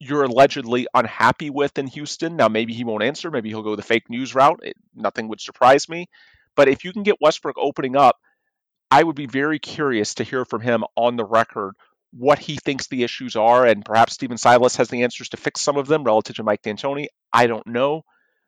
you're 0.00 0.24
allegedly 0.24 0.86
unhappy 0.94 1.50
with 1.50 1.78
in 1.78 1.86
Houston. 1.86 2.36
Now, 2.36 2.48
maybe 2.48 2.72
he 2.72 2.84
won't 2.84 3.02
answer. 3.02 3.30
Maybe 3.30 3.50
he'll 3.50 3.62
go 3.62 3.76
the 3.76 3.82
fake 3.82 4.08
news 4.08 4.34
route. 4.34 4.60
It, 4.62 4.76
nothing 4.94 5.28
would 5.28 5.40
surprise 5.40 5.88
me. 5.88 6.08
But 6.56 6.68
if 6.68 6.84
you 6.84 6.92
can 6.92 7.02
get 7.02 7.20
Westbrook 7.20 7.56
opening 7.58 7.96
up, 7.96 8.16
I 8.90 9.02
would 9.02 9.14
be 9.14 9.26
very 9.26 9.58
curious 9.58 10.14
to 10.14 10.24
hear 10.24 10.44
from 10.44 10.62
him 10.62 10.84
on 10.96 11.16
the 11.16 11.24
record 11.24 11.74
what 12.12 12.38
he 12.38 12.56
thinks 12.56 12.88
the 12.88 13.04
issues 13.04 13.36
are. 13.36 13.66
And 13.66 13.84
perhaps 13.84 14.14
Stephen 14.14 14.38
Silas 14.38 14.76
has 14.76 14.88
the 14.88 15.04
answers 15.04 15.28
to 15.28 15.36
fix 15.36 15.60
some 15.60 15.76
of 15.76 15.86
them 15.86 16.02
relative 16.02 16.36
to 16.36 16.42
Mike 16.42 16.62
D'Antoni. 16.62 17.06
I 17.32 17.46
don't 17.46 17.66
know. 17.66 18.02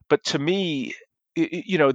But 0.09 0.25
to 0.25 0.39
me, 0.39 0.95
you 1.37 1.79
know, 1.79 1.93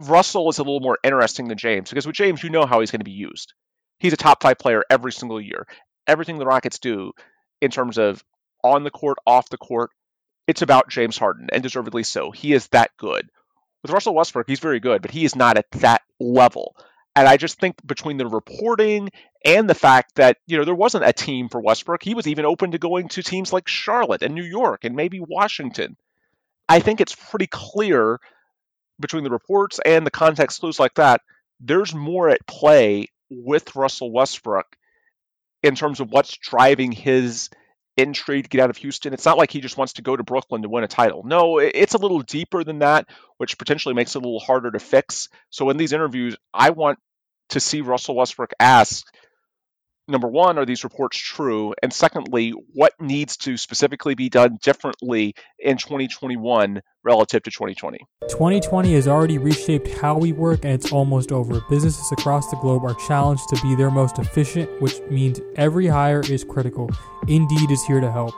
Russell 0.00 0.48
is 0.48 0.58
a 0.58 0.62
little 0.62 0.80
more 0.80 0.98
interesting 1.04 1.48
than 1.48 1.58
James 1.58 1.90
because 1.90 2.06
with 2.06 2.16
James, 2.16 2.42
you 2.42 2.50
know 2.50 2.66
how 2.66 2.80
he's 2.80 2.90
going 2.90 3.00
to 3.00 3.04
be 3.04 3.12
used. 3.12 3.52
He's 3.98 4.12
a 4.12 4.16
top 4.16 4.42
five 4.42 4.58
player 4.58 4.82
every 4.90 5.12
single 5.12 5.40
year. 5.40 5.66
Everything 6.06 6.38
the 6.38 6.46
Rockets 6.46 6.78
do 6.78 7.12
in 7.60 7.70
terms 7.70 7.98
of 7.98 8.22
on 8.62 8.84
the 8.84 8.90
court, 8.90 9.18
off 9.26 9.48
the 9.48 9.58
court, 9.58 9.90
it's 10.46 10.62
about 10.62 10.88
James 10.88 11.18
Harden, 11.18 11.48
and 11.52 11.62
deservedly 11.62 12.02
so. 12.02 12.30
He 12.30 12.52
is 12.52 12.68
that 12.68 12.90
good. 12.96 13.28
With 13.82 13.90
Russell 13.90 14.14
Westbrook, 14.14 14.48
he's 14.48 14.60
very 14.60 14.80
good, 14.80 15.02
but 15.02 15.10
he 15.10 15.24
is 15.24 15.36
not 15.36 15.56
at 15.56 15.70
that 15.72 16.02
level. 16.18 16.76
And 17.14 17.26
I 17.26 17.36
just 17.36 17.58
think 17.58 17.76
between 17.86 18.18
the 18.18 18.26
reporting 18.26 19.10
and 19.44 19.68
the 19.70 19.74
fact 19.74 20.16
that, 20.16 20.36
you 20.46 20.58
know, 20.58 20.64
there 20.64 20.74
wasn't 20.74 21.06
a 21.06 21.12
team 21.12 21.48
for 21.48 21.60
Westbrook, 21.60 22.02
he 22.02 22.14
was 22.14 22.26
even 22.26 22.44
open 22.44 22.72
to 22.72 22.78
going 22.78 23.08
to 23.08 23.22
teams 23.22 23.52
like 23.52 23.68
Charlotte 23.68 24.22
and 24.22 24.34
New 24.34 24.44
York 24.44 24.84
and 24.84 24.94
maybe 24.94 25.20
Washington. 25.20 25.96
I 26.68 26.80
think 26.80 27.00
it's 27.00 27.14
pretty 27.14 27.46
clear 27.46 28.20
between 29.00 29.24
the 29.24 29.30
reports 29.30 29.80
and 29.84 30.06
the 30.06 30.10
context 30.10 30.60
clues 30.60 30.78
like 30.78 30.94
that, 30.94 31.20
there's 31.60 31.94
more 31.94 32.28
at 32.28 32.46
play 32.46 33.08
with 33.30 33.76
Russell 33.76 34.12
Westbrook 34.12 34.76
in 35.62 35.74
terms 35.74 36.00
of 36.00 36.10
what's 36.10 36.36
driving 36.36 36.92
his 36.92 37.50
intrigue 37.96 38.44
to 38.44 38.48
get 38.48 38.60
out 38.60 38.70
of 38.70 38.76
Houston. 38.78 39.12
It's 39.12 39.24
not 39.24 39.38
like 39.38 39.50
he 39.50 39.60
just 39.60 39.76
wants 39.76 39.94
to 39.94 40.02
go 40.02 40.16
to 40.16 40.22
Brooklyn 40.22 40.62
to 40.62 40.68
win 40.68 40.84
a 40.84 40.88
title. 40.88 41.22
No, 41.24 41.58
it's 41.58 41.94
a 41.94 41.98
little 41.98 42.20
deeper 42.20 42.64
than 42.64 42.80
that, 42.80 43.08
which 43.38 43.58
potentially 43.58 43.94
makes 43.94 44.14
it 44.14 44.18
a 44.18 44.20
little 44.20 44.40
harder 44.40 44.70
to 44.70 44.78
fix. 44.78 45.28
So 45.50 45.70
in 45.70 45.76
these 45.76 45.92
interviews, 45.92 46.36
I 46.52 46.70
want 46.70 46.98
to 47.50 47.60
see 47.60 47.80
Russell 47.80 48.16
Westbrook 48.16 48.52
ask 48.58 49.06
number 50.08 50.28
one, 50.28 50.58
are 50.58 50.66
these 50.66 50.84
reports 50.84 51.18
true? 51.18 51.74
And 51.82 51.92
secondly, 51.92 52.50
what 52.50 52.92
needs 53.00 53.36
to 53.38 53.56
specifically 53.56 54.14
be 54.14 54.28
done 54.28 54.58
differently 54.62 55.34
in 55.58 55.76
2021 55.76 56.82
relative 57.06 57.42
to 57.44 57.50
2020? 57.50 57.98
2020 58.28 58.92
has 58.92 59.06
already 59.06 59.38
reshaped 59.38 59.88
how 60.00 60.18
we 60.18 60.32
work 60.32 60.64
and 60.64 60.74
it's 60.74 60.92
almost 60.92 61.30
over. 61.30 61.62
Businesses 61.70 62.10
across 62.12 62.50
the 62.50 62.56
globe 62.56 62.84
are 62.84 62.94
challenged 63.06 63.48
to 63.48 63.62
be 63.62 63.74
their 63.76 63.90
most 63.90 64.18
efficient, 64.18 64.68
which 64.82 65.00
means 65.08 65.40
every 65.54 65.86
hire 65.86 66.20
is 66.28 66.44
critical. 66.44 66.90
Indeed 67.28 67.70
is 67.70 67.82
here 67.84 68.00
to 68.00 68.10
help. 68.10 68.34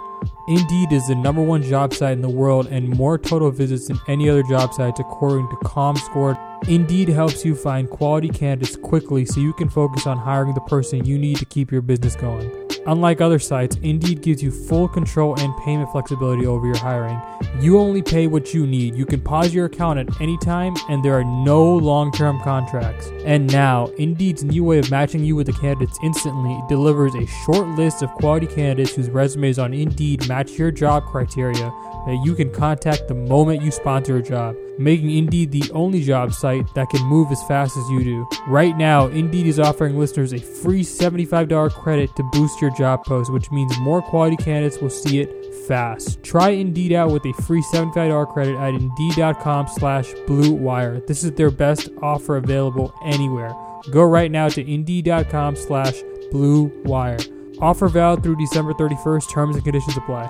Indeed 0.48 0.92
is 0.92 1.08
the 1.08 1.14
number 1.14 1.42
one 1.42 1.62
job 1.62 1.94
site 1.94 2.12
in 2.12 2.22
the 2.22 2.28
world 2.28 2.66
and 2.66 2.88
more 2.88 3.18
total 3.18 3.50
visits 3.50 3.88
than 3.88 3.98
any 4.08 4.28
other 4.28 4.42
job 4.42 4.74
sites 4.74 5.00
according 5.00 5.48
to 5.48 5.56
ComScore. 5.56 6.38
Indeed 6.68 7.08
helps 7.08 7.44
you 7.44 7.54
find 7.54 7.88
quality 7.88 8.28
candidates 8.28 8.76
quickly 8.76 9.24
so 9.24 9.40
you 9.40 9.52
can 9.52 9.68
focus 9.68 10.06
on 10.06 10.18
hiring 10.18 10.54
the 10.54 10.60
person 10.62 11.04
you 11.04 11.18
need 11.18 11.36
to 11.36 11.44
keep 11.44 11.70
your 11.70 11.82
business 11.82 12.16
going. 12.16 12.50
Unlike 12.86 13.20
other 13.20 13.38
sites, 13.38 13.76
Indeed 13.82 14.22
gives 14.22 14.42
you 14.42 14.50
full 14.50 14.88
control 14.88 15.38
and 15.38 15.54
payment 15.58 15.92
flexibility 15.92 16.46
over 16.46 16.66
your 16.66 16.78
hiring. 16.78 17.20
You 17.60 17.78
only 17.78 18.02
pay 18.02 18.26
what 18.26 18.54
you 18.58 18.66
need. 18.66 18.96
You 18.96 19.06
can 19.06 19.20
pause 19.20 19.54
your 19.54 19.66
account 19.66 19.98
at 19.98 20.20
any 20.20 20.36
time, 20.38 20.74
and 20.88 21.04
there 21.04 21.14
are 21.14 21.24
no 21.24 21.64
long 21.64 22.10
term 22.10 22.40
contracts. 22.42 23.10
And 23.24 23.50
now, 23.52 23.86
Indeed's 23.98 24.42
new 24.42 24.64
way 24.64 24.78
of 24.78 24.90
matching 24.90 25.24
you 25.24 25.36
with 25.36 25.46
the 25.46 25.52
candidates 25.52 25.98
instantly 26.02 26.60
delivers 26.68 27.14
a 27.14 27.26
short 27.44 27.68
list 27.68 28.02
of 28.02 28.10
quality 28.14 28.46
candidates 28.46 28.94
whose 28.94 29.10
resumes 29.10 29.58
on 29.58 29.72
Indeed 29.72 30.28
match 30.28 30.52
your 30.58 30.70
job 30.70 31.04
criteria 31.06 31.72
that 32.06 32.20
you 32.24 32.34
can 32.34 32.52
contact 32.52 33.06
the 33.06 33.14
moment 33.14 33.62
you 33.62 33.70
sponsor 33.70 34.16
a 34.16 34.22
job. 34.22 34.56
making 34.78 35.10
Indeed 35.10 35.50
the 35.50 35.70
only 35.72 36.02
job 36.02 36.32
site 36.32 36.72
that 36.74 36.88
can 36.88 37.02
move 37.04 37.32
as 37.32 37.42
fast 37.44 37.76
as 37.76 37.90
you 37.90 38.04
do. 38.04 38.28
Right 38.46 38.76
now, 38.76 39.08
Indeed 39.08 39.46
is 39.46 39.58
offering 39.58 39.98
listeners 39.98 40.32
a 40.32 40.38
free 40.38 40.82
$75 40.82 41.70
credit 41.72 42.14
to 42.16 42.22
boost 42.32 42.60
your 42.60 42.70
job 42.70 43.04
post, 43.04 43.32
which 43.32 43.50
means 43.50 43.76
more 43.80 44.00
quality 44.00 44.36
candidates 44.36 44.80
will 44.80 44.90
see 44.90 45.20
it 45.20 45.47
fast. 45.68 46.22
Try 46.24 46.50
Indeed 46.50 46.92
out 46.92 47.10
with 47.10 47.24
a 47.26 47.32
free 47.42 47.62
$75 47.62 48.32
credit 48.32 48.56
at 48.56 48.74
Indeed.com 48.74 49.68
slash 49.68 50.12
Blue 50.26 50.52
Wire. 50.52 51.00
This 51.00 51.22
is 51.22 51.32
their 51.32 51.50
best 51.50 51.90
offer 52.02 52.38
available 52.38 52.92
anywhere. 53.04 53.54
Go 53.92 54.02
right 54.02 54.30
now 54.30 54.48
to 54.48 54.72
Indeed.com 54.72 55.54
slash 55.54 56.02
Blue 56.32 56.72
Wire. 56.84 57.18
Offer 57.60 57.88
valid 57.88 58.22
through 58.22 58.36
December 58.36 58.72
31st. 58.72 59.30
Terms 59.30 59.56
and 59.56 59.64
conditions 59.64 59.96
apply. 59.96 60.26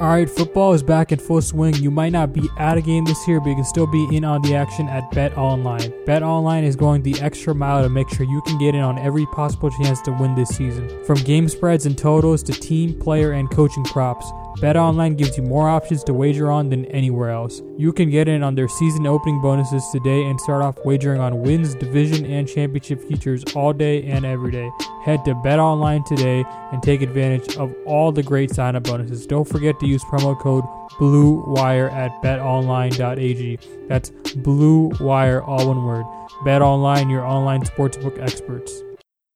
All 0.00 0.08
right, 0.08 0.28
football 0.28 0.72
is 0.72 0.82
back 0.82 1.12
in 1.12 1.20
full 1.20 1.40
swing. 1.40 1.74
You 1.74 1.88
might 1.88 2.10
not 2.10 2.32
be 2.32 2.48
at 2.58 2.76
a 2.76 2.82
game 2.82 3.04
this 3.04 3.28
year, 3.28 3.38
but 3.38 3.50
you 3.50 3.54
can 3.54 3.64
still 3.64 3.86
be 3.86 4.08
in 4.10 4.24
on 4.24 4.42
the 4.42 4.56
action 4.56 4.88
at 4.88 5.08
Bet 5.12 5.38
Online. 5.38 5.92
Bet 6.04 6.24
Online 6.24 6.64
is 6.64 6.74
going 6.74 7.02
the 7.04 7.14
extra 7.20 7.54
mile 7.54 7.80
to 7.84 7.88
make 7.88 8.08
sure 8.10 8.26
you 8.26 8.42
can 8.42 8.58
get 8.58 8.74
in 8.74 8.80
on 8.80 8.98
every 8.98 9.24
possible 9.26 9.70
chance 9.70 10.00
to 10.02 10.10
win 10.10 10.34
this 10.34 10.48
season. 10.48 11.04
From 11.04 11.18
game 11.18 11.48
spreads 11.48 11.86
and 11.86 11.96
totals 11.96 12.42
to 12.42 12.52
team, 12.52 12.98
player, 12.98 13.32
and 13.32 13.48
coaching 13.52 13.84
props, 13.84 14.28
Bet 14.60 14.76
Online 14.76 15.14
gives 15.14 15.36
you 15.36 15.42
more 15.42 15.68
options 15.68 16.04
to 16.04 16.14
wager 16.14 16.50
on 16.50 16.70
than 16.70 16.84
anywhere 16.86 17.30
else. 17.30 17.60
You 17.76 17.92
can 17.92 18.08
get 18.08 18.28
in 18.28 18.42
on 18.42 18.54
their 18.54 18.68
season 18.68 19.06
opening 19.06 19.40
bonuses 19.40 19.84
today 19.90 20.24
and 20.24 20.40
start 20.40 20.62
off 20.62 20.78
wagering 20.84 21.20
on 21.20 21.40
wins, 21.42 21.74
division, 21.74 22.24
and 22.24 22.48
championship 22.48 23.02
futures 23.02 23.42
all 23.56 23.72
day 23.72 24.04
and 24.04 24.24
every 24.24 24.52
day. 24.52 24.70
Head 25.02 25.24
to 25.24 25.34
Bet 25.34 25.58
Online 25.58 26.04
today 26.04 26.44
and 26.72 26.82
take 26.82 27.02
advantage 27.02 27.56
of 27.56 27.74
all 27.84 28.12
the 28.12 28.22
great 28.22 28.54
sign 28.54 28.76
up 28.76 28.84
bonuses. 28.84 29.26
Don't 29.26 29.46
forget 29.46 29.78
to 29.80 29.86
use 29.86 30.04
promo 30.04 30.38
code 30.38 30.64
BLUEWIRE 31.00 31.92
at 31.92 32.12
betonline.ag. 32.22 33.58
That's 33.88 34.10
Blue 34.36 34.92
Wire, 35.00 35.42
all 35.42 35.66
one 35.66 35.84
word. 35.84 36.04
Bet 36.44 36.62
Online, 36.62 37.10
your 37.10 37.26
online 37.26 37.62
sportsbook 37.62 38.22
experts. 38.22 38.82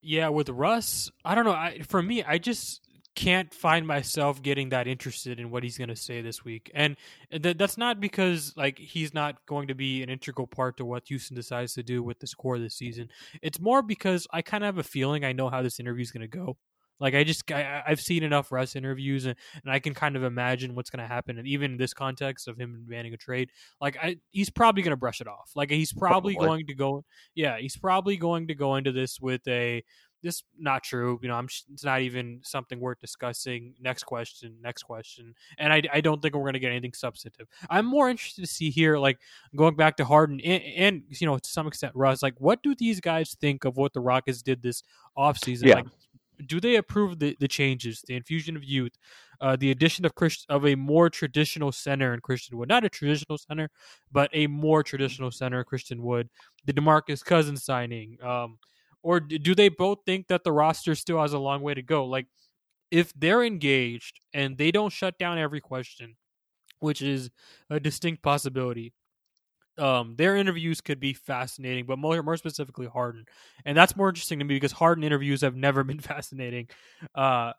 Yeah, 0.00 0.28
with 0.28 0.48
Russ, 0.48 1.10
I 1.24 1.34
don't 1.34 1.44
know. 1.44 1.52
I, 1.52 1.80
for 1.86 2.02
me, 2.02 2.22
I 2.22 2.38
just 2.38 2.80
can't 3.14 3.52
find 3.52 3.86
myself 3.86 4.42
getting 4.42 4.68
that 4.68 4.86
interested 4.86 5.40
in 5.40 5.50
what 5.50 5.62
he's 5.62 5.76
going 5.76 5.88
to 5.88 5.96
say 5.96 6.20
this 6.20 6.44
week. 6.44 6.70
And 6.74 6.96
th- 7.32 7.56
that's 7.56 7.76
not 7.76 8.00
because 8.00 8.54
like 8.56 8.78
he's 8.78 9.12
not 9.12 9.44
going 9.46 9.68
to 9.68 9.74
be 9.74 10.02
an 10.02 10.08
integral 10.08 10.46
part 10.46 10.76
to 10.76 10.84
what 10.84 11.08
Houston 11.08 11.34
decides 11.34 11.74
to 11.74 11.82
do 11.82 12.02
with 12.02 12.20
the 12.20 12.26
score 12.26 12.58
this 12.58 12.76
season. 12.76 13.08
It's 13.42 13.60
more 13.60 13.82
because 13.82 14.26
I 14.32 14.42
kind 14.42 14.62
of 14.62 14.68
have 14.68 14.78
a 14.78 14.88
feeling 14.88 15.24
I 15.24 15.32
know 15.32 15.48
how 15.48 15.62
this 15.62 15.80
interview 15.80 16.02
is 16.02 16.12
going 16.12 16.22
to 16.22 16.28
go. 16.28 16.56
Like 17.00 17.14
I 17.14 17.24
just 17.24 17.50
I, 17.50 17.82
have 17.86 18.00
seen 18.00 18.22
enough 18.22 18.50
Russ 18.50 18.74
interviews 18.74 19.24
and, 19.24 19.36
and 19.62 19.72
I 19.72 19.78
can 19.78 19.94
kind 19.94 20.16
of 20.16 20.24
imagine 20.24 20.74
what's 20.74 20.90
going 20.90 21.02
to 21.02 21.06
happen. 21.06 21.38
And 21.38 21.46
even 21.46 21.72
in 21.72 21.76
this 21.76 21.94
context 21.94 22.48
of 22.48 22.58
him 22.58 22.84
demanding 22.84 23.14
a 23.14 23.16
trade, 23.16 23.50
like 23.80 23.96
I, 24.02 24.16
he's 24.30 24.50
probably 24.50 24.82
going 24.82 24.90
to 24.90 24.96
brush 24.96 25.20
it 25.20 25.28
off. 25.28 25.50
Like 25.54 25.70
he's 25.70 25.92
probably, 25.92 26.34
probably 26.34 26.48
going 26.48 26.66
to 26.66 26.74
go. 26.74 27.04
Yeah, 27.34 27.58
he's 27.58 27.76
probably 27.76 28.16
going 28.16 28.48
to 28.48 28.54
go 28.54 28.76
into 28.76 28.92
this 28.92 29.20
with 29.20 29.46
a 29.46 29.84
this 30.22 30.42
not 30.58 30.82
true. 30.82 31.18
You 31.22 31.28
know, 31.28 31.34
I'm 31.34 31.48
it's 31.72 31.84
not 31.84 32.00
even 32.02 32.40
something 32.42 32.80
worth 32.80 33.00
discussing. 33.00 33.74
Next 33.80 34.04
question, 34.04 34.56
next 34.62 34.82
question, 34.82 35.34
and 35.58 35.72
I, 35.72 35.82
I 35.92 36.00
don't 36.00 36.20
think 36.20 36.34
we're 36.34 36.42
going 36.42 36.54
to 36.54 36.58
get 36.58 36.70
anything 36.70 36.94
substantive. 36.94 37.46
I'm 37.70 37.86
more 37.86 38.08
interested 38.10 38.42
to 38.42 38.46
see 38.46 38.70
here, 38.70 38.98
like 38.98 39.18
going 39.56 39.76
back 39.76 39.96
to 39.98 40.04
Harden 40.04 40.40
and, 40.40 40.62
and, 40.76 41.02
you 41.08 41.26
know 41.26 41.38
to 41.38 41.48
some 41.48 41.66
extent 41.66 41.92
Russ, 41.94 42.22
like 42.22 42.34
what 42.38 42.62
do 42.62 42.74
these 42.74 43.00
guys 43.00 43.36
think 43.40 43.64
of 43.64 43.76
what 43.76 43.92
the 43.92 44.00
Rockets 44.00 44.42
did 44.42 44.62
this 44.62 44.82
offseason? 45.16 45.66
Yeah. 45.66 45.74
Like, 45.76 45.86
do 46.46 46.60
they 46.60 46.76
approve 46.76 47.18
the, 47.18 47.36
the 47.40 47.48
changes, 47.48 48.04
the 48.06 48.14
infusion 48.14 48.56
of 48.56 48.64
youth, 48.64 48.92
uh, 49.40 49.56
the 49.56 49.70
addition 49.70 50.04
of 50.04 50.14
Christ, 50.14 50.46
of 50.48 50.66
a 50.66 50.74
more 50.74 51.10
traditional 51.10 51.72
center 51.72 52.14
in 52.14 52.20
Christian 52.20 52.56
Wood, 52.56 52.68
not 52.68 52.84
a 52.84 52.88
traditional 52.88 53.38
center, 53.38 53.70
but 54.12 54.30
a 54.32 54.46
more 54.46 54.82
traditional 54.82 55.30
center, 55.30 55.64
Christian 55.64 56.02
Wood, 56.02 56.28
the 56.64 56.72
Demarcus 56.72 57.24
Cousins 57.24 57.64
signing. 57.64 58.18
Um, 58.22 58.58
or 59.08 59.20
do 59.20 59.54
they 59.54 59.70
both 59.70 60.00
think 60.04 60.28
that 60.28 60.44
the 60.44 60.52
roster 60.52 60.94
still 60.94 61.18
has 61.22 61.32
a 61.32 61.38
long 61.38 61.62
way 61.62 61.72
to 61.72 61.80
go? 61.80 62.04
Like, 62.04 62.26
if 62.90 63.10
they're 63.14 63.42
engaged 63.42 64.20
and 64.34 64.58
they 64.58 64.70
don't 64.70 64.92
shut 64.92 65.18
down 65.18 65.38
every 65.38 65.62
question, 65.62 66.16
which 66.80 67.00
is 67.00 67.30
a 67.70 67.80
distinct 67.80 68.22
possibility, 68.22 68.92
um, 69.78 70.14
their 70.18 70.36
interviews 70.36 70.82
could 70.82 71.00
be 71.00 71.14
fascinating, 71.14 71.86
but 71.86 71.98
more, 71.98 72.22
more 72.22 72.36
specifically 72.36 72.86
Harden, 72.86 73.24
and 73.64 73.74
that's 73.74 73.96
more 73.96 74.10
interesting 74.10 74.40
to 74.40 74.44
me 74.44 74.56
because 74.56 74.72
Harden 74.72 75.04
interviews 75.04 75.40
have 75.40 75.56
never 75.56 75.84
been 75.90 76.00
fascinating, 76.00 76.68
uh, 77.14 77.54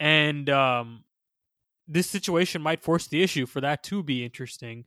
and 0.00 0.50
um, 0.50 1.04
this 1.88 2.08
situation 2.08 2.62
might 2.62 2.82
force 2.82 3.06
the 3.06 3.22
issue 3.22 3.46
for 3.46 3.60
that 3.60 3.82
to 3.84 4.02
be 4.02 4.24
interesting. 4.24 4.84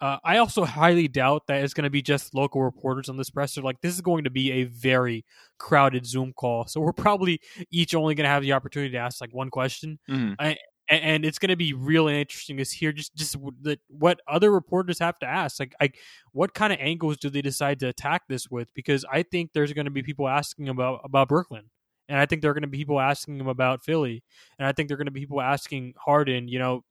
Uh, 0.00 0.18
I 0.24 0.38
also 0.38 0.64
highly 0.64 1.08
doubt 1.08 1.46
that 1.46 1.62
it's 1.62 1.74
going 1.74 1.84
to 1.84 1.90
be 1.90 2.02
just 2.02 2.34
local 2.34 2.62
reporters 2.62 3.08
on 3.08 3.16
this 3.16 3.30
presser. 3.30 3.62
Like 3.62 3.80
this 3.80 3.94
is 3.94 4.00
going 4.00 4.24
to 4.24 4.30
be 4.30 4.52
a 4.52 4.64
very 4.64 5.24
crowded 5.58 6.06
Zoom 6.06 6.32
call, 6.32 6.66
so 6.66 6.80
we're 6.80 6.92
probably 6.92 7.40
each 7.70 7.94
only 7.94 8.14
going 8.14 8.24
to 8.24 8.30
have 8.30 8.42
the 8.42 8.52
opportunity 8.52 8.92
to 8.92 8.98
ask 8.98 9.20
like 9.20 9.34
one 9.34 9.50
question, 9.50 9.98
mm-hmm. 10.08 10.34
I, 10.38 10.56
and 10.88 11.24
it's 11.24 11.38
going 11.38 11.48
to 11.48 11.56
be 11.56 11.72
really 11.72 12.20
interesting 12.20 12.58
to 12.58 12.64
hear 12.64 12.92
just 12.92 13.14
just 13.14 13.36
the, 13.62 13.78
what 13.88 14.20
other 14.28 14.50
reporters 14.50 14.98
have 14.98 15.18
to 15.20 15.26
ask. 15.26 15.58
Like, 15.58 15.74
like 15.80 15.96
what 16.32 16.54
kind 16.54 16.72
of 16.72 16.78
angles 16.80 17.16
do 17.16 17.30
they 17.30 17.42
decide 17.42 17.80
to 17.80 17.88
attack 17.88 18.22
this 18.28 18.50
with? 18.50 18.68
Because 18.74 19.04
I 19.10 19.22
think 19.22 19.52
there's 19.52 19.72
going 19.72 19.86
to 19.86 19.90
be 19.90 20.02
people 20.02 20.28
asking 20.28 20.68
about 20.68 21.00
about 21.04 21.28
Brooklyn. 21.28 21.70
And 22.12 22.20
I 22.20 22.26
think 22.26 22.42
there 22.42 22.50
are 22.50 22.54
going 22.54 22.60
to 22.60 22.68
be 22.68 22.76
people 22.76 23.00
asking 23.00 23.40
him 23.40 23.48
about 23.48 23.82
Philly. 23.82 24.22
And 24.58 24.68
I 24.68 24.72
think 24.72 24.86
there 24.88 24.96
are 24.96 24.98
going 24.98 25.06
to 25.06 25.10
be 25.10 25.20
people 25.20 25.40
asking 25.40 25.94
Harden, 25.96 26.46
you 26.46 26.58
know, 26.58 26.84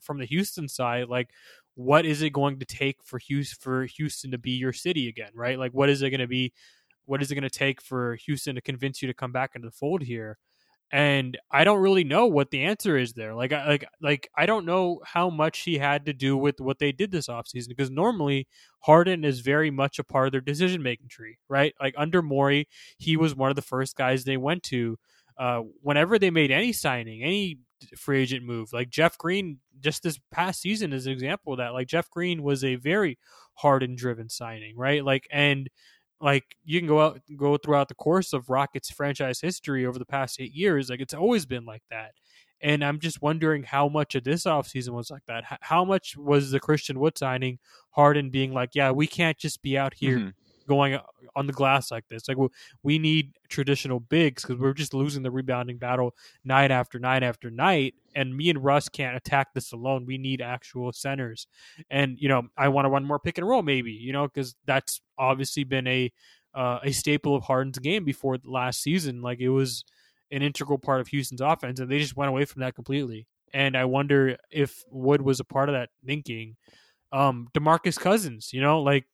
from 0.00 0.18
the 0.18 0.26
Houston 0.26 0.68
side, 0.68 1.08
like, 1.08 1.30
what 1.76 2.04
is 2.04 2.20
it 2.20 2.34
going 2.34 2.58
to 2.58 2.66
take 2.66 2.98
for 3.02 3.18
Houston, 3.20 3.56
for 3.58 3.86
Houston 3.86 4.32
to 4.32 4.38
be 4.38 4.50
your 4.50 4.74
city 4.74 5.08
again, 5.08 5.30
right? 5.34 5.58
Like, 5.58 5.72
what 5.72 5.88
is 5.88 6.02
it 6.02 6.10
going 6.10 6.20
to 6.20 6.26
be? 6.26 6.52
What 7.06 7.22
is 7.22 7.30
it 7.30 7.36
going 7.36 7.48
to 7.48 7.50
take 7.50 7.80
for 7.80 8.16
Houston 8.16 8.54
to 8.54 8.60
convince 8.60 9.00
you 9.00 9.08
to 9.08 9.14
come 9.14 9.32
back 9.32 9.52
into 9.54 9.68
the 9.68 9.72
fold 9.72 10.02
here? 10.02 10.36
And 10.92 11.36
I 11.50 11.64
don't 11.64 11.80
really 11.80 12.04
know 12.04 12.26
what 12.26 12.50
the 12.50 12.62
answer 12.62 12.96
is 12.96 13.12
there. 13.14 13.34
Like, 13.34 13.52
I, 13.52 13.66
like, 13.66 13.84
like 14.00 14.28
I 14.36 14.46
don't 14.46 14.64
know 14.64 15.00
how 15.04 15.30
much 15.30 15.60
he 15.60 15.78
had 15.78 16.06
to 16.06 16.12
do 16.12 16.36
with 16.36 16.60
what 16.60 16.78
they 16.78 16.92
did 16.92 17.10
this 17.10 17.26
offseason 17.26 17.68
because 17.68 17.90
normally 17.90 18.46
Harden 18.80 19.24
is 19.24 19.40
very 19.40 19.70
much 19.70 19.98
a 19.98 20.04
part 20.04 20.28
of 20.28 20.32
their 20.32 20.40
decision 20.40 20.82
making 20.82 21.08
tree, 21.08 21.38
right? 21.48 21.74
Like 21.80 21.94
under 21.96 22.22
Morey, 22.22 22.68
he 22.98 23.16
was 23.16 23.34
one 23.34 23.50
of 23.50 23.56
the 23.56 23.62
first 23.62 23.96
guys 23.96 24.24
they 24.24 24.36
went 24.36 24.62
to 24.64 24.96
uh, 25.38 25.62
whenever 25.82 26.18
they 26.18 26.30
made 26.30 26.50
any 26.50 26.72
signing, 26.72 27.22
any 27.22 27.58
free 27.96 28.22
agent 28.22 28.44
move. 28.44 28.72
Like 28.72 28.88
Jeff 28.88 29.18
Green, 29.18 29.58
just 29.80 30.02
this 30.02 30.18
past 30.30 30.60
season 30.60 30.92
is 30.92 31.06
an 31.06 31.12
example 31.12 31.52
of 31.52 31.58
that. 31.58 31.72
Like 31.72 31.88
Jeff 31.88 32.08
Green 32.10 32.42
was 32.42 32.62
a 32.64 32.76
very 32.76 33.18
Harden 33.54 33.96
driven 33.96 34.28
signing, 34.28 34.76
right? 34.76 35.04
Like, 35.04 35.26
and 35.32 35.68
like 36.20 36.56
you 36.64 36.80
can 36.80 36.88
go 36.88 37.00
out 37.00 37.20
go 37.36 37.56
throughout 37.56 37.88
the 37.88 37.94
course 37.94 38.32
of 38.32 38.48
Rockets 38.48 38.90
franchise 38.90 39.40
history 39.40 39.84
over 39.84 39.98
the 39.98 40.06
past 40.06 40.40
eight 40.40 40.54
years, 40.54 40.90
like 40.90 41.00
it's 41.00 41.14
always 41.14 41.46
been 41.46 41.64
like 41.64 41.82
that. 41.90 42.12
And 42.62 42.82
I'm 42.82 43.00
just 43.00 43.20
wondering 43.20 43.64
how 43.64 43.88
much 43.88 44.14
of 44.14 44.24
this 44.24 44.44
offseason 44.44 44.90
was 44.90 45.10
like 45.10 45.24
that. 45.28 45.44
How 45.60 45.84
much 45.84 46.16
was 46.16 46.50
the 46.50 46.60
Christian 46.60 46.98
Wood 46.98 47.18
signing 47.18 47.58
Harden 47.90 48.30
being 48.30 48.54
like, 48.54 48.70
yeah, 48.74 48.92
we 48.92 49.06
can't 49.06 49.36
just 49.36 49.60
be 49.60 49.76
out 49.76 49.92
here 49.94 50.18
mm-hmm 50.18 50.28
going 50.66 50.98
on 51.34 51.46
the 51.46 51.52
glass 51.52 51.90
like 51.90 52.08
this. 52.08 52.28
Like 52.28 52.38
we 52.82 52.98
need 52.98 53.32
traditional 53.48 54.00
bigs 54.00 54.42
because 54.42 54.58
we're 54.58 54.72
just 54.72 54.94
losing 54.94 55.22
the 55.22 55.30
rebounding 55.30 55.78
battle 55.78 56.14
night 56.44 56.70
after 56.70 56.98
night 56.98 57.22
after 57.22 57.50
night. 57.50 57.94
And 58.14 58.36
me 58.36 58.48
and 58.50 58.64
Russ 58.64 58.88
can't 58.88 59.16
attack 59.16 59.52
this 59.52 59.72
alone. 59.72 60.06
We 60.06 60.18
need 60.18 60.40
actual 60.40 60.92
centers. 60.92 61.46
And 61.90 62.16
you 62.18 62.28
know, 62.28 62.48
I 62.56 62.68
want 62.68 62.86
to 62.86 62.90
run 62.90 63.04
more 63.04 63.18
pick 63.18 63.38
and 63.38 63.46
roll, 63.46 63.62
maybe 63.62 63.92
you 63.92 64.12
know, 64.12 64.26
because 64.26 64.54
that's 64.66 65.00
obviously 65.18 65.64
been 65.64 65.86
a 65.86 66.12
uh, 66.54 66.78
a 66.82 66.92
staple 66.92 67.36
of 67.36 67.44
Harden's 67.44 67.78
game 67.78 68.04
before 68.04 68.38
last 68.44 68.82
season. 68.82 69.20
Like 69.20 69.40
it 69.40 69.50
was 69.50 69.84
an 70.30 70.42
integral 70.42 70.78
part 70.78 71.00
of 71.00 71.08
Houston's 71.08 71.40
offense, 71.40 71.78
and 71.78 71.90
they 71.90 71.98
just 71.98 72.16
went 72.16 72.30
away 72.30 72.46
from 72.46 72.60
that 72.60 72.74
completely. 72.74 73.26
And 73.52 73.76
I 73.76 73.84
wonder 73.84 74.36
if 74.50 74.82
Wood 74.90 75.22
was 75.22 75.38
a 75.38 75.44
part 75.44 75.68
of 75.68 75.74
that 75.74 75.90
thinking. 76.04 76.56
Um, 77.12 77.48
Demarcus 77.54 77.98
Cousins, 77.98 78.52
you 78.52 78.60
know, 78.60 78.82
like 78.82 79.04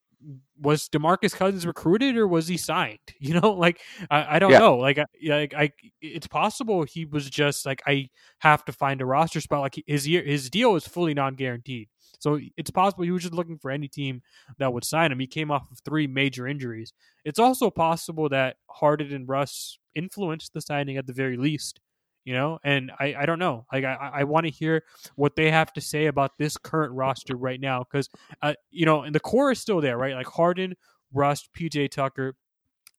was 0.60 0.88
Demarcus 0.88 1.34
Cousins 1.34 1.66
recruited 1.66 2.16
or 2.16 2.26
was 2.26 2.48
he 2.48 2.56
signed? 2.56 2.98
You 3.20 3.40
know, 3.40 3.52
like 3.52 3.80
I, 4.10 4.36
I 4.36 4.38
don't 4.40 4.50
yeah. 4.50 4.58
know. 4.58 4.76
Like, 4.76 4.98
I, 4.98 5.06
like 5.24 5.54
I, 5.54 5.72
it's 6.00 6.26
possible 6.26 6.82
he 6.82 7.04
was 7.04 7.30
just 7.30 7.64
like 7.64 7.80
I 7.86 8.10
have 8.40 8.64
to 8.64 8.72
find 8.72 9.00
a 9.00 9.06
roster 9.06 9.40
spot. 9.40 9.60
Like 9.60 9.82
his 9.86 10.08
year, 10.08 10.24
his 10.24 10.50
deal 10.50 10.74
is 10.74 10.86
fully 10.86 11.14
non 11.14 11.34
guaranteed, 11.34 11.88
so 12.18 12.40
it's 12.56 12.70
possible 12.70 13.04
he 13.04 13.12
was 13.12 13.22
just 13.22 13.34
looking 13.34 13.58
for 13.58 13.70
any 13.70 13.86
team 13.86 14.22
that 14.58 14.72
would 14.72 14.84
sign 14.84 15.12
him. 15.12 15.20
He 15.20 15.26
came 15.26 15.50
off 15.50 15.70
of 15.70 15.78
three 15.84 16.06
major 16.06 16.46
injuries. 16.46 16.92
It's 17.24 17.38
also 17.38 17.70
possible 17.70 18.28
that 18.30 18.56
Harden 18.68 19.12
and 19.12 19.28
Russ 19.28 19.78
influenced 19.94 20.52
the 20.52 20.60
signing 20.60 20.96
at 20.96 21.06
the 21.06 21.12
very 21.12 21.36
least 21.36 21.80
you 22.24 22.32
know 22.34 22.58
and 22.64 22.90
i 22.98 23.14
i 23.18 23.26
don't 23.26 23.38
know 23.38 23.66
like 23.72 23.84
i 23.84 24.10
i 24.14 24.24
want 24.24 24.44
to 24.46 24.50
hear 24.50 24.82
what 25.16 25.34
they 25.36 25.50
have 25.50 25.72
to 25.72 25.80
say 25.80 26.06
about 26.06 26.32
this 26.38 26.56
current 26.56 26.92
roster 26.92 27.36
right 27.36 27.60
now 27.60 27.84
because 27.84 28.08
uh 28.42 28.54
you 28.70 28.86
know 28.86 29.02
and 29.02 29.14
the 29.14 29.20
core 29.20 29.50
is 29.50 29.58
still 29.58 29.80
there 29.80 29.98
right 29.98 30.14
like 30.14 30.26
harden 30.26 30.74
russ 31.12 31.48
pj 31.56 31.90
tucker 31.90 32.34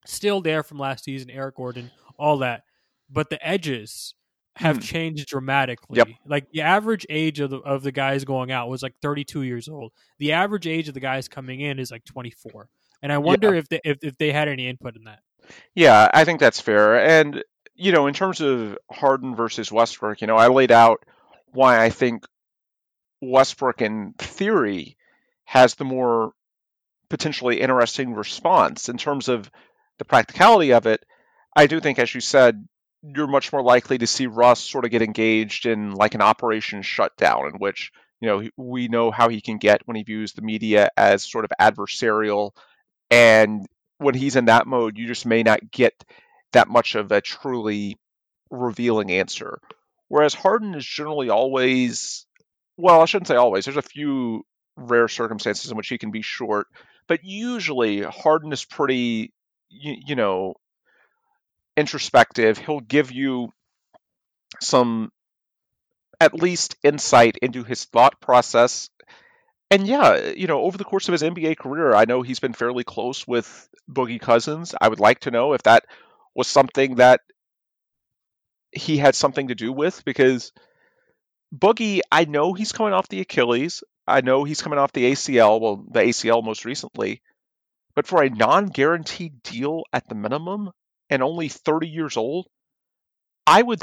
still 0.05 0.41
there 0.41 0.63
from 0.63 0.77
last 0.77 1.03
season 1.05 1.29
eric 1.29 1.55
gordon 1.55 1.89
all 2.17 2.37
that 2.37 2.63
but 3.09 3.29
the 3.29 3.45
edges 3.47 4.15
have 4.55 4.75
Hmm. 4.77 4.81
changed 4.81 5.27
dramatically. 5.27 5.97
Yep. 5.97 6.07
Like 6.27 6.51
the 6.51 6.61
average 6.61 7.07
age 7.09 7.39
of 7.39 7.49
the 7.49 7.57
of 7.57 7.81
the 7.81 7.91
guys 7.91 8.23
going 8.23 8.51
out 8.51 8.69
was 8.69 8.83
like 8.83 8.93
32 9.01 9.41
years 9.41 9.67
old. 9.67 9.93
The 10.19 10.33
average 10.33 10.67
age 10.67 10.87
of 10.87 10.93
the 10.93 10.99
guys 10.99 11.27
coming 11.27 11.61
in 11.61 11.79
is 11.79 11.89
like 11.89 12.05
24. 12.05 12.69
And 13.01 13.11
I 13.11 13.17
wonder 13.17 13.55
if 13.55 13.67
they 13.69 13.81
if, 13.83 13.97
if 14.03 14.17
they 14.17 14.31
had 14.31 14.47
any 14.47 14.67
input 14.67 14.95
in 14.95 15.05
that. 15.05 15.21
Yeah, 15.73 16.09
I 16.13 16.23
think 16.23 16.39
that's 16.39 16.61
fair. 16.61 16.99
And 17.03 17.43
you 17.75 17.91
know, 17.91 18.07
in 18.07 18.13
terms 18.13 18.41
of 18.41 18.77
Harden 18.91 19.35
versus 19.35 19.71
Westbrook, 19.71 20.21
you 20.21 20.27
know, 20.27 20.37
I 20.37 20.47
laid 20.47 20.71
out 20.71 21.03
why 21.51 21.83
I 21.83 21.89
think 21.89 22.25
Westbrook, 23.21 23.81
in 23.81 24.13
theory, 24.17 24.97
has 25.45 25.75
the 25.75 25.85
more 25.85 26.33
potentially 27.09 27.61
interesting 27.61 28.13
response 28.13 28.89
in 28.89 28.97
terms 28.97 29.27
of 29.29 29.49
the 29.99 30.05
practicality 30.05 30.73
of 30.73 30.87
it. 30.87 31.03
I 31.55 31.67
do 31.67 31.79
think, 31.79 31.99
as 31.99 32.13
you 32.13 32.21
said, 32.21 32.67
you're 33.03 33.27
much 33.27 33.51
more 33.51 33.61
likely 33.61 33.97
to 33.97 34.07
see 34.07 34.27
Russ 34.27 34.61
sort 34.61 34.85
of 34.85 34.91
get 34.91 35.01
engaged 35.01 35.65
in 35.65 35.93
like 35.93 36.15
an 36.15 36.21
operation 36.21 36.81
shutdown, 36.81 37.47
in 37.47 37.59
which 37.59 37.91
you 38.19 38.27
know 38.27 38.49
we 38.57 38.87
know 38.87 39.11
how 39.11 39.29
he 39.29 39.41
can 39.41 39.57
get 39.57 39.81
when 39.85 39.95
he 39.95 40.03
views 40.03 40.33
the 40.33 40.41
media 40.41 40.89
as 40.95 41.23
sort 41.23 41.45
of 41.45 41.51
adversarial, 41.59 42.51
and 43.11 43.67
when 43.97 44.15
he's 44.15 44.35
in 44.35 44.45
that 44.45 44.67
mode, 44.67 44.97
you 44.97 45.07
just 45.07 45.25
may 45.25 45.43
not 45.43 45.71
get 45.71 45.93
that 46.53 46.67
much 46.67 46.95
of 46.95 47.11
a 47.11 47.21
truly 47.21 47.97
revealing 48.49 49.11
answer. 49.11 49.59
Whereas 50.07 50.33
Harden 50.33 50.75
is 50.75 50.85
generally 50.85 51.29
always, 51.29 52.25
well, 52.77 53.01
I 53.01 53.05
shouldn't 53.05 53.27
say 53.27 53.35
always. 53.35 53.65
There's 53.65 53.77
a 53.77 53.81
few 53.81 54.45
rare 54.75 55.07
circumstances 55.07 55.69
in 55.71 55.77
which 55.77 55.89
he 55.89 55.97
can 55.97 56.11
be 56.11 56.21
short, 56.21 56.67
but 57.07 57.23
usually 57.23 58.01
Harden 58.01 58.51
is 58.53 58.63
pretty, 58.65 59.33
you, 59.69 59.95
you 60.05 60.15
know, 60.15 60.55
introspective. 61.75 62.57
He'll 62.57 62.79
give 62.79 63.11
you 63.11 63.51
some 64.61 65.11
at 66.19 66.33
least 66.33 66.75
insight 66.83 67.37
into 67.41 67.63
his 67.63 67.85
thought 67.85 68.21
process. 68.21 68.89
And 69.71 69.87
yeah, 69.87 70.31
you 70.37 70.47
know, 70.47 70.61
over 70.61 70.77
the 70.77 70.83
course 70.83 71.07
of 71.07 71.13
his 71.13 71.23
NBA 71.23 71.57
career, 71.57 71.93
I 71.93 72.05
know 72.05 72.21
he's 72.21 72.39
been 72.39 72.53
fairly 72.53 72.83
close 72.83 73.27
with 73.27 73.67
Boogie 73.89 74.21
Cousins. 74.21 74.75
I 74.79 74.87
would 74.87 74.99
like 74.99 75.21
to 75.21 75.31
know 75.31 75.53
if 75.53 75.63
that 75.63 75.85
was 76.35 76.47
something 76.47 76.95
that 76.95 77.21
he 78.71 78.97
had 78.97 79.15
something 79.15 79.49
to 79.49 79.55
do 79.55 79.71
with 79.71 80.03
because 80.03 80.51
Boogie, 81.55 82.01
I 82.11 82.25
know 82.25 82.53
he's 82.53 82.71
coming 82.71 82.93
off 82.93 83.07
the 83.07 83.21
Achilles. 83.21 83.83
I 84.07 84.21
know 84.21 84.43
he's 84.43 84.61
coming 84.61 84.79
off 84.79 84.91
the 84.91 85.11
ACL, 85.11 85.61
well, 85.61 85.85
the 85.89 86.01
ACL 86.01 86.43
most 86.43 86.65
recently. 86.65 87.21
But 87.95 88.07
for 88.07 88.23
a 88.23 88.29
non 88.29 88.67
guaranteed 88.67 89.43
deal 89.43 89.83
at 89.93 90.09
the 90.09 90.15
minimum 90.15 90.71
and 91.09 91.21
only 91.21 91.47
30 91.49 91.87
years 91.87 92.17
old, 92.17 92.47
I 93.45 93.61
would 93.61 93.81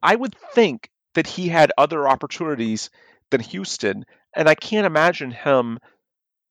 I 0.00 0.14
would 0.14 0.36
think 0.54 0.88
that 1.14 1.26
he 1.26 1.48
had 1.48 1.72
other 1.76 2.06
opportunities 2.06 2.90
than 3.30 3.40
Houston, 3.40 4.04
and 4.34 4.48
I 4.48 4.54
can't 4.54 4.86
imagine 4.86 5.32
him 5.32 5.78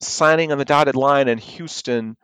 signing 0.02 0.52
on 0.52 0.58
the 0.58 0.66
dotted 0.66 0.96
line 0.96 1.28
in 1.28 1.38
Houston 1.38 2.18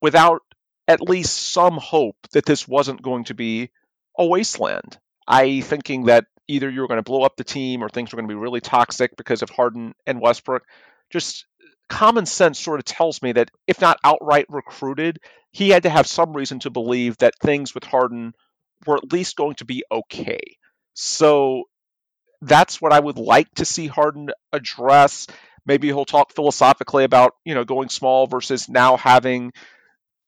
without 0.00 0.42
at 0.88 1.02
least 1.02 1.52
some 1.52 1.76
hope 1.76 2.16
that 2.32 2.46
this 2.46 2.66
wasn't 2.66 3.02
going 3.02 3.24
to 3.24 3.34
be 3.34 3.70
a 4.18 4.26
wasteland. 4.26 4.98
I 5.26 5.60
thinking 5.60 6.06
that 6.06 6.24
either 6.48 6.70
you 6.70 6.80
were 6.80 6.88
going 6.88 6.98
to 6.98 7.02
blow 7.02 7.22
up 7.22 7.36
the 7.36 7.44
team 7.44 7.84
or 7.84 7.90
things 7.90 8.10
were 8.10 8.16
going 8.16 8.28
to 8.28 8.34
be 8.34 8.40
really 8.40 8.62
toxic 8.62 9.14
because 9.16 9.42
of 9.42 9.50
Harden 9.50 9.94
and 10.06 10.20
Westbrook. 10.20 10.62
Just 11.10 11.44
uh, 11.62 11.68
common 11.90 12.24
sense 12.24 12.58
sort 12.58 12.80
of 12.80 12.86
tells 12.86 13.20
me 13.22 13.32
that 13.32 13.50
if 13.66 13.82
not 13.82 14.00
outright 14.02 14.46
recruited, 14.48 15.18
he 15.52 15.68
had 15.68 15.82
to 15.82 15.90
have 15.90 16.06
some 16.06 16.32
reason 16.32 16.58
to 16.60 16.70
believe 16.70 17.18
that 17.18 17.38
things 17.38 17.74
with 17.74 17.84
Harden 17.84 18.32
were 18.86 18.96
at 18.96 19.12
least 19.12 19.36
going 19.36 19.56
to 19.56 19.66
be 19.66 19.84
okay. 19.92 20.40
So 20.94 21.64
that's 22.40 22.80
what 22.80 22.92
I 22.92 23.00
would 23.00 23.18
like 23.18 23.52
to 23.56 23.66
see 23.66 23.86
Harden 23.86 24.30
address. 24.52 25.26
Maybe 25.66 25.88
he'll 25.88 26.06
talk 26.06 26.32
philosophically 26.32 27.04
about, 27.04 27.34
you 27.44 27.54
know, 27.54 27.64
going 27.64 27.90
small 27.90 28.26
versus 28.26 28.70
now 28.70 28.96
having 28.96 29.52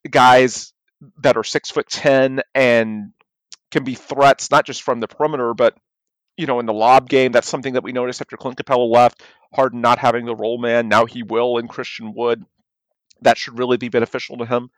guys 0.09 0.73
that 1.21 1.37
are 1.37 1.43
six 1.43 1.69
foot 1.71 1.89
ten 1.89 2.41
and 2.53 3.11
can 3.71 3.83
be 3.83 3.95
threats 3.95 4.51
not 4.51 4.65
just 4.65 4.83
from 4.83 4.99
the 4.99 5.07
perimeter, 5.07 5.53
but 5.53 5.75
you 6.37 6.47
know, 6.47 6.59
in 6.59 6.65
the 6.65 6.73
lob 6.73 7.09
game. 7.09 7.31
That's 7.31 7.49
something 7.49 7.73
that 7.73 7.83
we 7.83 7.91
noticed 7.91 8.21
after 8.21 8.37
Clint 8.37 8.57
Capela 8.57 8.89
left. 8.89 9.21
Harden 9.53 9.81
not 9.81 9.99
having 9.99 10.25
the 10.25 10.35
role 10.35 10.57
man. 10.57 10.87
Now 10.87 11.05
he 11.05 11.23
will 11.23 11.57
in 11.57 11.67
Christian 11.67 12.13
Wood. 12.13 12.43
That 13.21 13.37
should 13.37 13.59
really 13.59 13.77
be 13.77 13.89
beneficial 13.89 14.37
to 14.37 14.45
him. 14.45 14.69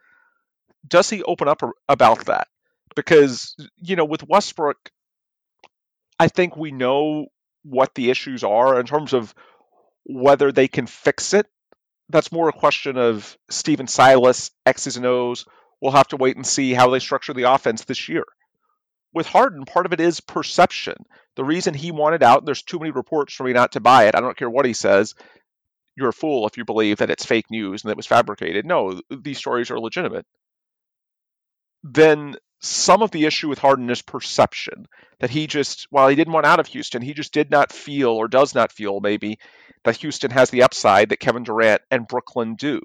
Does 0.87 1.09
he 1.09 1.23
open 1.23 1.47
up 1.47 1.61
about 1.87 2.25
that? 2.25 2.47
Because, 2.95 3.55
you 3.81 3.95
know, 3.95 4.05
with 4.05 4.27
Westbrook, 4.27 4.91
I 6.19 6.27
think 6.27 6.57
we 6.57 6.71
know 6.71 7.27
what 7.63 7.95
the 7.95 8.09
issues 8.09 8.43
are 8.43 8.79
in 8.79 8.85
terms 8.85 9.13
of 9.13 9.33
whether 10.05 10.51
they 10.51 10.67
can 10.67 10.85
fix 10.85 11.33
it. 11.33 11.47
That's 12.13 12.31
more 12.31 12.47
a 12.47 12.53
question 12.53 12.95
of 12.95 13.35
Stephen 13.49 13.87
Silas, 13.87 14.51
X's 14.67 14.97
and 14.97 15.05
O's. 15.07 15.45
We'll 15.81 15.93
have 15.93 16.09
to 16.09 16.15
wait 16.15 16.35
and 16.35 16.45
see 16.45 16.71
how 16.71 16.91
they 16.91 16.99
structure 16.99 17.33
the 17.33 17.51
offense 17.51 17.85
this 17.85 18.07
year. 18.07 18.23
With 19.15 19.25
Harden, 19.25 19.65
part 19.65 19.87
of 19.87 19.93
it 19.93 19.99
is 19.99 20.19
perception. 20.19 20.93
The 21.35 21.43
reason 21.43 21.73
he 21.73 21.91
wanted 21.91 22.21
out, 22.21 22.45
there's 22.45 22.61
too 22.61 22.77
many 22.77 22.91
reports 22.91 23.33
for 23.33 23.45
me 23.45 23.53
not 23.53 23.71
to 23.71 23.79
buy 23.79 24.03
it. 24.05 24.15
I 24.15 24.21
don't 24.21 24.37
care 24.37 24.49
what 24.49 24.67
he 24.67 24.73
says. 24.73 25.15
You're 25.95 26.09
a 26.09 26.13
fool 26.13 26.45
if 26.45 26.55
you 26.55 26.65
believe 26.65 26.97
that 26.97 27.09
it's 27.09 27.25
fake 27.25 27.49
news 27.49 27.83
and 27.83 27.89
that 27.89 27.93
it 27.93 27.97
was 27.97 28.05
fabricated. 28.05 28.63
No, 28.63 29.01
these 29.09 29.39
stories 29.39 29.71
are 29.71 29.79
legitimate. 29.79 30.27
Then 31.83 32.35
some 32.63 33.01
of 33.01 33.11
the 33.11 33.25
issue 33.25 33.49
with 33.49 33.59
Harden 33.59 33.89
is 33.89 34.01
perception. 34.01 34.87
That 35.19 35.29
he 35.29 35.47
just, 35.47 35.87
while 35.89 36.07
he 36.07 36.15
didn't 36.15 36.33
want 36.33 36.45
out 36.45 36.59
of 36.59 36.67
Houston, 36.67 37.01
he 37.01 37.13
just 37.13 37.33
did 37.33 37.51
not 37.51 37.71
feel, 37.71 38.09
or 38.09 38.27
does 38.27 38.55
not 38.55 38.71
feel 38.71 38.99
maybe, 38.99 39.37
that 39.83 39.97
Houston 39.97 40.31
has 40.31 40.49
the 40.49 40.63
upside 40.63 41.09
that 41.09 41.19
Kevin 41.19 41.43
Durant 41.43 41.81
and 41.91 42.07
Brooklyn 42.07 42.55
do. 42.55 42.81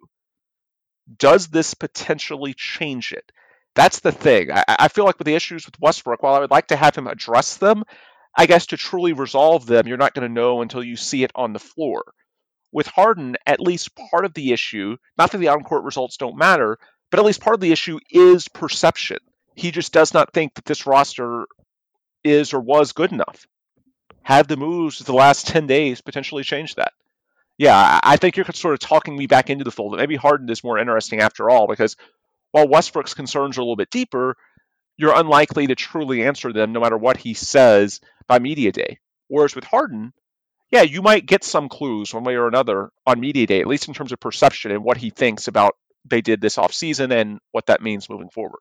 Does 1.17 1.49
this 1.49 1.75
potentially 1.75 2.55
change 2.55 3.13
it? 3.13 3.31
That's 3.75 4.01
the 4.01 4.13
thing. 4.13 4.51
I, 4.53 4.65
I 4.69 4.89
feel 4.89 5.05
like 5.05 5.19
with 5.19 5.27
the 5.27 5.35
issues 5.35 5.65
with 5.65 5.81
Westbrook, 5.81 6.23
while 6.23 6.35
I 6.35 6.41
would 6.41 6.51
like 6.51 6.69
to 6.69 6.77
have 6.77 6.97
him 6.97 7.07
address 7.07 7.57
them, 7.57 7.85
I 8.37 8.47
guess 8.47 8.67
to 8.67 8.77
truly 8.77 9.13
resolve 9.13 9.67
them, 9.67 9.87
you're 9.87 9.97
not 9.97 10.15
going 10.15 10.27
to 10.29 10.33
know 10.33 10.61
until 10.61 10.83
you 10.83 10.97
see 10.97 11.23
it 11.23 11.33
on 11.35 11.53
the 11.53 11.59
floor. 11.59 12.05
With 12.73 12.87
Harden, 12.89 13.37
at 13.47 13.61
least 13.61 13.97
part 14.11 14.25
of 14.25 14.35
the 14.35 14.53
issue, 14.53 14.97
not 15.17 15.33
that 15.33 15.39
the 15.39 15.49
on 15.49 15.63
court 15.63 15.85
results 15.85 16.17
don't 16.19 16.37
matter, 16.37 16.79
but 17.11 17.19
at 17.21 17.27
least 17.27 17.41
part 17.41 17.55
of 17.55 17.61
the 17.61 17.73
issue 17.73 17.99
is 18.11 18.49
perception. 18.49 19.19
He 19.59 19.73
just 19.73 19.93
does 19.93 20.15
not 20.15 20.33
think 20.33 20.55
that 20.55 20.65
this 20.65 20.87
roster 20.87 21.47
is 22.23 22.55
or 22.55 22.61
was 22.61 22.93
good 22.93 23.11
enough. 23.11 23.45
Have 24.23 24.47
the 24.47 24.57
moves 24.57 25.01
of 25.01 25.07
the 25.07 25.13
last 25.13 25.47
10 25.49 25.67
days 25.67 26.01
potentially 26.01 26.45
changed 26.45 26.77
that? 26.77 26.93
Yeah, 27.57 27.99
I 28.05 28.19
think 28.19 28.37
you're 28.37 28.47
sort 28.55 28.75
of 28.75 28.79
talking 28.79 29.17
me 29.17 29.27
back 29.27 29.51
into 29.51 29.65
the 29.65 29.73
fold. 29.73 29.97
Maybe 29.97 30.15
Harden 30.15 30.49
is 30.49 30.63
more 30.63 30.79
interesting 30.79 31.21
after 31.21 31.51
all, 31.51 31.67
because 31.67 31.97
while 32.53 32.69
Westbrook's 32.69 33.15
concerns 33.15 33.59
are 33.59 33.61
a 33.61 33.65
little 33.65 33.75
bit 33.75 33.91
deeper, 33.91 34.37
you're 34.97 35.19
unlikely 35.19 35.67
to 35.67 35.75
truly 35.75 36.23
answer 36.23 36.53
them 36.53 36.73
no 36.73 36.79
matter 36.79 36.97
what 36.97 37.17
he 37.17 37.35
says 37.35 38.01
by 38.29 38.39
media 38.39 38.71
day. 38.71 39.01
Whereas 39.27 39.57
with 39.57 39.65
Harden, 39.65 40.13
yeah, 40.71 40.83
you 40.83 41.03
might 41.03 41.27
get 41.27 41.43
some 41.43 41.69
clues 41.69 42.15
one 42.15 42.23
way 42.23 42.37
or 42.37 42.47
another 42.47 42.91
on 43.05 43.19
media 43.19 43.49
day, 43.49 43.61
at 43.61 43.67
least 43.67 43.89
in 43.89 43.95
terms 43.95 44.13
of 44.13 44.21
perception 44.21 44.71
and 44.71 44.85
what 44.85 44.99
he 44.99 45.11
thinks 45.11 45.49
about 45.49 45.75
they 46.05 46.21
did 46.21 46.41
this 46.41 46.57
offseason 46.57 47.11
and 47.11 47.41
what 47.51 47.67
that 47.67 47.83
means 47.83 48.09
moving 48.09 48.31
forward. 48.31 48.61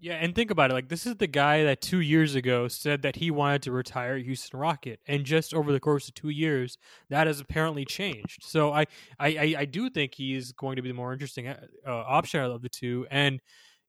Yeah, 0.00 0.14
and 0.14 0.32
think 0.32 0.52
about 0.52 0.70
it. 0.70 0.74
Like 0.74 0.88
this 0.88 1.06
is 1.06 1.16
the 1.16 1.26
guy 1.26 1.64
that 1.64 1.80
two 1.80 2.00
years 2.00 2.36
ago 2.36 2.68
said 2.68 3.02
that 3.02 3.16
he 3.16 3.32
wanted 3.32 3.62
to 3.62 3.72
retire 3.72 4.16
Houston 4.16 4.60
Rocket, 4.60 5.00
and 5.08 5.24
just 5.24 5.52
over 5.52 5.72
the 5.72 5.80
course 5.80 6.06
of 6.06 6.14
two 6.14 6.28
years, 6.28 6.78
that 7.10 7.26
has 7.26 7.40
apparently 7.40 7.84
changed. 7.84 8.44
So 8.44 8.72
I, 8.72 8.86
I, 9.18 9.54
I 9.58 9.64
do 9.64 9.90
think 9.90 10.14
he's 10.14 10.52
going 10.52 10.76
to 10.76 10.82
be 10.82 10.88
the 10.88 10.94
more 10.94 11.12
interesting 11.12 11.48
uh, 11.48 11.56
option 11.86 12.40
out 12.40 12.52
of 12.52 12.62
the 12.62 12.68
two. 12.68 13.06
And 13.10 13.40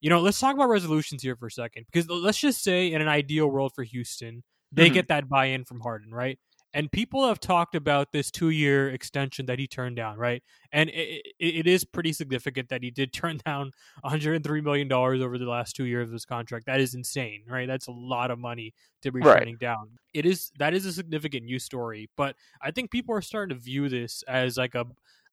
you 0.02 0.10
know, 0.10 0.22
let's 0.22 0.40
talk 0.40 0.56
about 0.56 0.70
resolutions 0.70 1.22
here 1.22 1.36
for 1.36 1.48
a 1.48 1.52
second, 1.52 1.86
because 1.92 2.10
let's 2.10 2.40
just 2.40 2.64
say 2.64 2.92
in 2.92 3.02
an 3.02 3.08
ideal 3.08 3.48
world 3.48 3.74
for 3.76 3.84
Houston, 3.84 4.44
they 4.72 4.86
mm-hmm. 4.86 4.94
get 4.94 5.08
that 5.10 5.30
buy-in 5.30 5.66
from 5.66 5.80
Harden, 5.82 6.12
right? 6.12 6.40
And 6.74 6.92
people 6.92 7.28
have 7.28 7.40
talked 7.40 7.74
about 7.74 8.12
this 8.12 8.30
two-year 8.30 8.90
extension 8.90 9.48
that 9.48 9.58
he 9.58 9.68
turned 9.68 9.96
down, 9.96 10.18
right? 10.18 10.44
And 10.72 10.90
it, 10.92 11.24
it 11.40 11.66
is 11.66 11.84
pretty 11.84 12.14
significant 12.14 12.70
that 12.70 12.84
he 12.84 12.92
did 12.92 13.12
turn 13.14 13.40
down 13.46 13.72
103 14.02 14.62
million 14.62 14.88
dollars 14.88 15.22
over 15.22 15.38
the 15.38 15.46
last 15.46 15.76
two 15.76 15.86
years 15.86 16.10
of 16.10 16.14
his 16.14 16.26
contract. 16.26 16.68
That 16.68 16.80
is 16.80 16.94
insane, 16.94 17.44
right? 17.48 17.68
That's 17.68 17.88
a 17.88 17.92
lot 17.92 18.30
of 18.30 18.38
money 18.38 18.74
to 19.02 19.12
be 19.12 19.20
right. 19.22 19.40
turning 19.40 19.58
down. 19.58 19.98
It 20.14 20.26
is 20.26 20.52
that 20.60 20.74
is 20.74 20.86
a 20.86 20.94
significant 20.94 21.46
news 21.46 21.64
story, 21.64 22.10
but 22.16 22.36
I 22.62 22.72
think 22.72 22.92
people 22.92 23.16
are 23.16 23.22
starting 23.22 23.56
to 23.56 23.62
view 23.62 23.90
this 23.90 24.24
as 24.28 24.58
like 24.58 24.76
a 24.76 24.86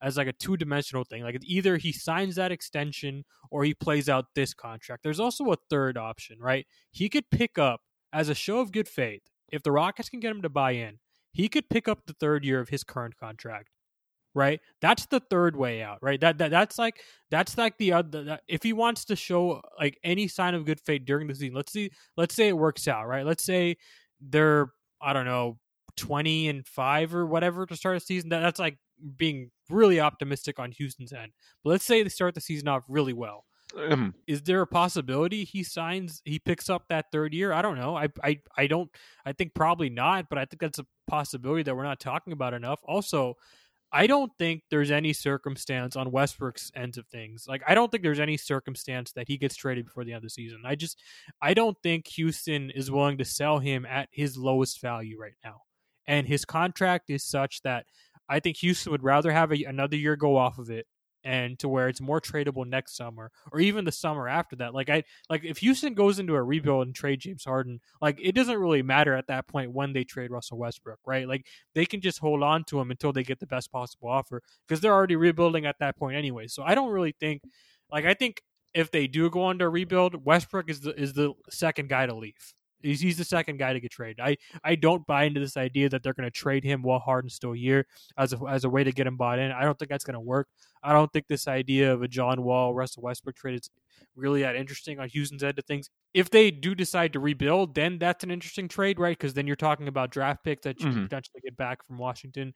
as 0.02 0.16
like 0.16 0.26
a 0.26 0.32
two 0.32 0.56
dimensional 0.56 1.04
thing. 1.04 1.22
Like 1.22 1.38
either 1.42 1.76
he 1.76 1.92
signs 1.92 2.36
that 2.36 2.52
extension 2.52 3.24
or 3.50 3.64
he 3.64 3.74
plays 3.74 4.08
out 4.08 4.26
this 4.34 4.54
contract. 4.54 5.02
There's 5.02 5.20
also 5.20 5.44
a 5.52 5.56
third 5.70 5.96
option, 5.96 6.38
right? 6.38 6.66
He 6.90 7.08
could 7.08 7.30
pick 7.30 7.58
up 7.58 7.80
as 8.12 8.28
a 8.28 8.34
show 8.34 8.60
of 8.60 8.72
good 8.72 8.88
faith 8.88 9.22
if 9.50 9.62
the 9.62 9.72
Rockets 9.72 10.08
can 10.08 10.20
get 10.20 10.30
him 10.30 10.42
to 10.42 10.48
buy 10.48 10.72
in 10.72 10.98
he 11.36 11.50
could 11.50 11.68
pick 11.68 11.86
up 11.86 12.06
the 12.06 12.14
third 12.14 12.44
year 12.46 12.60
of 12.60 12.70
his 12.70 12.82
current 12.82 13.14
contract, 13.18 13.68
right? 14.34 14.58
That's 14.80 15.04
the 15.04 15.20
third 15.20 15.54
way 15.54 15.82
out, 15.82 15.98
right? 16.00 16.18
That, 16.18 16.38
that 16.38 16.50
that's 16.50 16.78
like 16.78 17.00
that's 17.30 17.58
like 17.58 17.76
the 17.76 17.92
other. 17.92 18.24
That, 18.24 18.40
if 18.48 18.62
he 18.62 18.72
wants 18.72 19.04
to 19.06 19.16
show 19.16 19.60
like 19.78 19.98
any 20.02 20.28
sign 20.28 20.54
of 20.54 20.64
good 20.64 20.80
faith 20.80 21.02
during 21.04 21.26
the 21.26 21.34
season, 21.34 21.54
let's 21.54 21.72
see. 21.72 21.90
Let's 22.16 22.34
say 22.34 22.48
it 22.48 22.56
works 22.56 22.88
out, 22.88 23.06
right? 23.06 23.26
Let's 23.26 23.44
say 23.44 23.76
they're 24.18 24.68
I 25.02 25.12
don't 25.12 25.26
know 25.26 25.58
twenty 25.96 26.48
and 26.48 26.66
five 26.66 27.14
or 27.14 27.26
whatever 27.26 27.66
to 27.66 27.76
start 27.76 27.98
a 27.98 28.00
season. 28.00 28.30
That, 28.30 28.40
that's 28.40 28.58
like 28.58 28.78
being 29.18 29.50
really 29.68 30.00
optimistic 30.00 30.58
on 30.58 30.72
Houston's 30.72 31.12
end. 31.12 31.32
But 31.62 31.70
let's 31.70 31.84
say 31.84 32.02
they 32.02 32.08
start 32.08 32.34
the 32.34 32.40
season 32.40 32.66
off 32.68 32.84
really 32.88 33.12
well. 33.12 33.44
Um, 33.76 34.14
Is 34.26 34.42
there 34.42 34.62
a 34.62 34.66
possibility 34.66 35.44
he 35.44 35.62
signs 35.62 36.22
he 36.24 36.38
picks 36.38 36.70
up 36.70 36.84
that 36.88 37.06
third 37.12 37.34
year? 37.34 37.52
I 37.52 37.60
don't 37.60 37.76
know. 37.76 37.94
I 37.94 38.08
I 38.24 38.38
I 38.56 38.66
don't 38.68 38.90
I 39.26 39.32
think 39.32 39.54
probably 39.54 39.90
not, 39.90 40.30
but 40.30 40.38
I 40.38 40.46
think 40.46 40.60
that's 40.60 40.78
a 40.78 40.86
possibility 41.06 41.62
that 41.62 41.76
we're 41.76 41.84
not 41.84 42.00
talking 42.00 42.32
about 42.32 42.54
enough. 42.54 42.80
Also, 42.84 43.36
I 43.92 44.06
don't 44.06 44.32
think 44.38 44.62
there's 44.70 44.90
any 44.90 45.12
circumstance 45.12 45.96
on 45.96 46.10
Westbrook's 46.10 46.72
ends 46.74 46.98
of 46.98 47.06
things. 47.06 47.46
Like 47.48 47.62
I 47.66 47.74
don't 47.74 47.90
think 47.90 48.02
there's 48.02 48.20
any 48.20 48.36
circumstance 48.36 49.12
that 49.12 49.28
he 49.28 49.38
gets 49.38 49.56
traded 49.56 49.86
before 49.86 50.04
the 50.04 50.12
end 50.12 50.18
of 50.18 50.22
the 50.24 50.30
season. 50.30 50.62
I 50.64 50.74
just 50.74 51.00
I 51.40 51.54
don't 51.54 51.76
think 51.82 52.06
Houston 52.08 52.70
is 52.70 52.90
willing 52.90 53.18
to 53.18 53.24
sell 53.24 53.58
him 53.58 53.86
at 53.86 54.08
his 54.10 54.36
lowest 54.36 54.80
value 54.80 55.18
right 55.18 55.36
now. 55.44 55.62
And 56.06 56.26
his 56.26 56.44
contract 56.44 57.10
is 57.10 57.24
such 57.24 57.62
that 57.62 57.86
I 58.28 58.40
think 58.40 58.56
Houston 58.58 58.92
would 58.92 59.04
rather 59.04 59.32
have 59.32 59.52
a, 59.52 59.64
another 59.64 59.96
year 59.96 60.16
go 60.16 60.36
off 60.36 60.58
of 60.58 60.70
it 60.70 60.86
and 61.26 61.58
to 61.58 61.68
where 61.68 61.88
it's 61.88 62.00
more 62.00 62.20
tradable 62.20 62.64
next 62.64 62.96
summer 62.96 63.32
or 63.50 63.58
even 63.58 63.84
the 63.84 63.90
summer 63.90 64.28
after 64.28 64.54
that. 64.56 64.72
Like 64.72 64.88
I 64.88 65.02
like 65.28 65.44
if 65.44 65.58
Houston 65.58 65.94
goes 65.94 66.20
into 66.20 66.36
a 66.36 66.42
rebuild 66.42 66.86
and 66.86 66.94
trade 66.94 67.20
James 67.20 67.44
Harden, 67.44 67.80
like 68.00 68.18
it 68.22 68.32
doesn't 68.32 68.56
really 68.56 68.82
matter 68.82 69.14
at 69.14 69.26
that 69.26 69.48
point 69.48 69.72
when 69.72 69.92
they 69.92 70.04
trade 70.04 70.30
Russell 70.30 70.58
Westbrook, 70.58 71.00
right? 71.04 71.26
Like 71.26 71.46
they 71.74 71.84
can 71.84 72.00
just 72.00 72.20
hold 72.20 72.44
on 72.44 72.62
to 72.64 72.80
him 72.80 72.92
until 72.92 73.12
they 73.12 73.24
get 73.24 73.40
the 73.40 73.46
best 73.46 73.72
possible 73.72 74.08
offer 74.08 74.40
because 74.66 74.80
they're 74.80 74.94
already 74.94 75.16
rebuilding 75.16 75.66
at 75.66 75.80
that 75.80 75.96
point 75.96 76.16
anyway. 76.16 76.46
So 76.46 76.62
I 76.62 76.76
don't 76.76 76.92
really 76.92 77.14
think 77.18 77.42
like 77.90 78.04
I 78.04 78.14
think 78.14 78.40
if 78.72 78.92
they 78.92 79.08
do 79.08 79.28
go 79.28 79.42
on 79.42 79.58
to 79.58 79.68
rebuild, 79.68 80.24
Westbrook 80.24 80.70
is 80.70 80.80
the 80.80 80.94
is 81.00 81.14
the 81.14 81.32
second 81.50 81.88
guy 81.88 82.06
to 82.06 82.14
leave. 82.14 82.54
He's, 82.82 83.00
he's 83.00 83.16
the 83.18 83.24
second 83.24 83.58
guy 83.58 83.72
to 83.72 83.80
get 83.80 83.90
traded. 83.90 84.20
I, 84.20 84.36
I 84.62 84.74
don't 84.74 85.06
buy 85.06 85.24
into 85.24 85.40
this 85.40 85.56
idea 85.56 85.88
that 85.88 86.02
they're 86.02 86.12
going 86.14 86.26
to 86.26 86.30
trade 86.30 86.62
him 86.64 86.82
while 86.82 86.98
Harden's 86.98 87.34
still 87.34 87.52
here 87.52 87.86
as 88.18 88.32
a, 88.32 88.38
as 88.48 88.64
a 88.64 88.68
way 88.70 88.84
to 88.84 88.92
get 88.92 89.06
him 89.06 89.16
bought 89.16 89.38
in. 89.38 89.50
I 89.50 89.62
don't 89.62 89.78
think 89.78 89.90
that's 89.90 90.04
going 90.04 90.14
to 90.14 90.20
work. 90.20 90.48
I 90.82 90.92
don't 90.92 91.12
think 91.12 91.26
this 91.26 91.48
idea 91.48 91.92
of 91.92 92.02
a 92.02 92.08
John 92.08 92.42
Wall, 92.42 92.74
Russell 92.74 93.02
Westbrook 93.02 93.34
trade 93.36 93.54
is 93.60 93.70
really 94.14 94.42
that 94.42 94.56
interesting 94.56 95.00
on 95.00 95.08
Houston's 95.08 95.42
end 95.42 95.58
of 95.58 95.64
things. 95.64 95.90
If 96.14 96.30
they 96.30 96.50
do 96.50 96.74
decide 96.74 97.12
to 97.14 97.20
rebuild, 97.20 97.74
then 97.74 97.98
that's 97.98 98.22
an 98.24 98.30
interesting 98.30 98.68
trade, 98.68 98.98
right? 98.98 99.16
Because 99.18 99.34
then 99.34 99.46
you're 99.46 99.56
talking 99.56 99.88
about 99.88 100.10
draft 100.10 100.44
picks 100.44 100.62
that 100.64 100.78
you 100.80 100.86
Mhm. 100.86 100.92
can 100.92 101.02
potentially 101.04 101.40
get 101.42 101.56
back 101.56 101.84
from 101.86 101.98
Washington. 101.98 102.54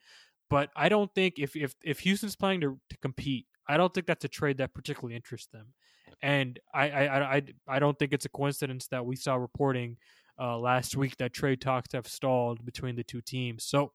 But 0.49 0.71
I 0.77 0.89
don't 0.89 1.13
think 1.15 1.39
if 1.39 1.55
if 1.57 1.75
if 1.83 2.01
Houston's 2.01 2.37
planning 2.37 2.61
to, 2.63 2.79
to 2.91 2.97
compete, 2.99 3.47
I 3.69 3.77
don't 3.77 3.93
think 3.95 4.07
that's 4.07 4.25
a 4.25 4.29
trade 4.29 4.59
that 4.59 4.75
particularly 4.75 5.15
interests 5.17 5.49
them. 5.53 5.75
And 6.23 6.59
I 6.75 6.91
I, 6.91 7.37
I, 7.37 7.43
I- 7.69 7.79
don't 7.79 7.99
think 7.99 8.13
it's 8.13 8.25
a 8.27 8.31
coincidence 8.31 8.87
that 8.89 9.05
we 9.07 9.17
saw 9.17 9.35
reporting 9.37 9.97
uh, 10.39 10.59
last 10.59 10.97
week 10.97 11.17
that 11.19 11.33
trade 11.33 11.61
talks 11.61 11.93
have 11.93 12.07
stalled 12.09 12.65
between 12.65 12.97
the 12.97 13.05
two 13.05 13.21
teams. 13.21 13.65
So, 13.65 13.93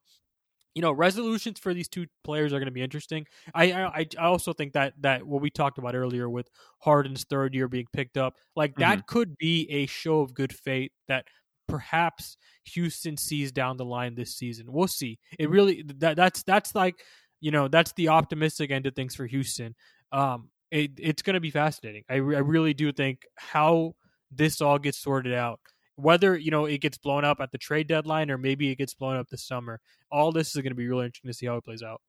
you 0.76 0.82
know, 0.82 0.92
resolutions 0.92 1.60
for 1.60 1.74
these 1.74 1.88
two 1.88 2.06
players 2.24 2.54
are 2.54 2.60
going 2.60 2.68
to 2.68 2.72
be 2.72 2.82
interesting. 2.84 3.26
I, 3.54 3.72
I 3.74 4.06
I 4.18 4.26
also 4.26 4.54
think 4.54 4.74
that 4.74 4.94
that 5.02 5.26
what 5.26 5.42
we 5.42 5.50
talked 5.50 5.78
about 5.78 5.96
earlier 5.96 6.30
with 6.30 6.50
Harden's 6.80 7.24
third 7.24 7.56
year 7.56 7.68
being 7.68 7.88
picked 7.94 8.18
up, 8.18 8.36
like 8.56 8.76
that 8.76 9.08
could 9.08 9.38
be 9.38 9.68
a 9.72 9.86
show 9.88 10.20
of 10.20 10.34
good 10.34 10.54
faith 10.54 10.92
that 11.08 11.26
perhaps 11.68 12.38
Houston 12.66 13.18
sees 13.18 13.52
down 13.52 13.78
the 13.78 13.86
line 13.86 14.14
this 14.16 14.36
season. 14.36 14.72
We'll 14.72 14.88
see. 14.88 15.18
It 15.40 15.50
really 15.50 15.84
that 15.98 16.16
that's 16.16 16.44
that's 16.44 16.76
like 16.76 16.96
you 17.42 17.52
know 17.52 17.68
that's 17.68 17.94
the 17.94 18.10
optimistic 18.10 18.70
end 18.70 18.86
of 18.86 18.94
things 18.96 19.16
for 19.16 19.26
Houston. 19.26 19.76
Um, 20.12 20.50
it, 20.72 20.92
it's 20.98 21.22
going 21.22 21.36
to 21.36 21.40
be 21.40 21.52
fascinating. 21.52 22.04
I, 22.10 22.16
re- 22.16 22.36
I 22.36 22.40
really 22.40 22.74
do 22.74 22.92
think 22.92 23.26
how 23.36 23.96
this 24.32 24.62
all 24.62 24.80
gets 24.80 24.98
sorted 24.98 25.34
out 25.34 25.60
whether 25.98 26.36
you 26.36 26.52
know 26.52 26.66
it 26.66 26.82
gets 26.82 26.98
blown 26.98 27.24
up 27.24 27.40
at 27.40 27.52
the 27.52 27.58
trade 27.58 27.88
deadline 27.88 28.30
or 28.30 28.38
maybe 28.38 28.70
it 28.70 28.78
gets 28.78 28.94
blown 28.94 29.16
up 29.16 29.30
this 29.30 29.48
summer 29.48 29.80
all 30.12 30.32
this 30.32 30.54
is 30.54 30.62
going 30.62 30.72
to 30.72 30.76
be 30.76 30.88
really 30.88 31.06
interesting 31.06 31.30
to 31.30 31.38
see 31.38 31.46
how 31.46 31.56
it 31.56 31.64
plays 31.64 31.82
out 31.82 32.02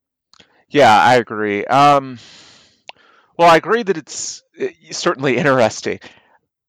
Yeah, 0.69 0.97
I 0.97 1.17
agree. 1.17 1.65
Um, 1.65 2.19
well, 3.37 3.49
I 3.49 3.57
agree 3.57 3.83
that 3.83 3.97
it's 3.97 4.43
certainly 4.91 5.37
interesting. 5.37 6.01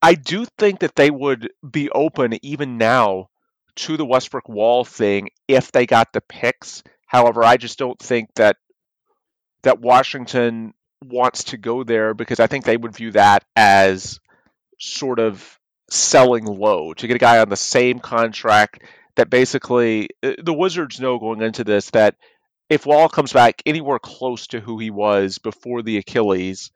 I 0.01 0.13
do 0.13 0.45
think 0.57 0.79
that 0.79 0.95
they 0.95 1.09
would 1.09 1.51
be 1.69 1.89
open 1.89 2.37
even 2.45 2.77
now 2.77 3.29
to 3.77 3.97
the 3.97 4.05
Westbrook 4.05 4.47
Wall 4.47 4.83
thing 4.85 5.29
if 5.47 5.71
they 5.71 5.85
got 5.85 6.13
the 6.13 6.21
picks. 6.21 6.83
However, 7.07 7.43
I 7.43 7.57
just 7.57 7.79
don't 7.79 7.99
think 7.99 8.29
that 8.35 8.57
that 9.63 9.79
Washington 9.79 10.73
wants 11.03 11.45
to 11.45 11.57
go 11.57 11.83
there 11.83 12.13
because 12.13 12.39
I 12.39 12.47
think 12.47 12.65
they 12.65 12.77
would 12.77 12.95
view 12.95 13.11
that 13.11 13.43
as 13.55 14.19
sort 14.79 15.19
of 15.19 15.59
selling 15.89 16.45
low 16.45 16.93
to 16.93 17.07
get 17.07 17.15
a 17.15 17.19
guy 17.19 17.39
on 17.39 17.49
the 17.49 17.55
same 17.55 17.99
contract 17.99 18.83
that 19.15 19.29
basically 19.29 20.09
uh, 20.23 20.33
the 20.41 20.53
Wizards 20.53 20.99
know 20.99 21.17
going 21.19 21.41
into 21.41 21.63
this 21.63 21.89
that 21.91 22.15
if 22.69 22.85
Wall 22.85 23.09
comes 23.09 23.31
back 23.31 23.61
anywhere 23.65 23.99
close 23.99 24.47
to 24.47 24.59
who 24.59 24.77
he 24.77 24.91
was 24.91 25.37
before 25.37 25.81
the 25.81 25.97
Achilles, 25.97 26.71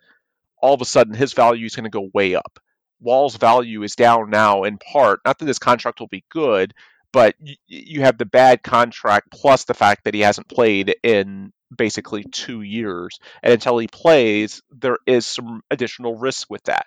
all 0.62 0.74
of 0.74 0.82
a 0.82 0.86
sudden 0.86 1.14
his 1.14 1.34
value 1.34 1.66
is 1.66 1.76
going 1.76 1.84
to 1.84 1.90
go 1.90 2.10
way 2.14 2.36
up. 2.36 2.60
Wall's 3.02 3.36
value 3.36 3.84
is 3.84 3.96
down 3.96 4.30
now 4.30 4.64
in 4.64 4.78
part, 4.78 5.22
not 5.26 5.40
that 5.40 5.46
this 5.46 5.60
contract 5.60 6.00
will 6.00 6.08
be 6.08 6.24
good, 6.30 6.74
but 7.12 7.36
you 7.68 8.02
have 8.02 8.18
the 8.18 8.26
bad 8.26 8.64
contract 8.64 9.32
plus 9.32 9.66
the 9.66 9.74
fact 9.74 10.06
that 10.06 10.14
he 10.14 10.22
hasn't 10.22 10.48
played 10.48 10.96
in 11.04 11.52
basically 11.76 12.24
two 12.24 12.62
years. 12.62 13.20
And 13.42 13.54
until 13.54 13.78
he 13.78 13.88
plays, 13.88 14.62
there 14.72 14.98
is 15.06 15.26
some 15.26 15.62
additional 15.72 16.18
risk 16.18 16.50
with 16.50 16.64
that. 16.64 16.86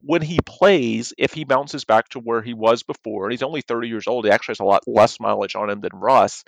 When 0.00 0.22
he 0.22 0.38
plays, 0.44 1.12
if 1.16 1.32
he 1.32 1.44
bounces 1.44 1.84
back 1.84 2.08
to 2.10 2.18
where 2.18 2.42
he 2.42 2.54
was 2.54 2.82
before, 2.82 3.24
and 3.24 3.32
he's 3.32 3.42
only 3.42 3.60
30 3.60 3.88
years 3.88 4.08
old, 4.08 4.24
he 4.24 4.30
actually 4.30 4.52
has 4.52 4.60
a 4.60 4.64
lot 4.64 4.82
less 4.86 5.20
mileage 5.20 5.54
on 5.54 5.70
him 5.70 5.80
than 5.80 5.92
Russ, 5.94 6.44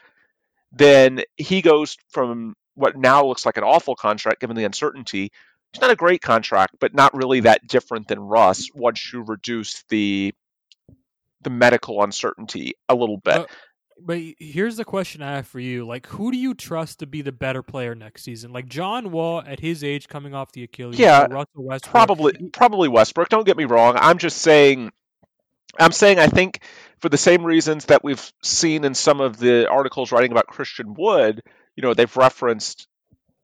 then 0.72 1.22
he 1.36 1.62
goes 1.62 1.96
from 2.10 2.54
what 2.74 2.96
now 2.96 3.24
looks 3.24 3.46
like 3.46 3.56
an 3.56 3.64
awful 3.64 3.94
contract 3.94 4.40
given 4.40 4.56
the 4.56 4.64
uncertainty. 4.64 5.30
It's 5.72 5.80
not 5.80 5.92
a 5.92 5.96
great 5.96 6.20
contract, 6.20 6.76
but 6.80 6.94
not 6.94 7.14
really 7.14 7.40
that 7.40 7.66
different 7.66 8.08
than 8.08 8.18
Russ 8.18 8.68
once 8.74 9.12
you 9.12 9.22
reduce 9.22 9.84
the 9.88 10.34
the 11.42 11.50
medical 11.50 12.02
uncertainty 12.02 12.72
a 12.88 12.94
little 12.94 13.18
bit. 13.18 13.36
but, 13.36 13.50
but 14.00 14.18
here's 14.38 14.76
the 14.76 14.84
question 14.84 15.22
i 15.22 15.36
have 15.36 15.46
for 15.46 15.60
you 15.60 15.86
like 15.86 16.06
who 16.06 16.32
do 16.32 16.36
you 16.38 16.54
trust 16.54 16.98
to 16.98 17.06
be 17.06 17.22
the 17.22 17.32
better 17.32 17.62
player 17.62 17.94
next 17.94 18.22
season 18.24 18.52
like 18.52 18.66
john 18.66 19.10
wall 19.10 19.42
at 19.46 19.60
his 19.60 19.84
age 19.84 20.08
coming 20.08 20.34
off 20.34 20.52
the 20.52 20.64
achilles 20.64 20.98
Yeah, 20.98 21.26
russell 21.30 21.64
westbrook 21.64 21.92
probably 21.92 22.32
probably 22.52 22.88
Westbrook. 22.88 23.28
Don't 23.28 23.44
get 23.44 23.56
me 23.56 23.64
wrong. 23.64 23.96
I'm 23.98 24.18
just 24.18 24.38
saying 24.38 24.90
I'm 25.78 25.92
saying 25.92 26.18
I 26.18 26.28
think 26.28 26.60
for 26.98 27.08
the 27.08 27.18
same 27.18 27.44
reasons 27.44 27.86
that 27.86 28.04
we've 28.04 28.32
seen 28.42 28.84
in 28.84 28.94
some 28.94 29.20
of 29.20 29.36
the 29.36 29.68
articles 29.68 30.12
writing 30.12 30.32
about 30.32 30.46
Christian 30.46 30.94
Wood, 30.94 31.42
you 31.76 31.82
know, 31.82 31.94
they've 31.94 32.16
referenced 32.16 32.86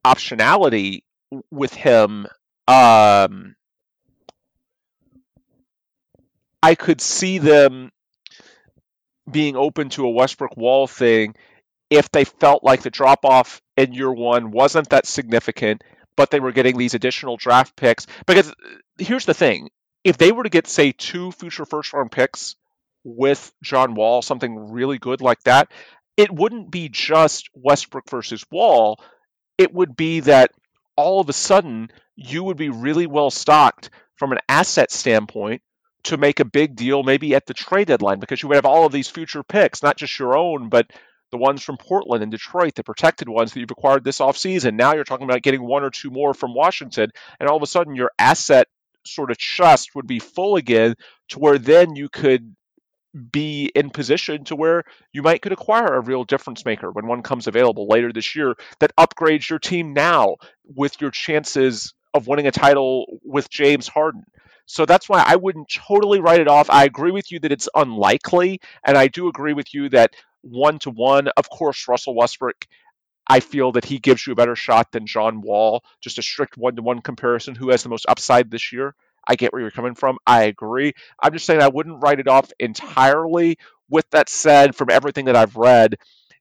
optionality 0.05 1.03
with 1.51 1.73
him. 1.73 2.25
Um, 2.67 3.55
I 6.63 6.75
could 6.75 7.01
see 7.01 7.37
them 7.37 7.91
being 9.31 9.55
open 9.55 9.89
to 9.89 10.05
a 10.05 10.09
Westbrook 10.09 10.57
Wall 10.57 10.87
thing 10.87 11.35
if 11.89 12.09
they 12.11 12.23
felt 12.23 12.63
like 12.63 12.81
the 12.81 12.89
drop 12.89 13.25
off 13.25 13.61
in 13.75 13.93
year 13.93 14.11
one 14.11 14.51
wasn't 14.51 14.89
that 14.89 15.05
significant, 15.05 15.83
but 16.15 16.31
they 16.31 16.39
were 16.39 16.51
getting 16.51 16.77
these 16.77 16.93
additional 16.93 17.37
draft 17.37 17.75
picks. 17.75 18.07
Because 18.25 18.49
uh, 18.49 18.53
here's 18.97 19.25
the 19.25 19.33
thing 19.33 19.69
if 20.03 20.17
they 20.17 20.31
were 20.31 20.43
to 20.43 20.49
get, 20.49 20.67
say, 20.67 20.91
two 20.91 21.31
future 21.31 21.65
first 21.65 21.93
round 21.93 22.11
picks 22.11 22.55
with 23.03 23.51
John 23.63 23.93
Wall, 23.93 24.21
something 24.21 24.71
really 24.71 24.97
good 24.97 25.21
like 25.21 25.43
that, 25.43 25.71
it 26.17 26.31
wouldn't 26.31 26.71
be 26.71 26.89
just 26.89 27.49
Westbrook 27.53 28.09
versus 28.09 28.45
Wall. 28.51 28.99
It 29.57 29.73
would 29.73 29.95
be 29.95 30.21
that 30.21 30.51
all 30.95 31.19
of 31.19 31.29
a 31.29 31.33
sudden 31.33 31.91
you 32.15 32.43
would 32.43 32.57
be 32.57 32.69
really 32.69 33.07
well 33.07 33.31
stocked 33.31 33.89
from 34.15 34.31
an 34.31 34.39
asset 34.47 34.91
standpoint 34.91 35.61
to 36.03 36.17
make 36.17 36.39
a 36.39 36.45
big 36.45 36.75
deal 36.75 37.03
maybe 37.03 37.35
at 37.35 37.45
the 37.45 37.53
trade 37.53 37.87
deadline 37.87 38.19
because 38.19 38.41
you 38.41 38.49
would 38.49 38.55
have 38.55 38.65
all 38.65 38.85
of 38.85 38.91
these 38.91 39.09
future 39.09 39.43
picks, 39.43 39.83
not 39.83 39.97
just 39.97 40.17
your 40.17 40.37
own, 40.37 40.69
but 40.69 40.91
the 41.31 41.37
ones 41.37 41.63
from 41.63 41.77
Portland 41.77 42.23
and 42.23 42.31
Detroit, 42.31 42.75
the 42.75 42.83
protected 42.83 43.29
ones 43.29 43.53
that 43.53 43.59
you've 43.59 43.71
acquired 43.71 44.03
this 44.03 44.19
offseason. 44.19 44.75
Now 44.75 44.93
you're 44.93 45.03
talking 45.03 45.25
about 45.25 45.41
getting 45.41 45.63
one 45.63 45.83
or 45.83 45.89
two 45.89 46.09
more 46.09 46.33
from 46.33 46.53
Washington, 46.53 47.11
and 47.39 47.49
all 47.49 47.57
of 47.57 47.63
a 47.63 47.67
sudden 47.67 47.95
your 47.95 48.11
asset 48.19 48.67
sort 49.05 49.31
of 49.31 49.37
chest 49.37 49.95
would 49.95 50.07
be 50.07 50.19
full 50.19 50.57
again 50.57 50.95
to 51.29 51.39
where 51.39 51.57
then 51.57 51.95
you 51.95 52.09
could 52.09 52.55
be 53.31 53.69
in 53.75 53.89
position 53.89 54.43
to 54.45 54.55
where 54.55 54.83
you 55.11 55.21
might 55.21 55.41
could 55.41 55.51
acquire 55.51 55.95
a 55.95 56.01
real 56.01 56.23
difference 56.23 56.63
maker 56.63 56.89
when 56.91 57.07
one 57.07 57.21
comes 57.21 57.47
available 57.47 57.87
later 57.87 58.13
this 58.13 58.35
year 58.35 58.55
that 58.79 58.95
upgrades 58.95 59.49
your 59.49 59.59
team 59.59 59.93
now 59.93 60.37
with 60.75 60.99
your 61.01 61.11
chances 61.11 61.93
of 62.13 62.27
winning 62.27 62.47
a 62.47 62.51
title 62.51 63.19
with 63.23 63.49
James 63.49 63.87
Harden. 63.87 64.23
So 64.71 64.85
that's 64.85 65.09
why 65.09 65.21
I 65.27 65.35
wouldn't 65.35 65.69
totally 65.69 66.21
write 66.21 66.39
it 66.39 66.47
off. 66.47 66.69
I 66.69 66.85
agree 66.85 67.11
with 67.11 67.29
you 67.29 67.39
that 67.41 67.51
it's 67.51 67.67
unlikely, 67.75 68.61
and 68.85 68.97
I 68.97 69.09
do 69.09 69.27
agree 69.27 69.51
with 69.51 69.73
you 69.73 69.89
that 69.89 70.15
one 70.43 70.79
to 70.79 70.91
one, 70.91 71.27
of 71.35 71.49
course, 71.49 71.89
Russell 71.89 72.15
Westbrook. 72.15 72.65
I 73.27 73.41
feel 73.41 73.73
that 73.73 73.83
he 73.83 73.99
gives 73.99 74.25
you 74.25 74.31
a 74.31 74.35
better 74.35 74.55
shot 74.55 74.93
than 74.93 75.05
John 75.05 75.41
Wall. 75.41 75.83
Just 75.99 76.19
a 76.19 76.21
strict 76.21 76.57
one 76.57 76.77
to 76.77 76.81
one 76.81 77.01
comparison. 77.01 77.53
Who 77.53 77.69
has 77.69 77.83
the 77.83 77.89
most 77.89 78.05
upside 78.07 78.49
this 78.49 78.71
year? 78.71 78.95
I 79.27 79.35
get 79.35 79.51
where 79.51 79.61
you're 79.61 79.71
coming 79.71 79.93
from. 79.93 80.17
I 80.25 80.43
agree. 80.43 80.93
I'm 81.21 81.33
just 81.33 81.45
saying 81.45 81.61
I 81.61 81.67
wouldn't 81.67 82.01
write 82.01 82.21
it 82.21 82.29
off 82.29 82.49
entirely. 82.57 83.57
With 83.89 84.09
that 84.11 84.29
said, 84.29 84.73
from 84.73 84.89
everything 84.89 85.25
that 85.25 85.35
I've 85.35 85.57
read, 85.57 85.97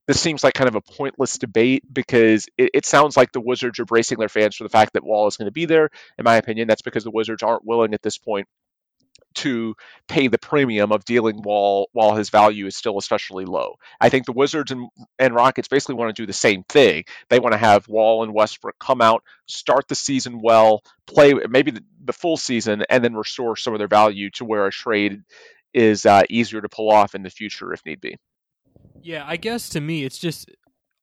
this 0.06 0.20
seems 0.20 0.42
like 0.42 0.54
kind 0.54 0.68
of 0.68 0.74
a 0.74 0.80
pointless 0.80 1.38
debate 1.38 1.84
because 1.92 2.46
it, 2.58 2.70
it, 2.74 2.86
sounds 2.86 3.16
like 3.16 3.32
the 3.32 3.40
Wizards 3.40 3.78
are 3.78 3.84
bracing 3.84 4.18
their 4.18 4.28
fans 4.28 4.56
for 4.56 4.64
the 4.64 4.70
fact 4.70 4.94
that 4.94 5.04
Wall 5.04 5.26
is 5.26 5.36
going 5.36 5.46
to 5.46 5.52
be 5.52 5.66
there. 5.66 5.90
In 6.18 6.24
my 6.24 6.36
opinion, 6.36 6.66
that's 6.66 6.82
because 6.82 7.04
the 7.04 7.10
Wizards 7.10 7.42
aren't 7.42 7.64
willing 7.64 7.94
at 7.94 8.02
this 8.02 8.18
point 8.18 8.48
to 9.32 9.76
pay 10.08 10.28
the 10.28 10.38
premium 10.38 10.92
of 10.92 11.04
dealing 11.04 11.42
Wall 11.42 11.88
while 11.92 12.14
his 12.14 12.30
value 12.30 12.66
is 12.66 12.76
still 12.76 12.98
especially 12.98 13.44
low. 13.44 13.76
I 14.00 14.08
think 14.08 14.26
the 14.26 14.32
Wizards 14.32 14.72
and, 14.72 14.88
and 15.18 15.34
Rockets 15.34 15.68
basically 15.68 15.94
want 15.94 16.14
to 16.14 16.22
do 16.22 16.26
the 16.26 16.32
same 16.32 16.64
thing. 16.64 17.04
They 17.28 17.38
want 17.38 17.52
to 17.52 17.58
have 17.58 17.88
Wall 17.88 18.24
and 18.24 18.34
Westbrook 18.34 18.78
come 18.78 19.00
out, 19.00 19.22
start 19.46 19.86
the 19.88 19.94
season 19.94 20.40
well, 20.42 20.82
play 21.06 21.34
maybe 21.48 21.70
the, 21.70 21.84
the 22.04 22.12
full 22.12 22.36
season, 22.36 22.84
and 22.90 23.04
then 23.04 23.14
restore 23.14 23.56
some 23.56 23.74
of 23.74 23.78
their 23.78 23.88
value 23.88 24.30
to 24.30 24.44
where 24.44 24.66
a 24.66 24.72
trade 24.72 25.22
is 25.72 26.06
uh, 26.06 26.22
easier 26.28 26.60
to 26.60 26.68
pull 26.68 26.90
off 26.90 27.14
in 27.14 27.22
the 27.22 27.30
future 27.30 27.72
if 27.72 27.84
need 27.86 28.00
be. 28.00 28.16
Yeah, 29.02 29.24
I 29.26 29.36
guess 29.36 29.70
to 29.70 29.80
me, 29.80 30.04
it's 30.04 30.18
just 30.18 30.50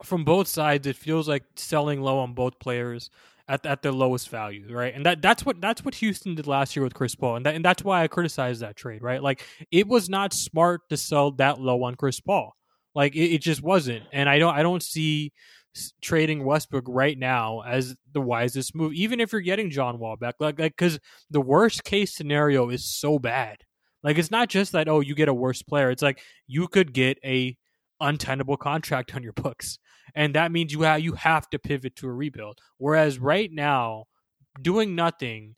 from 0.03 0.23
both 0.23 0.47
sides. 0.47 0.87
It 0.87 0.95
feels 0.95 1.27
like 1.27 1.43
selling 1.55 2.01
low 2.01 2.19
on 2.19 2.33
both 2.33 2.59
players 2.59 3.09
at 3.47 3.65
at 3.65 3.81
their 3.81 3.91
lowest 3.91 4.29
value, 4.29 4.67
right? 4.69 4.93
And 4.93 5.05
that 5.05 5.21
that's 5.21 5.45
what 5.45 5.61
that's 5.61 5.83
what 5.83 5.95
Houston 5.95 6.35
did 6.35 6.47
last 6.47 6.75
year 6.75 6.83
with 6.83 6.93
Chris 6.93 7.15
Paul, 7.15 7.37
and 7.37 7.45
that, 7.45 7.55
and 7.55 7.65
that's 7.65 7.83
why 7.83 8.03
I 8.03 8.07
criticized 8.07 8.61
that 8.61 8.75
trade, 8.75 9.01
right? 9.01 9.21
Like 9.21 9.45
it 9.71 9.87
was 9.87 10.09
not 10.09 10.33
smart 10.33 10.81
to 10.89 10.97
sell 10.97 11.31
that 11.31 11.59
low 11.59 11.83
on 11.83 11.95
Chris 11.95 12.19
Paul, 12.19 12.55
like 12.93 13.15
it, 13.15 13.33
it 13.35 13.41
just 13.41 13.61
wasn't. 13.63 14.03
And 14.13 14.29
I 14.29 14.39
don't 14.39 14.53
I 14.53 14.63
don't 14.63 14.83
see 14.83 15.31
trading 16.01 16.43
Westbrook 16.43 16.85
right 16.87 17.17
now 17.17 17.61
as 17.61 17.95
the 18.13 18.21
wisest 18.21 18.75
move, 18.75 18.93
even 18.93 19.19
if 19.19 19.31
you're 19.31 19.41
getting 19.41 19.69
John 19.71 19.99
Wall 19.99 20.17
back, 20.17 20.35
like 20.39 20.59
like 20.59 20.75
because 20.77 20.99
the 21.31 21.41
worst 21.41 21.83
case 21.83 22.15
scenario 22.15 22.69
is 22.69 22.85
so 22.85 23.17
bad. 23.19 23.57
Like 24.03 24.17
it's 24.17 24.31
not 24.31 24.49
just 24.49 24.73
that 24.73 24.87
oh 24.87 24.99
you 24.99 25.15
get 25.15 25.29
a 25.29 25.33
worse 25.33 25.61
player. 25.63 25.89
It's 25.91 26.01
like 26.03 26.21
you 26.47 26.67
could 26.67 26.93
get 26.93 27.17
a 27.23 27.57
untenable 27.99 28.57
contract 28.57 29.15
on 29.15 29.23
your 29.23 29.33
books, 29.33 29.79
and 30.15 30.35
that 30.35 30.51
means 30.51 30.71
you 30.71 30.81
have 30.81 31.01
you 31.01 31.13
have 31.13 31.49
to 31.49 31.59
pivot 31.59 31.95
to 31.97 32.07
a 32.07 32.13
rebuild. 32.13 32.59
Whereas 32.77 33.19
right 33.19 33.51
now, 33.51 34.05
doing 34.61 34.95
nothing 34.95 35.55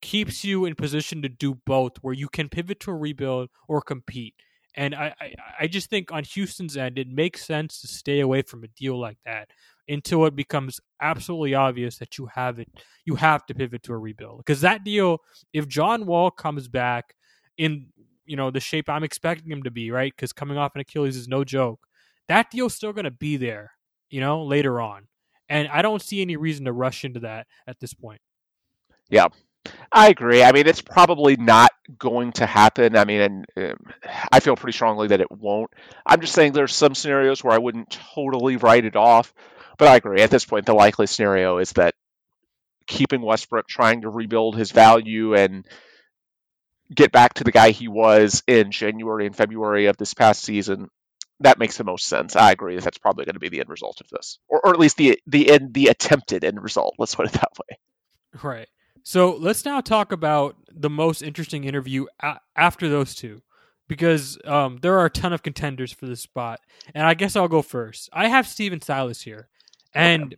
keeps 0.00 0.44
you 0.44 0.64
in 0.64 0.74
position 0.74 1.22
to 1.22 1.28
do 1.28 1.54
both, 1.64 1.92
where 2.02 2.14
you 2.14 2.28
can 2.28 2.48
pivot 2.48 2.80
to 2.80 2.90
a 2.90 2.96
rebuild 2.96 3.48
or 3.68 3.80
compete. 3.80 4.34
And 4.74 4.94
I, 4.94 5.14
I, 5.20 5.34
I 5.60 5.66
just 5.66 5.90
think 5.90 6.10
on 6.10 6.24
Houston's 6.24 6.76
end, 6.76 6.98
it 6.98 7.08
makes 7.08 7.44
sense 7.44 7.80
to 7.82 7.86
stay 7.86 8.20
away 8.20 8.42
from 8.42 8.64
a 8.64 8.68
deal 8.68 8.98
like 8.98 9.18
that 9.24 9.50
until 9.88 10.24
it 10.24 10.34
becomes 10.34 10.80
absolutely 11.00 11.54
obvious 11.54 11.98
that 11.98 12.16
you 12.16 12.26
have 12.34 12.58
it. 12.58 12.68
You 13.04 13.16
have 13.16 13.44
to 13.46 13.54
pivot 13.54 13.82
to 13.84 13.92
a 13.92 13.98
rebuild 13.98 14.38
because 14.38 14.62
that 14.62 14.84
deal, 14.84 15.18
if 15.52 15.68
John 15.68 16.06
Wall 16.06 16.30
comes 16.30 16.68
back 16.68 17.14
in 17.58 17.86
you 18.24 18.36
know 18.36 18.50
the 18.50 18.60
shape 18.60 18.88
I'm 18.88 19.04
expecting 19.04 19.50
him 19.50 19.62
to 19.64 19.70
be, 19.70 19.90
right? 19.90 20.12
Because 20.14 20.32
coming 20.32 20.58
off 20.58 20.74
an 20.74 20.80
Achilles 20.80 21.16
is 21.16 21.28
no 21.28 21.44
joke. 21.44 21.86
That 22.28 22.50
deal's 22.50 22.74
still 22.74 22.92
going 22.92 23.04
to 23.04 23.10
be 23.10 23.36
there, 23.36 23.72
you 24.10 24.20
know, 24.20 24.44
later 24.44 24.80
on, 24.80 25.08
and 25.48 25.68
I 25.68 25.82
don't 25.82 26.02
see 26.02 26.22
any 26.22 26.36
reason 26.36 26.64
to 26.66 26.72
rush 26.72 27.04
into 27.04 27.20
that 27.20 27.46
at 27.66 27.80
this 27.80 27.94
point. 27.94 28.20
Yeah, 29.10 29.28
I 29.90 30.08
agree. 30.08 30.42
I 30.42 30.52
mean, 30.52 30.66
it's 30.66 30.80
probably 30.80 31.36
not 31.36 31.70
going 31.98 32.32
to 32.32 32.46
happen. 32.46 32.96
I 32.96 33.04
mean, 33.04 33.20
and 33.20 33.46
um, 33.56 33.92
I 34.30 34.40
feel 34.40 34.56
pretty 34.56 34.74
strongly 34.74 35.08
that 35.08 35.20
it 35.20 35.30
won't. 35.30 35.70
I'm 36.06 36.20
just 36.20 36.34
saying 36.34 36.52
there's 36.52 36.74
some 36.74 36.94
scenarios 36.94 37.44
where 37.44 37.54
I 37.54 37.58
wouldn't 37.58 37.90
totally 38.14 38.56
write 38.56 38.84
it 38.84 38.96
off, 38.96 39.32
but 39.78 39.88
I 39.88 39.96
agree. 39.96 40.22
At 40.22 40.30
this 40.30 40.44
point, 40.44 40.66
the 40.66 40.74
likely 40.74 41.06
scenario 41.06 41.58
is 41.58 41.72
that 41.72 41.94
keeping 42.86 43.22
Westbrook, 43.22 43.68
trying 43.68 44.02
to 44.02 44.08
rebuild 44.08 44.56
his 44.56 44.72
value, 44.72 45.34
and 45.34 45.66
get 46.94 47.12
back 47.12 47.34
to 47.34 47.44
the 47.44 47.52
guy 47.52 47.70
he 47.70 47.88
was 47.88 48.42
in 48.46 48.70
January 48.70 49.26
and 49.26 49.36
February 49.36 49.86
of 49.86 49.96
this 49.96 50.14
past 50.14 50.42
season, 50.42 50.88
that 51.40 51.58
makes 51.58 51.76
the 51.76 51.84
most 51.84 52.06
sense. 52.06 52.36
I 52.36 52.52
agree 52.52 52.76
that 52.76 52.84
that's 52.84 52.98
probably 52.98 53.24
going 53.24 53.34
to 53.34 53.40
be 53.40 53.48
the 53.48 53.60
end 53.60 53.68
result 53.68 54.00
of 54.00 54.08
this, 54.08 54.38
or, 54.48 54.60
or 54.64 54.72
at 54.72 54.80
least 54.80 54.96
the 54.96 55.18
the 55.26 55.50
end 55.50 55.74
the 55.74 55.88
attempted 55.88 56.44
end 56.44 56.62
result. 56.62 56.94
Let's 56.98 57.14
put 57.14 57.26
it 57.26 57.32
that 57.32 57.52
way. 57.58 57.78
Right. 58.42 58.68
So 59.02 59.36
let's 59.36 59.64
now 59.64 59.80
talk 59.80 60.12
about 60.12 60.56
the 60.70 60.90
most 60.90 61.22
interesting 61.22 61.64
interview 61.64 62.06
a- 62.20 62.38
after 62.56 62.88
those 62.88 63.14
two, 63.14 63.42
because 63.88 64.38
um, 64.44 64.78
there 64.80 64.98
are 64.98 65.06
a 65.06 65.10
ton 65.10 65.32
of 65.32 65.42
contenders 65.42 65.92
for 65.92 66.06
this 66.06 66.20
spot, 66.20 66.60
and 66.94 67.06
I 67.06 67.14
guess 67.14 67.34
I'll 67.34 67.48
go 67.48 67.62
first. 67.62 68.08
I 68.12 68.28
have 68.28 68.46
Stephen 68.46 68.80
Silas 68.80 69.22
here, 69.22 69.48
and 69.94 70.24
okay. 70.24 70.36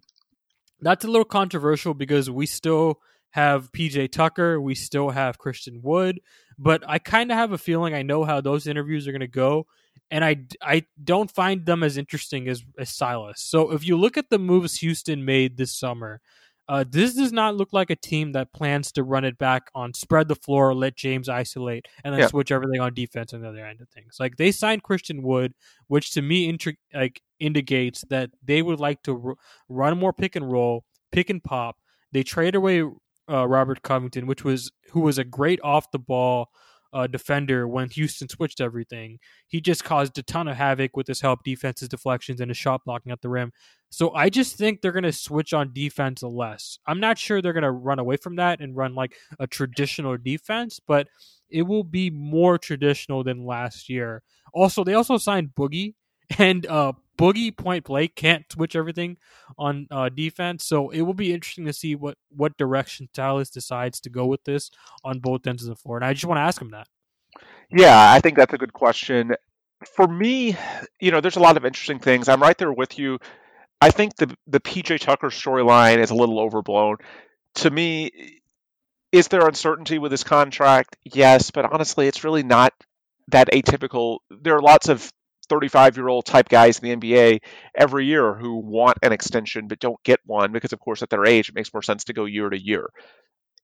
that's 0.81 1.05
a 1.05 1.09
little 1.09 1.27
controversial 1.27 1.93
because 1.93 2.31
we 2.31 2.47
still 2.47 3.01
have 3.35 3.73
PJ 3.73 4.13
Tucker, 4.13 4.61
we 4.61 4.77
still 4.77 5.11
have 5.11 5.39
Christian 5.39 5.81
Wood, 5.83 6.21
but 6.57 6.85
I 6.87 7.01
kind 7.01 7.33
of 7.33 7.37
have 7.37 7.51
a 7.51 7.59
feeling 7.59 7.93
I 7.93 8.03
know 8.03 8.23
how 8.23 8.41
those 8.41 8.69
interviews 8.69 9.09
are 9.09 9.11
going 9.11 9.23
to 9.23 9.27
go, 9.27 9.67
and 10.09 10.25
I, 10.25 10.37
I 10.63 10.85
don't 11.03 11.29
find 11.29 11.67
them 11.67 11.83
as 11.83 11.97
interesting 11.97 12.47
as, 12.47 12.63
as 12.79 12.91
Silas. 12.91 13.41
So 13.41 13.73
if 13.73 13.85
you 13.85 13.97
look 13.97 14.17
at 14.17 14.31
the 14.31 14.39
moves 14.39 14.77
Houston 14.77 15.25
made 15.25 15.57
this 15.57 15.77
summer, 15.77 16.21
uh, 16.69 16.85
this 16.89 17.17
does 17.17 17.33
not 17.33 17.57
look 17.57 17.73
like 17.73 17.91
a 17.91 17.97
team 17.97 18.31
that 18.33 18.53
plans 18.53 18.93
to 18.93 19.03
run 19.03 19.25
it 19.25 19.37
back 19.37 19.69
on 19.75 19.93
spread 19.95 20.29
the 20.29 20.37
floor, 20.37 20.73
let 20.73 20.95
James 20.95 21.29
isolate, 21.29 21.89
and 22.05 22.15
then 22.15 22.21
yeah. 22.21 22.29
switch 22.29 22.53
everything 22.53 22.81
on 22.81 22.95
defense 22.95 23.35
on 23.35 23.41
the 23.41 23.49
other 23.49 23.67
end 23.67 23.81
of 23.81 23.89
things. 23.89 24.19
Like 24.21 24.37
they 24.37 24.53
signed 24.53 24.85
Christian 24.85 25.25
Wood, 25.25 25.55
which 25.89 26.13
to 26.13 26.23
me 26.23 26.49
inter- 26.49 26.75
like 26.95 27.21
indicates 27.41 28.05
that 28.11 28.31
they 28.45 28.63
would 28.63 28.79
like 28.79 29.03
to 29.03 29.21
r- 29.27 29.35
run 29.69 29.99
more 29.99 30.13
pick 30.13 30.37
and 30.37 30.53
roll, 30.53 30.85
pick 31.11 31.31
and 31.31 31.43
pop. 31.43 31.79
They 32.13 32.23
trade 32.23 32.55
away 32.55 32.85
uh, 33.31 33.47
Robert 33.47 33.83
Covington, 33.83 34.27
which 34.27 34.45
was 34.45 34.71
who 34.91 35.01
was 35.01 35.19
a 35.19 35.25
great 35.25 35.61
off 35.63 35.91
the 35.91 35.99
ball 35.99 36.49
uh, 36.95 37.09
defender 37.09 37.67
when 37.67 37.91
Houston 37.91 38.29
switched 38.29 38.61
everything. 38.61 39.19
He 39.49 39.61
just 39.61 39.83
caused 39.83 40.17
a 40.17 40.23
ton 40.23 40.47
of 40.47 40.57
havoc 40.57 40.97
with 40.97 41.09
his 41.09 41.21
help 41.21 41.43
defenses, 41.43 41.89
deflections, 41.89 42.41
and 42.41 42.51
his 42.51 42.57
shot 42.57 42.83
blocking 42.87 43.11
at 43.11 43.21
the 43.21 43.29
rim. 43.29 43.53
So 43.91 44.15
I 44.15 44.29
just 44.29 44.57
think 44.57 44.81
they're 44.81 44.93
going 44.93 45.03
to 45.03 45.13
switch 45.13 45.53
on 45.53 45.73
defense 45.73 46.23
less. 46.23 46.79
I'm 46.87 47.01
not 47.01 47.19
sure 47.19 47.43
they're 47.43 47.53
going 47.53 47.65
to 47.65 47.71
run 47.73 47.99
away 47.99 48.17
from 48.17 48.37
that 48.37 48.61
and 48.61 48.77
run 48.77 48.95
like 48.95 49.17
a 49.41 49.47
traditional 49.47 50.17
defense, 50.17 50.81
but 50.87 51.09
it 51.51 51.63
will 51.63 51.85
be 51.85 52.11
more 52.11 52.59
traditional 52.59 53.25
than 53.25 53.45
last 53.45 53.89
year. 53.89 54.23
Also, 54.53 54.85
they 54.85 54.95
also 54.95 55.17
signed 55.17 55.51
Boogie 55.59 55.95
and 56.39 56.67
uh, 56.67 56.93
Boogie 57.17 57.57
Point 57.57 57.85
Blake 57.85 58.15
can't 58.15 58.45
switch 58.51 58.75
everything 58.75 59.17
on 59.59 59.87
uh, 59.91 60.09
defense, 60.09 60.65
so 60.65 60.91
it 60.91 61.03
will 61.03 61.15
be 61.15 61.33
interesting 61.33 61.67
to 61.67 61.73
see 61.73 61.95
what 61.95 62.17
what 62.31 62.57
direction 62.57 63.09
Silas 63.15 63.51
decides 63.51 64.01
to 64.01 64.11
go 64.11 64.27
with 64.27 64.45
this 64.45 64.71
on 65.05 65.21
both 65.21 65.47
ends 65.47 65.63
of 65.63 65.69
the 65.69 65.77
floor. 65.77 65.97
And 65.97 66.05
I 66.05 66.13
just 66.13 66.25
want 66.25 66.39
to 66.39 66.43
ask 66.43 66.61
him 66.61 66.71
that. 66.71 66.89
Yeah, 67.71 68.13
I 68.13 68.21
think 68.21 68.37
that's 68.37 68.55
a 68.55 68.59
good 68.59 68.73
question. 68.73 69.35
For 69.95 70.07
me, 70.07 70.57
you 71.01 71.11
know, 71.11 71.21
there's 71.21 71.37
a 71.37 71.41
lot 71.41 71.57
of 71.57 71.65
interesting 71.65 71.99
things. 71.99 72.29
I'm 72.29 72.43
right 72.43 72.57
there 72.57 72.73
with 72.73 72.99
you. 72.99 73.19
I 73.81 73.91
think 73.91 74.17
the 74.17 74.35
the 74.47 74.61
PJ 74.61 75.01
Tucker 75.01 75.29
storyline 75.29 75.99
is 75.99 76.11
a 76.11 76.15
little 76.15 76.41
overblown. 76.41 76.97
To 77.57 77.71
me, 77.71 78.41
is 79.13 79.29
there 79.29 79.47
uncertainty 79.47 79.99
with 79.99 80.11
his 80.11 80.25
contract? 80.25 80.97
Yes, 81.05 81.51
but 81.53 81.71
honestly, 81.73 82.09
it's 82.09 82.25
really 82.25 82.43
not 82.43 82.73
that 83.29 83.51
atypical. 83.53 84.19
There 84.31 84.57
are 84.57 84.63
lots 84.63 84.89
of 84.89 85.13
35 85.47 85.97
year 85.97 86.09
old 86.09 86.25
type 86.25 86.49
guys 86.49 86.79
in 86.79 87.01
the 87.01 87.15
NBA 87.15 87.41
every 87.75 88.07
year 88.07 88.35
who 88.35 88.57
want 88.57 88.99
an 89.03 89.13
extension 89.13 89.69
but 89.69 89.79
don't 89.79 90.03
get 90.05 90.21
one 90.25 90.53
because, 90.53 90.73
of 90.73 90.81
course, 90.81 91.03
at 91.03 91.11
their 91.11 91.27
age, 91.27 91.49
it 91.49 91.55
makes 91.55 91.73
more 91.73 91.83
sense 91.83 92.05
to 92.05 92.13
go 92.13 92.25
year 92.25 92.49
to 92.49 92.59
year. 92.59 92.89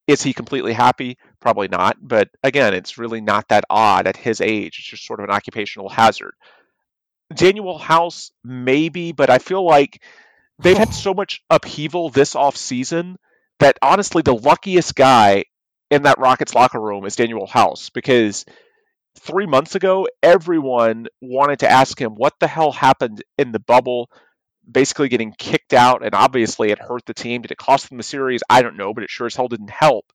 Is 0.07 0.23
he 0.23 0.33
completely 0.33 0.73
happy? 0.73 1.19
Probably 1.41 1.69
not. 1.69 1.97
But 2.01 2.29
again, 2.43 2.75
it's 2.75 2.99
really 2.99 3.21
not 3.21 3.49
that 3.49 3.65
odd 3.71 4.07
at 4.07 4.17
his 4.17 4.41
age. 4.41 4.79
It's 4.79 4.89
just 4.89 5.07
sort 5.07 5.21
of 5.21 5.25
an 5.25 5.31
occupational 5.31 5.89
hazard. 5.89 6.35
Danuel 7.33 7.81
House, 7.81 8.33
maybe, 8.43 9.13
but 9.13 9.31
I 9.31 9.39
feel 9.39 9.65
like 9.65 10.03
they've 10.59 10.77
had 10.77 10.93
so 10.93 11.15
much 11.15 11.43
upheaval 11.49 12.11
this 12.11 12.35
off 12.35 12.57
season 12.57 13.17
that 13.61 13.79
honestly, 13.83 14.23
the 14.23 14.35
luckiest 14.35 14.97
guy 14.97 15.45
in 15.91 16.03
that 16.03 16.19
Rockets 16.19 16.55
locker 16.55 16.81
room 16.81 17.05
is 17.05 17.17
Danuel 17.17 17.49
House 17.49 17.91
because 17.91 18.45
three 19.21 19.47
months 19.47 19.75
ago, 19.75 20.09
everyone 20.23 21.07
wanted 21.21 21.61
to 21.61 21.71
ask 21.71 22.01
him 22.01 22.15
what 22.15 22.35
the 22.41 22.49
hell 22.49 22.73
happened 22.73 23.23
in 23.39 23.53
the 23.53 23.59
bubble, 23.59 24.11
basically 24.71 25.09
getting 25.09 25.33
kicked 25.39 25.73
out, 25.73 26.05
and 26.05 26.15
obviously 26.15 26.71
it 26.71 26.79
hurt 26.79 27.05
the 27.07 27.15
team. 27.15 27.43
Did 27.43 27.51
it 27.51 27.59
cost 27.59 27.89
them 27.89 27.99
the 27.99 28.05
series? 28.05 28.43
I 28.49 28.63
don't 28.63 28.77
know, 28.77 28.95
but 28.95 29.05
it 29.05 29.11
sure 29.11 29.27
as 29.27 29.37
hell 29.37 29.49
didn't 29.49 29.71
help. 29.71 30.07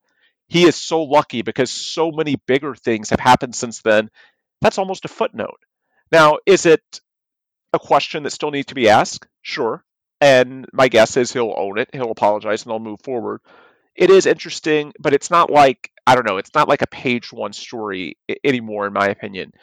He 0.47 0.65
is 0.65 0.75
so 0.75 1.03
lucky 1.03 1.41
because 1.41 1.71
so 1.71 2.11
many 2.11 2.35
bigger 2.47 2.75
things 2.75 3.09
have 3.09 3.19
happened 3.19 3.55
since 3.55 3.81
then. 3.81 4.09
That's 4.61 4.77
almost 4.77 5.05
a 5.05 5.09
footnote. 5.09 5.59
Now, 6.11 6.37
is 6.45 6.65
it 6.65 7.01
a 7.73 7.79
question 7.79 8.23
that 8.23 8.31
still 8.31 8.51
needs 8.51 8.67
to 8.67 8.75
be 8.75 8.89
asked? 8.89 9.27
Sure. 9.41 9.83
And 10.21 10.65
my 10.71 10.87
guess 10.87 11.17
is 11.17 11.33
he'll 11.33 11.53
own 11.55 11.77
it, 11.77 11.89
he'll 11.93 12.11
apologize, 12.11 12.63
and 12.63 12.71
they'll 12.71 12.79
move 12.79 13.01
forward. 13.01 13.41
It 13.95 14.09
is 14.09 14.25
interesting, 14.25 14.93
but 14.99 15.13
it's 15.13 15.29
not 15.31 15.49
like 15.49 15.91
I 16.07 16.15
don't 16.15 16.25
know. 16.25 16.37
It's 16.37 16.53
not 16.53 16.67
like 16.67 16.81
a 16.81 16.87
page 16.87 17.33
one 17.33 17.53
story 17.53 18.17
anymore, 18.43 18.87
in 18.87 18.93
my 18.93 19.07
opinion. 19.07 19.53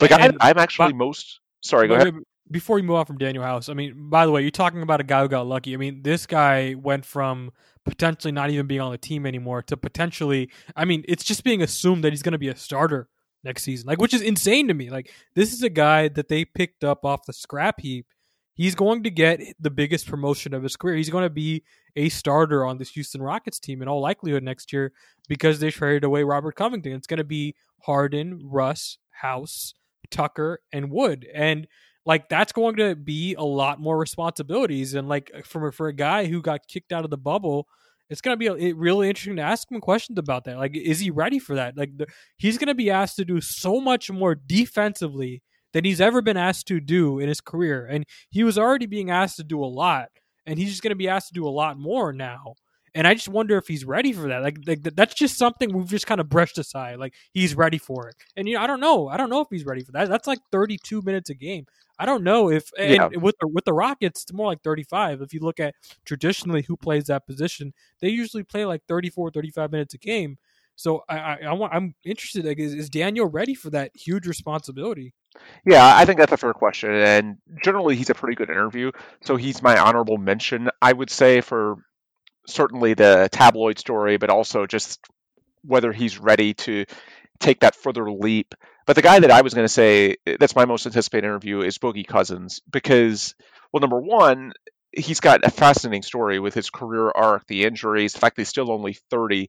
Like 0.00 0.12
I'm, 0.12 0.36
I'm 0.40 0.58
actually 0.58 0.94
most 0.94 1.40
sorry. 1.60 1.88
Go 1.88 1.94
ahead. 1.94 2.14
before 2.50 2.78
you 2.78 2.84
move 2.84 2.96
on 2.96 3.04
from 3.04 3.18
Danuel 3.18 3.42
House, 3.42 3.68
I 3.68 3.74
mean, 3.74 4.08
by 4.08 4.24
the 4.24 4.32
way, 4.32 4.42
you're 4.42 4.50
talking 4.50 4.82
about 4.82 5.00
a 5.00 5.04
guy 5.04 5.22
who 5.22 5.28
got 5.28 5.46
lucky. 5.46 5.74
I 5.74 5.76
mean, 5.76 6.02
this 6.02 6.26
guy 6.26 6.74
went 6.74 7.04
from 7.04 7.52
potentially 7.84 8.32
not 8.32 8.50
even 8.50 8.66
being 8.66 8.80
on 8.80 8.92
the 8.92 8.98
team 8.98 9.26
anymore 9.26 9.62
to 9.62 9.76
potentially, 9.76 10.50
I 10.76 10.84
mean, 10.84 11.04
it's 11.06 11.24
just 11.24 11.44
being 11.44 11.62
assumed 11.62 12.04
that 12.04 12.12
he's 12.12 12.22
going 12.22 12.32
to 12.32 12.38
be 12.38 12.48
a 12.48 12.56
starter 12.56 13.08
next 13.44 13.62
season, 13.62 13.86
like, 13.86 14.00
which 14.00 14.14
is 14.14 14.22
insane 14.22 14.68
to 14.68 14.74
me. 14.74 14.90
Like, 14.90 15.10
this 15.34 15.52
is 15.52 15.62
a 15.62 15.70
guy 15.70 16.08
that 16.08 16.28
they 16.28 16.44
picked 16.44 16.84
up 16.84 17.04
off 17.04 17.26
the 17.26 17.32
scrap 17.32 17.80
heap. 17.80 18.06
He's 18.60 18.74
going 18.74 19.04
to 19.04 19.10
get 19.10 19.40
the 19.58 19.70
biggest 19.70 20.06
promotion 20.06 20.52
of 20.52 20.62
his 20.62 20.76
career. 20.76 20.94
He's 20.94 21.08
going 21.08 21.24
to 21.24 21.30
be 21.30 21.64
a 21.96 22.10
starter 22.10 22.62
on 22.66 22.76
this 22.76 22.90
Houston 22.90 23.22
Rockets 23.22 23.58
team 23.58 23.80
in 23.80 23.88
all 23.88 24.02
likelihood 24.02 24.42
next 24.42 24.70
year 24.70 24.92
because 25.30 25.60
they 25.60 25.70
traded 25.70 26.04
away 26.04 26.24
Robert 26.24 26.56
Covington. 26.56 26.92
It's 26.92 27.06
going 27.06 27.16
to 27.16 27.24
be 27.24 27.54
Harden, 27.84 28.38
Russ, 28.44 28.98
House, 29.22 29.72
Tucker, 30.10 30.60
and 30.74 30.90
Wood. 30.90 31.26
And 31.32 31.68
like 32.04 32.28
that's 32.28 32.52
going 32.52 32.76
to 32.76 32.94
be 32.94 33.32
a 33.32 33.42
lot 33.42 33.80
more 33.80 33.96
responsibilities. 33.96 34.92
And 34.92 35.08
like 35.08 35.32
for 35.46 35.72
for 35.72 35.88
a 35.88 35.94
guy 35.94 36.26
who 36.26 36.42
got 36.42 36.68
kicked 36.68 36.92
out 36.92 37.04
of 37.04 37.10
the 37.10 37.16
bubble, 37.16 37.66
it's 38.10 38.20
going 38.20 38.38
to 38.38 38.54
be 38.54 38.74
really 38.74 39.08
interesting 39.08 39.36
to 39.36 39.42
ask 39.42 39.72
him 39.72 39.80
questions 39.80 40.18
about 40.18 40.44
that. 40.44 40.58
Like, 40.58 40.76
is 40.76 41.00
he 41.00 41.08
ready 41.10 41.38
for 41.38 41.54
that? 41.54 41.78
Like, 41.78 41.96
the, 41.96 42.08
he's 42.36 42.58
going 42.58 42.68
to 42.68 42.74
be 42.74 42.90
asked 42.90 43.16
to 43.16 43.24
do 43.24 43.40
so 43.40 43.80
much 43.80 44.10
more 44.10 44.34
defensively 44.34 45.42
than 45.72 45.84
he's 45.84 46.00
ever 46.00 46.22
been 46.22 46.36
asked 46.36 46.66
to 46.68 46.80
do 46.80 47.18
in 47.18 47.28
his 47.28 47.40
career, 47.40 47.86
and 47.86 48.04
he 48.30 48.44
was 48.44 48.58
already 48.58 48.86
being 48.86 49.10
asked 49.10 49.36
to 49.36 49.44
do 49.44 49.62
a 49.62 49.66
lot, 49.66 50.08
and 50.46 50.58
he's 50.58 50.70
just 50.70 50.82
going 50.82 50.90
to 50.90 50.96
be 50.96 51.08
asked 51.08 51.28
to 51.28 51.34
do 51.34 51.46
a 51.46 51.50
lot 51.50 51.78
more 51.78 52.12
now. 52.12 52.54
And 52.92 53.06
I 53.06 53.14
just 53.14 53.28
wonder 53.28 53.56
if 53.56 53.68
he's 53.68 53.84
ready 53.84 54.12
for 54.12 54.26
that. 54.28 54.42
Like, 54.42 54.58
like 54.66 54.82
that's 54.82 55.14
just 55.14 55.38
something 55.38 55.72
we've 55.72 55.86
just 55.86 56.08
kind 56.08 56.20
of 56.20 56.28
brushed 56.28 56.58
aside. 56.58 56.98
Like 56.98 57.14
he's 57.32 57.54
ready 57.54 57.78
for 57.78 58.08
it, 58.08 58.16
and 58.36 58.48
you 58.48 58.54
know, 58.54 58.62
I 58.62 58.66
don't 58.66 58.80
know. 58.80 59.08
I 59.08 59.16
don't 59.16 59.30
know 59.30 59.40
if 59.40 59.48
he's 59.50 59.64
ready 59.64 59.84
for 59.84 59.92
that. 59.92 60.08
That's 60.08 60.26
like 60.26 60.40
32 60.50 61.02
minutes 61.02 61.30
a 61.30 61.34
game. 61.34 61.66
I 62.00 62.06
don't 62.06 62.24
know 62.24 62.50
if 62.50 62.70
yeah. 62.78 63.08
with 63.08 63.36
the, 63.40 63.46
with 63.46 63.66
the 63.66 63.74
Rockets, 63.74 64.22
it's 64.22 64.32
more 64.32 64.46
like 64.46 64.62
35. 64.62 65.20
If 65.20 65.34
you 65.34 65.40
look 65.40 65.60
at 65.60 65.74
traditionally 66.06 66.62
who 66.62 66.74
plays 66.74 67.04
that 67.04 67.26
position, 67.26 67.74
they 68.00 68.08
usually 68.08 68.42
play 68.42 68.64
like 68.64 68.80
34, 68.88 69.30
35 69.32 69.70
minutes 69.70 69.92
a 69.92 69.98
game. 69.98 70.38
So 70.76 71.02
I, 71.08 71.18
I, 71.18 71.38
I 71.48 71.52
want, 71.52 71.74
I'm 71.74 71.94
interested. 72.04 72.44
Like, 72.44 72.58
is, 72.58 72.74
is 72.74 72.90
Danuel 72.90 73.28
ready 73.32 73.54
for 73.54 73.70
that 73.70 73.92
huge 73.94 74.26
responsibility? 74.26 75.14
Yeah, 75.64 75.96
I 75.96 76.04
think 76.04 76.18
that's 76.18 76.32
a 76.32 76.36
fair 76.36 76.52
question, 76.52 76.90
and 76.90 77.36
generally 77.62 77.96
he's 77.96 78.10
a 78.10 78.14
pretty 78.14 78.34
good 78.34 78.50
interview. 78.50 78.90
So 79.22 79.36
he's 79.36 79.62
my 79.62 79.78
honorable 79.78 80.18
mention, 80.18 80.70
I 80.82 80.92
would 80.92 81.10
say, 81.10 81.40
for 81.40 81.76
certainly 82.46 82.94
the 82.94 83.28
tabloid 83.30 83.78
story, 83.78 84.16
but 84.16 84.30
also 84.30 84.66
just 84.66 85.00
whether 85.62 85.92
he's 85.92 86.18
ready 86.18 86.54
to 86.54 86.84
take 87.38 87.60
that 87.60 87.74
further 87.74 88.10
leap. 88.10 88.54
But 88.86 88.96
the 88.96 89.02
guy 89.02 89.20
that 89.20 89.30
I 89.30 89.42
was 89.42 89.54
going 89.54 89.64
to 89.64 89.72
say 89.72 90.16
eh, 90.26 90.36
that's 90.38 90.56
my 90.56 90.64
most 90.64 90.86
anticipated 90.86 91.26
interview 91.26 91.60
is 91.60 91.78
Boogie 91.78 92.06
Cousins 92.06 92.60
because, 92.70 93.34
well, 93.72 93.80
number 93.80 94.00
one, 94.00 94.52
he's 94.92 95.20
got 95.20 95.44
a 95.44 95.50
fascinating 95.50 96.02
story 96.02 96.38
with 96.38 96.54
his 96.54 96.70
career 96.70 97.10
arc, 97.14 97.46
the 97.46 97.64
injuries, 97.64 98.12
the 98.12 98.18
fact 98.18 98.36
that 98.36 98.42
he's 98.42 98.48
still 98.48 98.72
only 98.72 98.94
30. 99.10 99.48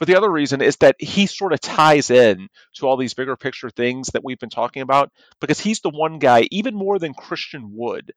But 0.00 0.08
the 0.08 0.16
other 0.16 0.30
reason 0.30 0.62
is 0.62 0.78
that 0.78 0.96
he 0.98 1.26
sort 1.26 1.52
of 1.52 1.60
ties 1.60 2.10
in 2.10 2.48
to 2.76 2.86
all 2.88 2.96
these 2.96 3.12
bigger 3.12 3.36
picture 3.36 3.68
things 3.68 4.08
that 4.08 4.24
we've 4.24 4.38
been 4.38 4.48
talking 4.48 4.80
about 4.80 5.12
because 5.40 5.60
he's 5.60 5.80
the 5.80 5.90
one 5.90 6.18
guy, 6.18 6.48
even 6.50 6.74
more 6.74 6.98
than 6.98 7.12
Christian 7.12 7.70
Wood. 7.74 8.12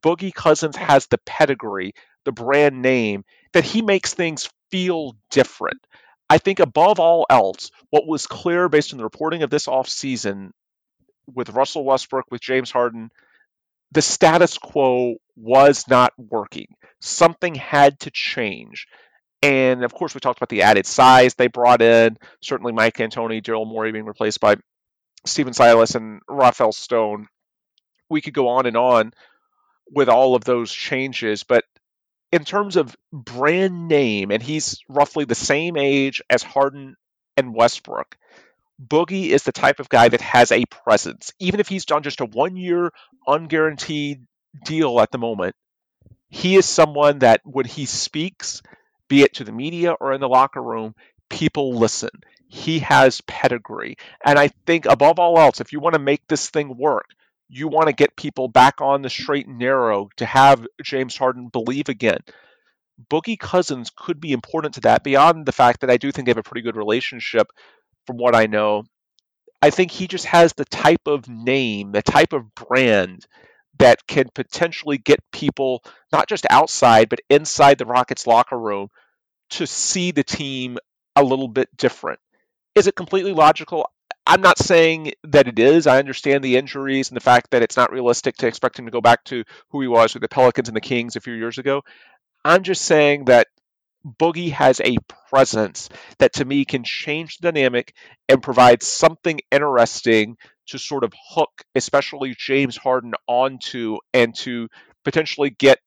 Boogie 0.00 0.34
Cousins 0.34 0.76
has 0.76 1.06
the 1.06 1.18
pedigree, 1.18 1.94
the 2.24 2.32
brand 2.32 2.82
name, 2.82 3.24
that 3.52 3.64
he 3.64 3.82
makes 3.82 4.12
things 4.12 4.50
feel 4.72 5.16
different. 5.30 5.78
I 6.28 6.38
think 6.38 6.58
above 6.58 6.98
all 6.98 7.24
else, 7.30 7.70
what 7.90 8.06
was 8.06 8.26
clear 8.26 8.68
based 8.68 8.92
on 8.92 8.98
the 8.98 9.04
reporting 9.04 9.44
of 9.44 9.48
this 9.48 9.66
offseason 9.66 10.50
with 11.32 11.50
Russell 11.50 11.84
Westbrook, 11.84 12.26
with 12.32 12.40
James 12.40 12.72
Harden, 12.72 13.10
the 13.92 14.02
status 14.02 14.58
quo 14.58 15.14
was 15.36 15.86
not 15.88 16.12
working. 16.18 16.66
Something 17.00 17.54
had 17.54 18.00
to 18.00 18.10
change. 18.10 18.88
And 19.42 19.84
of 19.84 19.94
course, 19.94 20.14
we 20.14 20.20
talked 20.20 20.38
about 20.38 20.48
the 20.48 20.62
added 20.62 20.86
size 20.86 21.34
they 21.34 21.46
brought 21.46 21.82
in. 21.82 22.18
Certainly, 22.40 22.72
Mike 22.72 22.96
D'Antoni, 22.96 23.42
Daryl 23.42 23.66
Morey 23.66 23.92
being 23.92 24.04
replaced 24.04 24.40
by 24.40 24.56
Stephen 25.24 25.52
Silas 25.52 25.94
and 25.94 26.20
Rafael 26.28 26.72
Stone. 26.72 27.28
We 28.08 28.20
could 28.20 28.34
go 28.34 28.48
on 28.48 28.66
and 28.66 28.76
on 28.76 29.12
with 29.90 30.08
all 30.08 30.34
of 30.34 30.44
those 30.44 30.72
changes, 30.72 31.44
but 31.44 31.64
in 32.32 32.44
terms 32.44 32.76
of 32.76 32.96
brand 33.12 33.88
name, 33.88 34.30
and 34.30 34.42
he's 34.42 34.80
roughly 34.88 35.24
the 35.24 35.34
same 35.34 35.76
age 35.76 36.22
as 36.28 36.42
Harden 36.42 36.96
and 37.36 37.54
Westbrook. 37.54 38.16
Boogie 38.82 39.30
is 39.30 39.42
the 39.42 39.52
type 39.52 39.80
of 39.80 39.88
guy 39.88 40.08
that 40.08 40.20
has 40.20 40.52
a 40.52 40.64
presence. 40.66 41.32
Even 41.38 41.60
if 41.60 41.68
he's 41.68 41.86
done 41.86 42.02
just 42.02 42.20
a 42.20 42.26
one 42.26 42.56
year 42.56 42.92
unguaranteed 43.26 44.26
deal 44.64 45.00
at 45.00 45.10
the 45.10 45.18
moment, 45.18 45.56
he 46.28 46.56
is 46.56 46.66
someone 46.66 47.20
that 47.20 47.40
when 47.44 47.64
he 47.64 47.86
speaks, 47.86 48.62
be 49.08 49.22
it 49.22 49.34
to 49.34 49.44
the 49.44 49.52
media 49.52 49.92
or 49.92 50.12
in 50.12 50.20
the 50.20 50.28
locker 50.28 50.62
room, 50.62 50.94
people 51.28 51.74
listen. 51.74 52.10
He 52.46 52.78
has 52.80 53.20
pedigree. 53.22 53.96
And 54.24 54.38
I 54.38 54.48
think 54.66 54.86
above 54.86 55.18
all 55.18 55.38
else, 55.38 55.60
if 55.60 55.72
you 55.72 55.80
want 55.80 55.94
to 55.94 56.00
make 56.00 56.26
this 56.28 56.48
thing 56.48 56.76
work, 56.76 57.06
you 57.48 57.68
want 57.68 57.88
to 57.88 57.94
get 57.94 58.16
people 58.16 58.48
back 58.48 58.80
on 58.80 59.02
the 59.02 59.10
straight 59.10 59.46
and 59.46 59.58
narrow 59.58 60.08
to 60.16 60.26
have 60.26 60.66
James 60.82 61.16
Harden 61.16 61.48
believe 61.48 61.88
again. 61.88 62.20
Boogie 63.10 63.38
Cousins 63.38 63.90
could 63.94 64.20
be 64.20 64.32
important 64.32 64.74
to 64.74 64.80
that 64.82 65.04
beyond 65.04 65.46
the 65.46 65.52
fact 65.52 65.80
that 65.80 65.90
I 65.90 65.96
do 65.96 66.10
think 66.10 66.26
they 66.26 66.30
have 66.30 66.38
a 66.38 66.42
pretty 66.42 66.62
good 66.62 66.76
relationship 66.76 67.48
from 68.06 68.16
what 68.16 68.34
I 68.34 68.46
know. 68.46 68.84
I 69.62 69.70
think 69.70 69.90
he 69.90 70.06
just 70.06 70.26
has 70.26 70.52
the 70.52 70.64
type 70.64 71.06
of 71.06 71.28
name, 71.28 71.92
the 71.92 72.02
type 72.02 72.32
of 72.32 72.54
brand 72.54 73.26
that 73.78 74.06
can 74.06 74.28
potentially 74.34 74.98
get 74.98 75.20
people 75.32 75.82
not 76.12 76.28
just 76.28 76.46
outside 76.50 77.08
but 77.08 77.20
inside 77.30 77.78
the 77.78 77.86
Rockets 77.86 78.26
locker 78.26 78.58
room 78.58 78.88
to 79.50 79.66
see 79.66 80.10
the 80.10 80.24
team 80.24 80.78
a 81.16 81.22
little 81.22 81.48
bit 81.48 81.68
different. 81.76 82.20
Is 82.74 82.86
it 82.86 82.94
completely 82.94 83.32
logical? 83.32 83.90
I'm 84.26 84.42
not 84.42 84.58
saying 84.58 85.12
that 85.24 85.48
it 85.48 85.58
is. 85.58 85.86
I 85.86 85.98
understand 85.98 86.44
the 86.44 86.56
injuries 86.56 87.08
and 87.08 87.16
the 87.16 87.22
fact 87.22 87.50
that 87.50 87.62
it's 87.62 87.78
not 87.78 87.92
realistic 87.92 88.36
to 88.36 88.46
expect 88.46 88.78
him 88.78 88.84
to 88.84 88.90
go 88.90 89.00
back 89.00 89.24
to 89.24 89.42
who 89.70 89.80
he 89.80 89.88
was 89.88 90.12
with 90.12 90.20
the 90.20 90.28
Pelicans 90.28 90.68
and 90.68 90.76
the 90.76 90.82
Kings 90.82 91.16
a 91.16 91.20
few 91.20 91.32
years 91.32 91.56
ago. 91.56 91.82
I'm 92.44 92.62
just 92.62 92.82
saying 92.82 93.24
that 93.24 93.48
Boogie 94.06 94.52
has 94.52 94.80
a 94.80 94.98
presence 95.30 95.88
that 96.18 96.34
to 96.34 96.44
me 96.44 96.64
can 96.64 96.84
change 96.84 97.38
the 97.38 97.50
dynamic 97.50 97.94
and 98.28 98.42
provide 98.42 98.82
something 98.82 99.40
interesting 99.50 100.36
to 100.68 100.78
sort 100.78 101.04
of 101.04 101.12
hook, 101.30 101.50
especially 101.74 102.34
James 102.38 102.76
Harden, 102.76 103.14
onto 103.26 103.98
and 104.12 104.34
to 104.36 104.68
potentially 105.04 105.50
get, 105.50 105.78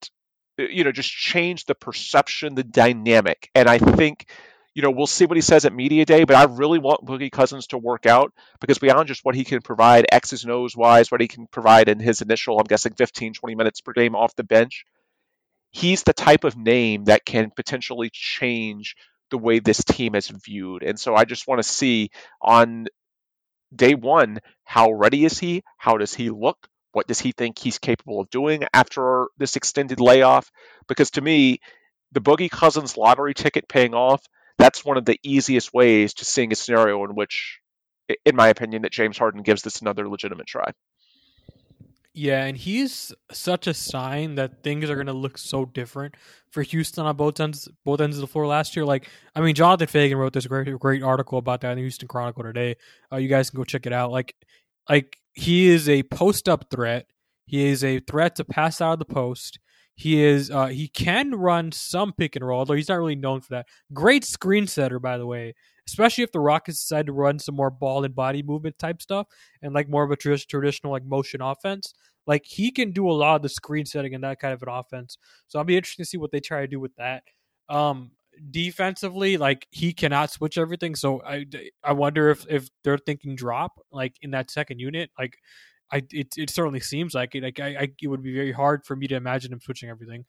uh, 0.59 0.63
you 0.63 0.83
know, 0.83 0.91
just 0.91 1.11
change 1.11 1.65
the 1.65 1.75
perception, 1.75 2.55
the 2.55 2.63
dynamic. 2.63 3.49
And 3.55 3.69
I 3.69 3.77
think 3.77 4.27
you 4.73 4.81
know, 4.81 4.91
we'll 4.91 5.07
see 5.07 5.25
what 5.25 5.37
he 5.37 5.41
says 5.41 5.65
at 5.65 5.73
media 5.73 6.05
day, 6.05 6.23
but 6.23 6.35
I 6.35 6.43
really 6.43 6.79
want 6.79 7.05
Boogie 7.05 7.31
Cousins 7.31 7.67
to 7.67 7.77
work 7.77 8.05
out 8.05 8.33
because 8.61 8.79
beyond 8.79 9.07
just 9.07 9.25
what 9.25 9.35
he 9.35 9.43
can 9.43 9.61
provide 9.61 10.05
X's 10.11 10.43
and 10.43 10.51
O's 10.51 10.77
wise, 10.77 11.11
what 11.11 11.21
he 11.21 11.27
can 11.27 11.47
provide 11.47 11.89
in 11.89 11.99
his 11.99 12.21
initial, 12.21 12.57
I'm 12.57 12.65
guessing 12.65 12.93
15, 12.93 13.33
20 13.33 13.55
minutes 13.55 13.81
per 13.81 13.91
game 13.91 14.15
off 14.15 14.35
the 14.35 14.45
bench, 14.45 14.85
he's 15.71 16.03
the 16.03 16.13
type 16.13 16.45
of 16.45 16.55
name 16.55 17.05
that 17.05 17.25
can 17.25 17.51
potentially 17.51 18.09
change 18.13 18.95
the 19.29 19.37
way 19.37 19.59
this 19.59 19.83
team 19.83 20.15
is 20.15 20.27
viewed. 20.27 20.83
And 20.83 20.99
so 20.99 21.15
I 21.15 21.25
just 21.25 21.47
want 21.47 21.61
to 21.61 21.67
see 21.67 22.11
on 22.41 22.87
day 23.75 23.95
one, 23.95 24.39
how 24.63 24.91
ready 24.91 25.25
is 25.25 25.39
he? 25.39 25.63
How 25.77 25.97
does 25.97 26.13
he 26.13 26.29
look? 26.29 26.67
What 26.93 27.07
does 27.07 27.19
he 27.19 27.31
think 27.31 27.57
he's 27.57 27.79
capable 27.79 28.19
of 28.19 28.29
doing 28.29 28.63
after 28.73 29.27
this 29.37 29.55
extended 29.55 29.99
layoff? 29.99 30.51
Because 30.87 31.11
to 31.11 31.21
me, 31.21 31.59
the 32.11 32.19
Boogie 32.19 32.51
Cousins 32.51 32.97
lottery 32.97 33.33
ticket 33.33 33.69
paying 33.69 33.93
off 33.93 34.21
that's 34.61 34.85
one 34.85 34.97
of 34.97 35.05
the 35.05 35.19
easiest 35.23 35.73
ways 35.73 36.13
to 36.15 36.25
seeing 36.25 36.51
a 36.51 36.55
scenario 36.55 37.03
in 37.03 37.15
which, 37.15 37.59
in 38.25 38.35
my 38.35 38.49
opinion, 38.49 38.83
that 38.83 38.91
James 38.91 39.17
Harden 39.17 39.41
gives 39.41 39.63
this 39.63 39.81
another 39.81 40.07
legitimate 40.07 40.45
try. 40.45 40.71
Yeah, 42.13 42.43
and 42.43 42.57
he's 42.57 43.13
such 43.31 43.67
a 43.67 43.73
sign 43.73 44.35
that 44.35 44.63
things 44.63 44.89
are 44.89 44.95
going 44.95 45.07
to 45.07 45.13
look 45.13 45.37
so 45.37 45.63
different 45.63 46.15
for 46.49 46.61
Houston 46.61 47.05
on 47.05 47.15
both 47.15 47.39
ends 47.39 47.69
both 47.85 48.01
ends 48.01 48.17
of 48.17 48.21
the 48.21 48.27
floor 48.27 48.47
last 48.47 48.75
year. 48.75 48.83
Like, 48.83 49.09
I 49.33 49.39
mean, 49.39 49.55
Jonathan 49.55 49.87
Feigen 49.87 50.17
wrote 50.17 50.33
this 50.33 50.45
great 50.45 50.77
great 50.77 51.03
article 51.03 51.37
about 51.37 51.61
that 51.61 51.71
in 51.71 51.77
the 51.77 51.83
Houston 51.83 52.09
Chronicle 52.09 52.43
today. 52.43 52.75
Uh, 53.11 53.15
you 53.15 53.29
guys 53.29 53.49
can 53.49 53.57
go 53.57 53.63
check 53.63 53.85
it 53.85 53.93
out. 53.93 54.11
Like, 54.11 54.35
like 54.89 55.17
he 55.33 55.69
is 55.69 55.87
a 55.87 56.03
post 56.03 56.49
up 56.49 56.69
threat. 56.69 57.05
He 57.45 57.67
is 57.67 57.81
a 57.83 57.99
threat 58.01 58.35
to 58.37 58.45
pass 58.45 58.81
out 58.81 58.93
of 58.93 58.99
the 58.99 59.05
post. 59.05 59.59
He 59.95 60.21
is 60.21 60.51
uh, 60.51 60.67
he 60.67 60.89
can 60.89 61.33
run 61.33 61.71
some 61.71 62.11
pick 62.11 62.35
and 62.35 62.45
roll, 62.45 62.59
although 62.59 62.73
he's 62.73 62.89
not 62.89 62.97
really 62.97 63.15
known 63.15 63.39
for 63.39 63.53
that. 63.55 63.67
Great 63.93 64.25
screen 64.25 64.67
setter, 64.67 64.99
by 64.99 65.17
the 65.17 65.25
way, 65.25 65.53
especially 65.87 66.23
if 66.23 66.31
the 66.31 66.39
Rockets 66.39 66.79
decide 66.79 67.07
to 67.07 67.13
run 67.13 67.39
some 67.39 67.55
more 67.55 67.69
ball 67.69 68.03
and 68.03 68.15
body 68.15 68.43
movement 68.43 68.77
type 68.79 69.01
stuff 69.01 69.27
and 69.61 69.73
like 69.73 69.89
more 69.89 70.03
of 70.03 70.11
a 70.11 70.15
traditional 70.15 70.91
like 70.91 71.05
motion 71.05 71.41
offense. 71.41 71.93
Like 72.27 72.45
he 72.45 72.71
can 72.71 72.91
do 72.91 73.09
a 73.09 73.13
lot 73.13 73.37
of 73.37 73.41
the 73.41 73.49
screen 73.49 73.85
setting 73.85 74.13
and 74.13 74.23
that 74.23 74.39
kind 74.39 74.53
of 74.53 74.61
an 74.61 74.69
offense. 74.69 75.17
So 75.47 75.59
I'll 75.59 75.65
be 75.65 75.75
interested 75.75 76.03
to 76.03 76.09
see 76.09 76.17
what 76.17 76.31
they 76.31 76.39
try 76.39 76.61
to 76.61 76.67
do 76.67 76.79
with 76.79 76.95
that. 76.97 77.23
Um, 77.67 78.11
defensively, 78.49 79.37
like 79.37 79.67
he 79.71 79.93
cannot 79.93 80.31
switch 80.31 80.57
everything. 80.57 80.95
So 80.95 81.21
I 81.23 81.45
I 81.83 81.93
wonder 81.93 82.29
if 82.29 82.45
if 82.49 82.69
they're 82.83 82.97
thinking 82.97 83.35
drop 83.35 83.79
like 83.91 84.15
in 84.21 84.31
that 84.31 84.51
second 84.51 84.79
unit, 84.79 85.09
like 85.17 85.37
I 85.91 86.03
it, 86.11 86.35
it 86.37 86.49
certainly 86.49 86.79
seems 86.79 87.13
like 87.13 87.35
it. 87.35 87.43
Like 87.43 87.59
I, 87.59 87.67
I, 87.75 87.87
it 88.01 88.07
would 88.07 88.23
be 88.23 88.33
very 88.33 88.51
hard 88.51 88.85
for 88.85 88.95
me 88.95 89.07
to 89.07 89.15
imagine 89.15 89.51
him 89.51 89.61
switching 89.61 89.89
everything. 89.89 90.25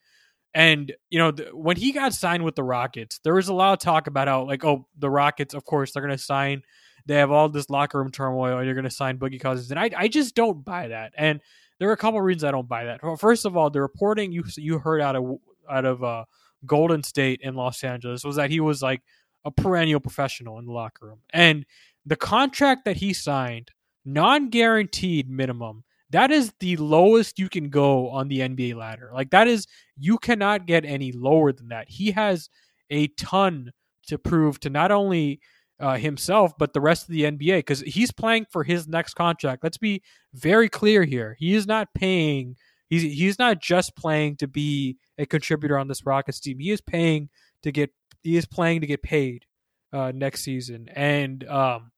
And 0.54 0.92
you 1.10 1.18
know, 1.18 1.30
the, 1.30 1.44
when 1.52 1.76
he 1.76 1.92
got 1.92 2.12
signed 2.12 2.44
with 2.44 2.54
the 2.54 2.64
Rockets, 2.64 3.20
there 3.24 3.34
was 3.34 3.48
a 3.48 3.54
lot 3.54 3.72
of 3.72 3.78
talk 3.78 4.06
about 4.06 4.28
how 4.28 4.44
like, 4.44 4.64
oh, 4.64 4.86
the 4.98 5.10
Rockets, 5.10 5.54
of 5.54 5.64
course, 5.64 5.92
they're 5.92 6.02
going 6.02 6.16
to 6.16 6.22
sign. 6.22 6.62
They 7.06 7.16
have 7.16 7.30
all 7.30 7.48
this 7.48 7.70
locker 7.70 7.98
room 7.98 8.10
turmoil, 8.10 8.58
and 8.58 8.66
you're 8.66 8.74
going 8.74 8.84
to 8.84 8.90
sign 8.90 9.18
Boogie 9.18 9.40
Cousins, 9.40 9.70
and 9.70 9.80
I, 9.80 9.90
I 9.96 10.08
just 10.08 10.34
don't 10.34 10.64
buy 10.64 10.88
that. 10.88 11.12
And 11.16 11.40
there 11.78 11.88
are 11.88 11.92
a 11.92 11.96
couple 11.96 12.20
of 12.20 12.24
reasons 12.24 12.44
I 12.44 12.52
don't 12.52 12.68
buy 12.68 12.84
that. 12.84 13.00
First 13.18 13.44
of 13.44 13.56
all, 13.56 13.70
the 13.70 13.80
reporting 13.80 14.30
you 14.30 14.44
you 14.56 14.78
heard 14.78 15.00
out 15.00 15.16
of 15.16 15.38
out 15.68 15.84
of 15.84 16.04
uh, 16.04 16.24
Golden 16.64 17.02
State 17.02 17.40
in 17.42 17.54
Los 17.54 17.82
Angeles 17.82 18.22
was 18.22 18.36
that 18.36 18.50
he 18.50 18.60
was 18.60 18.82
like 18.82 19.02
a 19.44 19.50
perennial 19.50 19.98
professional 19.98 20.58
in 20.58 20.66
the 20.66 20.72
locker 20.72 21.06
room, 21.06 21.20
and 21.32 21.66
the 22.04 22.16
contract 22.16 22.84
that 22.84 22.98
he 22.98 23.12
signed, 23.12 23.70
non 24.04 24.50
guaranteed 24.50 25.28
minimum, 25.28 25.84
that 26.12 26.30
is 26.30 26.52
the 26.60 26.76
lowest 26.76 27.38
you 27.38 27.48
can 27.48 27.70
go 27.70 28.08
on 28.10 28.28
the 28.28 28.40
NBA 28.40 28.76
ladder. 28.76 29.10
Like 29.12 29.30
that 29.30 29.48
is 29.48 29.66
you 29.96 30.18
cannot 30.18 30.66
get 30.66 30.84
any 30.84 31.10
lower 31.12 31.52
than 31.52 31.68
that. 31.68 31.88
He 31.88 32.12
has 32.12 32.48
a 32.90 33.08
ton 33.08 33.72
to 34.08 34.18
prove 34.18 34.60
to 34.60 34.70
not 34.70 34.92
only 34.92 35.40
uh, 35.80 35.96
himself 35.96 36.52
but 36.58 36.72
the 36.74 36.80
rest 36.80 37.08
of 37.08 37.12
the 37.12 37.22
NBA 37.22 37.58
because 37.58 37.80
he's 37.80 38.12
playing 38.12 38.46
for 38.50 38.62
his 38.62 38.86
next 38.86 39.14
contract. 39.14 39.64
Let's 39.64 39.78
be 39.78 40.02
very 40.34 40.68
clear 40.68 41.02
here. 41.02 41.34
He 41.38 41.54
is 41.54 41.66
not 41.66 41.88
paying. 41.94 42.56
He's 42.88 43.02
he's 43.02 43.38
not 43.38 43.60
just 43.60 43.96
playing 43.96 44.36
to 44.36 44.46
be 44.46 44.98
a 45.18 45.24
contributor 45.24 45.78
on 45.78 45.88
this 45.88 46.04
Rockets 46.04 46.40
team. 46.40 46.58
He 46.58 46.70
is 46.70 46.80
paying 46.82 47.30
to 47.62 47.72
get. 47.72 47.90
He 48.22 48.36
is 48.36 48.46
playing 48.46 48.82
to 48.82 48.86
get 48.86 49.02
paid 49.02 49.46
uh, 49.92 50.12
next 50.14 50.42
season, 50.42 50.88
and 50.94 51.42
um, 51.48 51.90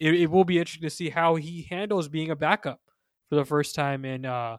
it, 0.00 0.14
it 0.14 0.30
will 0.30 0.44
be 0.44 0.58
interesting 0.58 0.88
to 0.88 0.94
see 0.94 1.10
how 1.10 1.34
he 1.36 1.66
handles 1.70 2.08
being 2.08 2.30
a 2.30 2.36
backup 2.36 2.80
for 3.32 3.36
the 3.36 3.44
first 3.46 3.74
time 3.74 4.04
in 4.04 4.26
uh, 4.26 4.58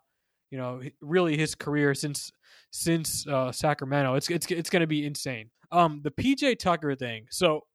you 0.49 0.57
know 0.57 0.81
really 0.99 1.37
his 1.37 1.53
career 1.53 1.93
since 1.93 2.31
since 2.71 3.27
uh, 3.27 3.51
Sacramento. 3.51 4.15
It's 4.15 4.31
it's 4.31 4.47
it's 4.49 4.71
going 4.71 4.79
to 4.79 4.87
be 4.87 5.05
insane. 5.05 5.51
Um, 5.71 6.01
the 6.03 6.09
PJ 6.09 6.57
Tucker 6.57 6.95
thing. 6.95 7.27
So 7.29 7.65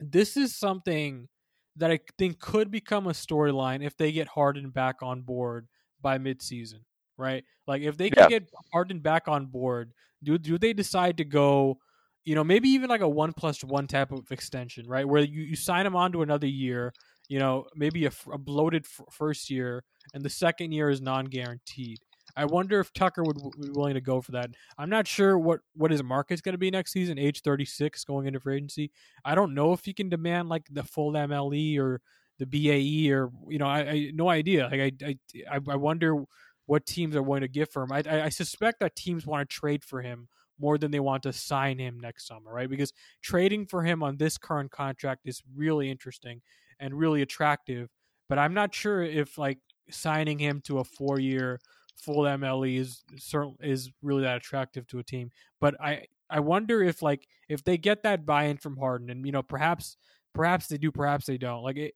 this 0.00 0.36
is 0.36 0.54
something 0.54 1.28
that 1.76 1.90
I 1.90 2.00
think 2.18 2.40
could 2.40 2.70
become 2.70 3.06
a 3.06 3.12
storyline 3.12 3.82
if 3.82 3.96
they 3.96 4.12
get 4.12 4.28
Harden 4.28 4.68
back 4.68 4.96
on 5.00 5.22
board 5.22 5.66
by 6.02 6.18
midseason, 6.18 6.80
right? 7.16 7.42
Like 7.66 7.80
if 7.80 7.96
they 7.96 8.10
can 8.10 8.24
yeah. 8.24 8.40
get 8.40 8.50
Harden 8.70 9.00
back 9.00 9.28
on 9.28 9.46
board, 9.46 9.92
do 10.22 10.36
do 10.36 10.58
they 10.58 10.74
decide 10.74 11.16
to 11.16 11.24
go? 11.24 11.78
You 12.26 12.34
know, 12.34 12.44
maybe 12.44 12.68
even 12.68 12.90
like 12.90 13.00
a 13.00 13.08
one 13.08 13.32
plus 13.32 13.64
one 13.64 13.86
type 13.86 14.12
of 14.12 14.30
extension, 14.30 14.86
right? 14.86 15.08
Where 15.08 15.22
you, 15.22 15.40
you 15.40 15.56
sign 15.56 15.86
him 15.86 15.96
on 15.96 16.12
to 16.12 16.20
another 16.20 16.46
year, 16.46 16.92
you 17.28 17.38
know, 17.38 17.66
maybe 17.74 18.06
a, 18.06 18.12
a 18.32 18.38
bloated 18.38 18.84
f- 18.84 19.06
first 19.10 19.50
year, 19.50 19.84
and 20.14 20.24
the 20.24 20.30
second 20.30 20.72
year 20.72 20.90
is 20.90 21.00
non-guaranteed. 21.00 21.98
I 22.36 22.44
wonder 22.46 22.80
if 22.80 22.92
Tucker 22.92 23.22
would, 23.22 23.36
be 23.36 23.70
willing 23.70 23.94
to 23.94 24.00
go 24.00 24.20
for 24.20 24.32
that. 24.32 24.50
I'm 24.78 24.88
not 24.88 25.06
sure 25.06 25.38
what 25.38 25.60
what 25.74 25.90
his 25.90 26.02
market's 26.02 26.40
going 26.40 26.54
to 26.54 26.58
be 26.58 26.70
next 26.70 26.92
season. 26.92 27.18
Age 27.18 27.42
36, 27.42 28.04
going 28.04 28.26
into 28.26 28.40
free 28.40 28.56
agency. 28.56 28.90
I 29.24 29.34
don't 29.34 29.54
know 29.54 29.72
if 29.72 29.84
he 29.84 29.92
can 29.92 30.08
demand 30.08 30.48
like 30.48 30.66
the 30.70 30.82
full 30.82 31.12
MLE 31.12 31.78
or 31.78 32.00
the 32.38 32.46
BAE 32.46 33.12
or 33.12 33.30
you 33.48 33.58
know, 33.58 33.66
I, 33.66 33.80
I 33.80 34.10
no 34.14 34.28
idea. 34.28 34.68
Like 34.70 34.94
I, 35.02 35.16
I 35.50 35.60
I 35.68 35.76
wonder 35.76 36.24
what 36.66 36.86
teams 36.86 37.16
are 37.16 37.22
willing 37.22 37.42
to 37.42 37.48
give 37.48 37.70
for 37.70 37.82
him. 37.82 37.92
I, 37.92 38.02
I 38.24 38.28
suspect 38.28 38.80
that 38.80 38.96
teams 38.96 39.26
want 39.26 39.48
to 39.48 39.54
trade 39.54 39.84
for 39.84 40.00
him 40.00 40.28
more 40.58 40.78
than 40.78 40.90
they 40.90 41.00
want 41.00 41.24
to 41.24 41.32
sign 41.32 41.78
him 41.78 41.98
next 41.98 42.26
summer, 42.26 42.52
right? 42.52 42.70
Because 42.70 42.92
trading 43.20 43.66
for 43.66 43.82
him 43.82 44.02
on 44.02 44.16
this 44.16 44.38
current 44.38 44.70
contract 44.70 45.22
is 45.24 45.42
really 45.54 45.90
interesting 45.90 46.40
and 46.80 46.98
really 46.98 47.22
attractive. 47.22 47.88
But 48.28 48.38
I'm 48.38 48.54
not 48.54 48.74
sure 48.74 49.02
if 49.02 49.38
like 49.38 49.58
signing 49.90 50.38
him 50.38 50.60
to 50.62 50.78
a 50.78 50.84
four 50.84 51.20
year 51.20 51.60
full 51.96 52.24
MLE 52.24 52.78
is 52.78 53.04
certain 53.18 53.56
is 53.60 53.90
really 54.02 54.22
that 54.22 54.36
attractive 54.36 54.86
to 54.88 54.98
a 54.98 55.04
team. 55.04 55.30
But 55.60 55.80
I 55.80 56.06
I 56.30 56.40
wonder 56.40 56.82
if 56.82 57.02
like 57.02 57.26
if 57.48 57.62
they 57.64 57.78
get 57.78 58.02
that 58.04 58.24
buy 58.26 58.44
in 58.44 58.56
from 58.56 58.76
Harden, 58.76 59.10
and 59.10 59.24
you 59.26 59.32
know 59.32 59.42
perhaps 59.42 59.96
perhaps 60.34 60.66
they 60.68 60.78
do, 60.78 60.90
perhaps 60.90 61.26
they 61.26 61.38
don't. 61.38 61.62
Like 61.62 61.76
if 61.76 61.92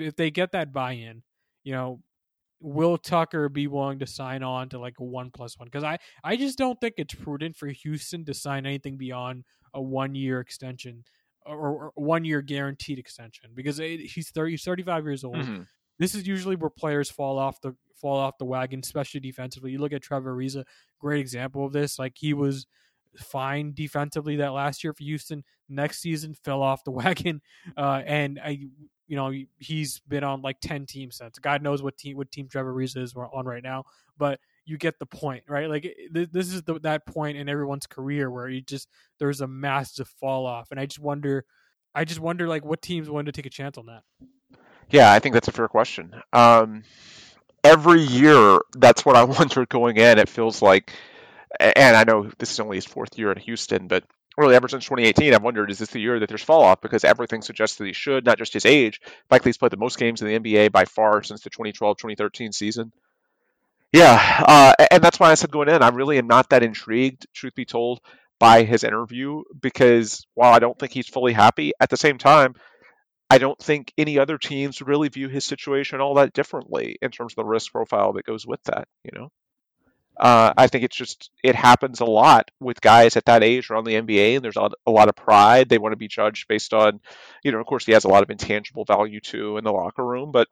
if 0.00 0.16
they 0.16 0.30
get 0.30 0.52
that 0.52 0.72
buy 0.72 0.92
in, 0.92 1.22
you 1.64 1.72
know, 1.72 2.02
will 2.60 2.98
Tucker 2.98 3.48
be 3.48 3.66
willing 3.66 3.98
to 3.98 4.06
sign 4.06 4.42
on 4.42 4.68
to 4.70 4.78
like 4.78 4.98
a 5.00 5.04
one 5.04 5.30
plus 5.30 5.58
one? 5.58 5.66
Because 5.66 5.84
I 5.84 5.98
I 6.24 6.36
just 6.36 6.58
don't 6.58 6.80
think 6.80 6.94
it's 6.96 7.14
prudent 7.14 7.56
for 7.56 7.68
Houston 7.68 8.24
to 8.26 8.34
sign 8.34 8.66
anything 8.66 8.96
beyond 8.96 9.44
a 9.74 9.82
one 9.82 10.14
year 10.14 10.40
extension 10.40 11.04
or, 11.46 11.56
or 11.56 11.92
one 11.94 12.24
year 12.24 12.42
guaranteed 12.42 12.98
extension 12.98 13.50
because 13.54 13.78
he's 13.78 14.30
30 14.30 14.52
he's 14.52 14.64
35 14.64 15.04
years 15.04 15.24
old. 15.24 15.36
Mm-hmm. 15.36 15.62
This 15.98 16.14
is 16.14 16.26
usually 16.26 16.56
where 16.56 16.70
players 16.70 17.10
fall 17.10 17.38
off 17.38 17.60
the 17.60 17.74
fall 18.00 18.18
off 18.18 18.38
the 18.38 18.44
wagon, 18.44 18.80
especially 18.82 19.20
defensively. 19.20 19.72
You 19.72 19.78
look 19.78 19.92
at 19.92 20.02
Trevor 20.02 20.34
Ariza, 20.34 20.64
great 20.98 21.20
example 21.20 21.64
of 21.64 21.72
this. 21.72 21.98
Like 21.98 22.14
he 22.16 22.32
was 22.34 22.66
fine 23.18 23.72
defensively 23.74 24.36
that 24.36 24.52
last 24.52 24.82
year 24.82 24.92
for 24.92 25.04
Houston. 25.04 25.44
Next 25.68 26.00
season 26.00 26.34
fell 26.34 26.62
off 26.62 26.84
the 26.84 26.90
wagon, 26.90 27.40
uh, 27.76 28.02
and 28.06 28.40
I, 28.42 28.60
you 29.06 29.16
know, 29.16 29.32
he's 29.58 30.00
been 30.00 30.24
on 30.24 30.42
like 30.42 30.60
ten 30.60 30.86
teams 30.86 31.16
since. 31.16 31.38
God 31.38 31.62
knows 31.62 31.82
what 31.82 31.96
team 31.96 32.16
what 32.16 32.32
team 32.32 32.48
Trevor 32.48 32.74
Ariza 32.74 32.98
is 32.98 33.14
on 33.14 33.44
right 33.44 33.62
now, 33.62 33.84
but 34.18 34.40
you 34.64 34.78
get 34.78 34.98
the 34.98 35.06
point, 35.06 35.44
right? 35.48 35.68
Like 35.68 35.94
this 36.10 36.52
is 36.52 36.62
the, 36.62 36.78
that 36.80 37.06
point 37.06 37.36
in 37.36 37.48
everyone's 37.48 37.86
career 37.86 38.30
where 38.30 38.48
you 38.48 38.60
just 38.60 38.88
there's 39.18 39.40
a 39.40 39.46
massive 39.46 40.08
fall 40.20 40.46
off, 40.46 40.70
and 40.70 40.78
I 40.78 40.86
just 40.86 41.00
wonder, 41.00 41.44
I 41.94 42.04
just 42.04 42.20
wonder 42.20 42.48
like 42.48 42.64
what 42.64 42.82
teams 42.82 43.08
want 43.10 43.26
to 43.26 43.32
take 43.32 43.46
a 43.46 43.50
chance 43.50 43.78
on 43.78 43.86
that. 43.86 44.02
Yeah, 44.90 45.12
I 45.12 45.20
think 45.20 45.34
that's 45.34 45.48
a 45.48 45.52
fair 45.52 45.68
question. 45.68 46.14
Um, 46.32 46.82
every 47.62 48.00
year, 48.00 48.60
that's 48.76 49.04
what 49.04 49.16
I 49.16 49.24
wonder 49.38 49.66
going 49.66 49.96
in. 49.96 50.18
It 50.18 50.28
feels 50.28 50.62
like, 50.62 50.92
and 51.58 51.96
I 51.96 52.04
know 52.04 52.30
this 52.38 52.52
is 52.52 52.60
only 52.60 52.76
his 52.76 52.86
fourth 52.86 53.18
year 53.18 53.32
in 53.32 53.38
Houston, 53.38 53.86
but 53.86 54.04
really 54.36 54.54
ever 54.54 54.68
since 54.68 54.84
2018, 54.84 55.34
I've 55.34 55.42
wondered 55.42 55.70
is 55.70 55.78
this 55.78 55.90
the 55.90 56.00
year 56.00 56.18
that 56.18 56.28
there's 56.28 56.42
fall 56.42 56.62
off 56.62 56.80
because 56.80 57.04
everything 57.04 57.42
suggests 57.42 57.76
that 57.76 57.86
he 57.86 57.92
should, 57.92 58.24
not 58.24 58.38
just 58.38 58.52
his 58.52 58.66
age. 58.66 59.00
Likely 59.30 59.50
he's 59.50 59.58
played 59.58 59.72
the 59.72 59.76
most 59.76 59.98
games 59.98 60.22
in 60.22 60.28
the 60.28 60.38
NBA 60.38 60.72
by 60.72 60.84
far 60.84 61.22
since 61.22 61.42
the 61.42 61.50
2012 61.50 61.96
2013 61.96 62.52
season. 62.52 62.92
Yeah, 63.92 64.44
uh, 64.46 64.84
and 64.90 65.02
that's 65.02 65.18
why 65.18 65.30
I 65.30 65.34
said 65.34 65.50
going 65.50 65.68
in, 65.68 65.82
I 65.82 65.88
really 65.88 66.18
am 66.18 66.28
not 66.28 66.50
that 66.50 66.62
intrigued, 66.62 67.26
truth 67.34 67.54
be 67.54 67.64
told, 67.64 68.00
by 68.38 68.62
his 68.62 68.84
interview 68.84 69.42
because 69.60 70.26
while 70.34 70.52
I 70.52 70.60
don't 70.60 70.78
think 70.78 70.92
he's 70.92 71.08
fully 71.08 71.32
happy, 71.32 71.72
at 71.80 71.90
the 71.90 71.96
same 71.96 72.16
time, 72.16 72.54
I 73.28 73.38
don't 73.38 73.58
think 73.58 73.92
any 73.98 74.18
other 74.18 74.38
teams 74.38 74.80
really 74.82 75.08
view 75.08 75.28
his 75.28 75.44
situation 75.44 76.00
all 76.00 76.14
that 76.14 76.32
differently 76.32 76.96
in 77.02 77.10
terms 77.10 77.32
of 77.32 77.36
the 77.36 77.44
risk 77.44 77.72
profile 77.72 78.14
that 78.14 78.24
goes 78.24 78.46
with 78.46 78.62
that. 78.64 78.88
You 79.04 79.12
know, 79.14 79.28
uh, 80.18 80.52
I 80.56 80.66
think 80.68 80.84
it's 80.84 80.96
just 80.96 81.30
it 81.44 81.54
happens 81.54 82.00
a 82.00 82.04
lot 82.04 82.50
with 82.60 82.80
guys 82.80 83.16
at 83.16 83.26
that 83.26 83.44
age 83.44 83.70
around 83.70 83.84
the 83.84 83.94
NBA, 83.94 84.36
and 84.36 84.44
there's 84.44 84.56
a 84.56 84.60
lot, 84.62 84.72
a 84.86 84.90
lot 84.90 85.08
of 85.08 85.16
pride. 85.16 85.68
They 85.68 85.78
want 85.78 85.92
to 85.92 85.96
be 85.96 86.08
judged 86.08 86.48
based 86.48 86.74
on, 86.74 87.00
you 87.44 87.52
know, 87.52 87.60
of 87.60 87.66
course 87.66 87.86
he 87.86 87.92
has 87.92 88.04
a 88.04 88.08
lot 88.08 88.22
of 88.22 88.30
intangible 88.30 88.84
value 88.84 89.20
too 89.20 89.58
in 89.58 89.64
the 89.64 89.72
locker 89.72 90.04
room, 90.04 90.32
but 90.32 90.48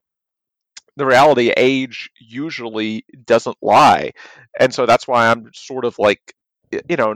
the 0.98 1.06
reality 1.06 1.52
age 1.56 2.10
usually 2.18 3.04
doesn't 3.24 3.56
lie, 3.62 4.12
and 4.58 4.74
so 4.74 4.84
that's 4.84 5.08
why 5.08 5.28
I'm 5.28 5.50
sort 5.54 5.84
of 5.84 5.98
like, 5.98 6.34
you 6.70 6.96
know, 6.96 7.14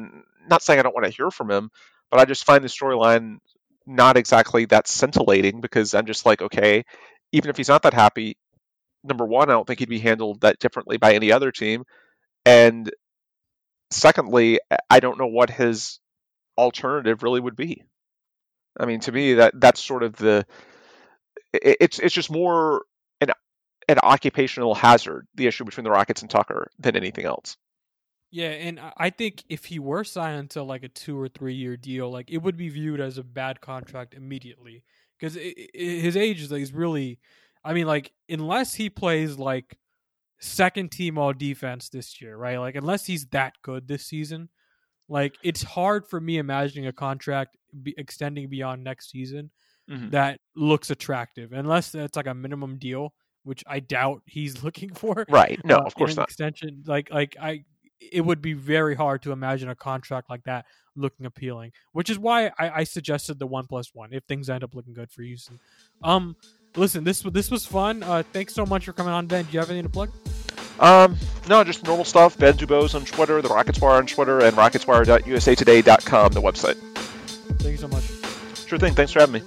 not 0.49 0.63
saying 0.63 0.79
I 0.79 0.83
don't 0.83 0.95
want 0.95 1.07
to 1.07 1.13
hear 1.13 1.31
from 1.31 1.51
him, 1.51 1.71
but 2.11 2.21
I 2.21 2.25
just 2.25 2.45
find 2.45 2.65
the 2.65 2.69
storyline 2.69 3.39
not 3.87 4.17
exactly 4.17 4.65
that 4.67 4.89
scintillating 4.89 5.61
because 5.61 5.95
I'm 5.95 6.07
just 6.07 6.25
like, 6.25 6.41
okay, 6.43 6.85
even 7.33 7.51
if 7.51 7.57
he's 7.57 7.69
not 7.69 7.83
that 7.83 7.95
happy, 7.95 8.37
number 9.03 9.27
one, 9.27 9.51
I 9.51 9.55
don't 9.55 9.67
think 9.67 9.81
he'd 9.81 9.89
be 9.89 9.99
handled 9.99 10.43
that 10.43 10.59
differently 10.59 10.97
by 10.97 11.15
any 11.15 11.33
other 11.33 11.51
team. 11.51 11.85
And 12.47 12.91
secondly, 13.91 14.61
I 14.89 15.01
don't 15.01 15.19
know 15.19 15.27
what 15.27 15.51
his 15.51 15.99
alternative 16.57 17.23
really 17.23 17.41
would 17.41 17.57
be. 17.57 17.83
I 18.79 18.87
mean, 18.87 19.01
to 19.01 19.13
me, 19.13 19.35
that 19.35 19.59
that's 19.61 19.81
sort 19.83 20.03
of 20.03 20.17
the 20.17 20.47
it's 21.53 21.99
it's 21.99 22.15
just 22.15 22.31
more 22.31 22.83
an 23.93 23.99
occupational 24.03 24.75
hazard, 24.75 25.27
the 25.35 25.47
issue 25.47 25.65
between 25.65 25.85
the 25.85 25.91
Rockets 25.91 26.23
and 26.23 26.31
Tucker, 26.31 26.71
than 26.79 26.97
anything 26.97 27.25
else. 27.25 27.57
Yeah, 28.33 28.49
and 28.49 28.81
I 28.97 29.11
think 29.11 29.45
if 29.51 29.67
he 29.67 29.79
were 29.79 30.05
signed 30.05 30.51
to 30.51 30.63
like 30.63 30.83
a 30.83 30.89
two 30.89 31.21
or 31.21 31.29
three 31.29 31.55
year 31.55 31.77
deal, 31.77 32.11
like 32.11 32.31
it 32.31 32.39
would 32.39 32.57
be 32.57 32.71
viewed 32.71 32.99
as 32.99 33.19
a 33.19 33.23
bad 33.23 33.61
contract 33.61 34.15
immediately 34.15 34.85
because 35.21 35.39
his 35.75 36.17
age 36.17 36.41
is 36.41 36.51
like, 36.51 36.67
really, 36.73 37.19
I 37.63 37.75
mean, 37.75 37.87
like 37.87 38.11
unless 38.31 38.73
he 38.73 38.89
plays 38.89 39.39
like 39.39 39.77
second 40.41 40.91
team 40.91 41.19
all 41.19 41.35
defense 41.35 41.91
this 41.91 42.23
year, 42.23 42.35
right? 42.35 42.57
Like 42.57 42.75
unless 42.75 43.05
he's 43.05 43.27
that 43.27 43.53
good 43.61 43.87
this 43.87 44.07
season, 44.07 44.49
like 45.11 45.35
it's 45.43 45.63
hard 45.63 46.09
for 46.09 46.19
me 46.19 46.39
imagining 46.39 46.87
a 46.87 46.93
contract 46.93 47.59
be 47.83 47.95
extending 47.99 48.49
beyond 48.49 48.83
next 48.83 49.11
season 49.11 49.51
mm-hmm. 49.91 50.09
that 50.09 50.41
looks 50.57 50.91
attractive, 50.91 51.53
unless 51.53 51.95
it's 51.95 52.17
like 52.17 52.27
a 52.27 52.35
minimum 52.35 52.79
deal 52.79 53.13
which 53.45 53.65
I 53.67 53.81
doubt 53.81 54.23
he's 54.27 54.63
looking 54.65 54.93
for. 54.93 55.27
Right. 55.29 55.61
No, 55.65 55.77
uh, 55.77 55.83
of 55.83 55.95
course 55.95 56.17
not. 56.17 56.29
Extension. 56.29 56.83
Like, 56.87 57.11
like 57.11 57.37
I, 57.41 57.65
it 58.01 58.23
would 58.23 58.43
be 58.43 58.53
very 58.53 58.95
hard 58.95 59.23
to 59.23 59.33
imagine 59.33 59.69
a 59.69 59.75
contract 59.75 60.29
like 60.31 60.45
that 60.45 60.67
looking 60.97 61.27
appealing, 61.27 61.73
which 61.93 62.11
is 62.11 62.19
why 62.19 62.47
I, 62.59 62.71
I 62.81 62.85
suggested 62.85 63.39
the 63.39 63.47
one 63.47 63.67
plus 63.67 63.91
one 63.95 64.13
if 64.13 64.25
things 64.25 64.51
end 64.51 64.65
up 64.65 64.75
looking 64.75 64.95
good 64.95 65.11
for 65.11 65.23
Houston. 65.23 65.59
Um, 66.03 66.37
listen, 66.77 67.05
this 67.05 67.23
this 67.23 67.51
was 67.51 67.65
fun. 67.67 68.03
Uh, 68.03 68.23
thanks 68.33 68.55
so 68.55 68.67
much 68.67 68.85
for 68.85 68.93
coming 68.93 69.13
on, 69.13 69.27
Ben. 69.27 69.45
Do 69.45 69.53
you 69.53 69.61
have 69.61 69.71
anything 69.71 69.85
to 69.85 69.91
plug? 69.91 70.11
Um, 70.81 71.17
no, 71.49 71.63
just 71.65 71.85
normal 71.85 72.05
stuff. 72.05 72.37
Ben 72.39 72.55
Dubose 72.55 72.95
on 72.95 73.05
Twitter, 73.05 73.41
the 73.43 73.49
Rockets 73.49 73.81
Wire 73.81 73.97
on 73.97 74.07
Twitter, 74.07 74.41
and 74.41 74.57
rocketswire.usatoday.com, 74.57 76.33
the 76.33 76.43
website. 76.43 76.77
Thank 77.59 77.73
you 77.73 77.77
so 77.77 77.89
much. 77.89 78.05
Sure 78.67 78.79
thing. 78.79 78.95
Thanks 78.95 79.13
for 79.13 79.21
having 79.21 79.35
me. 79.35 79.43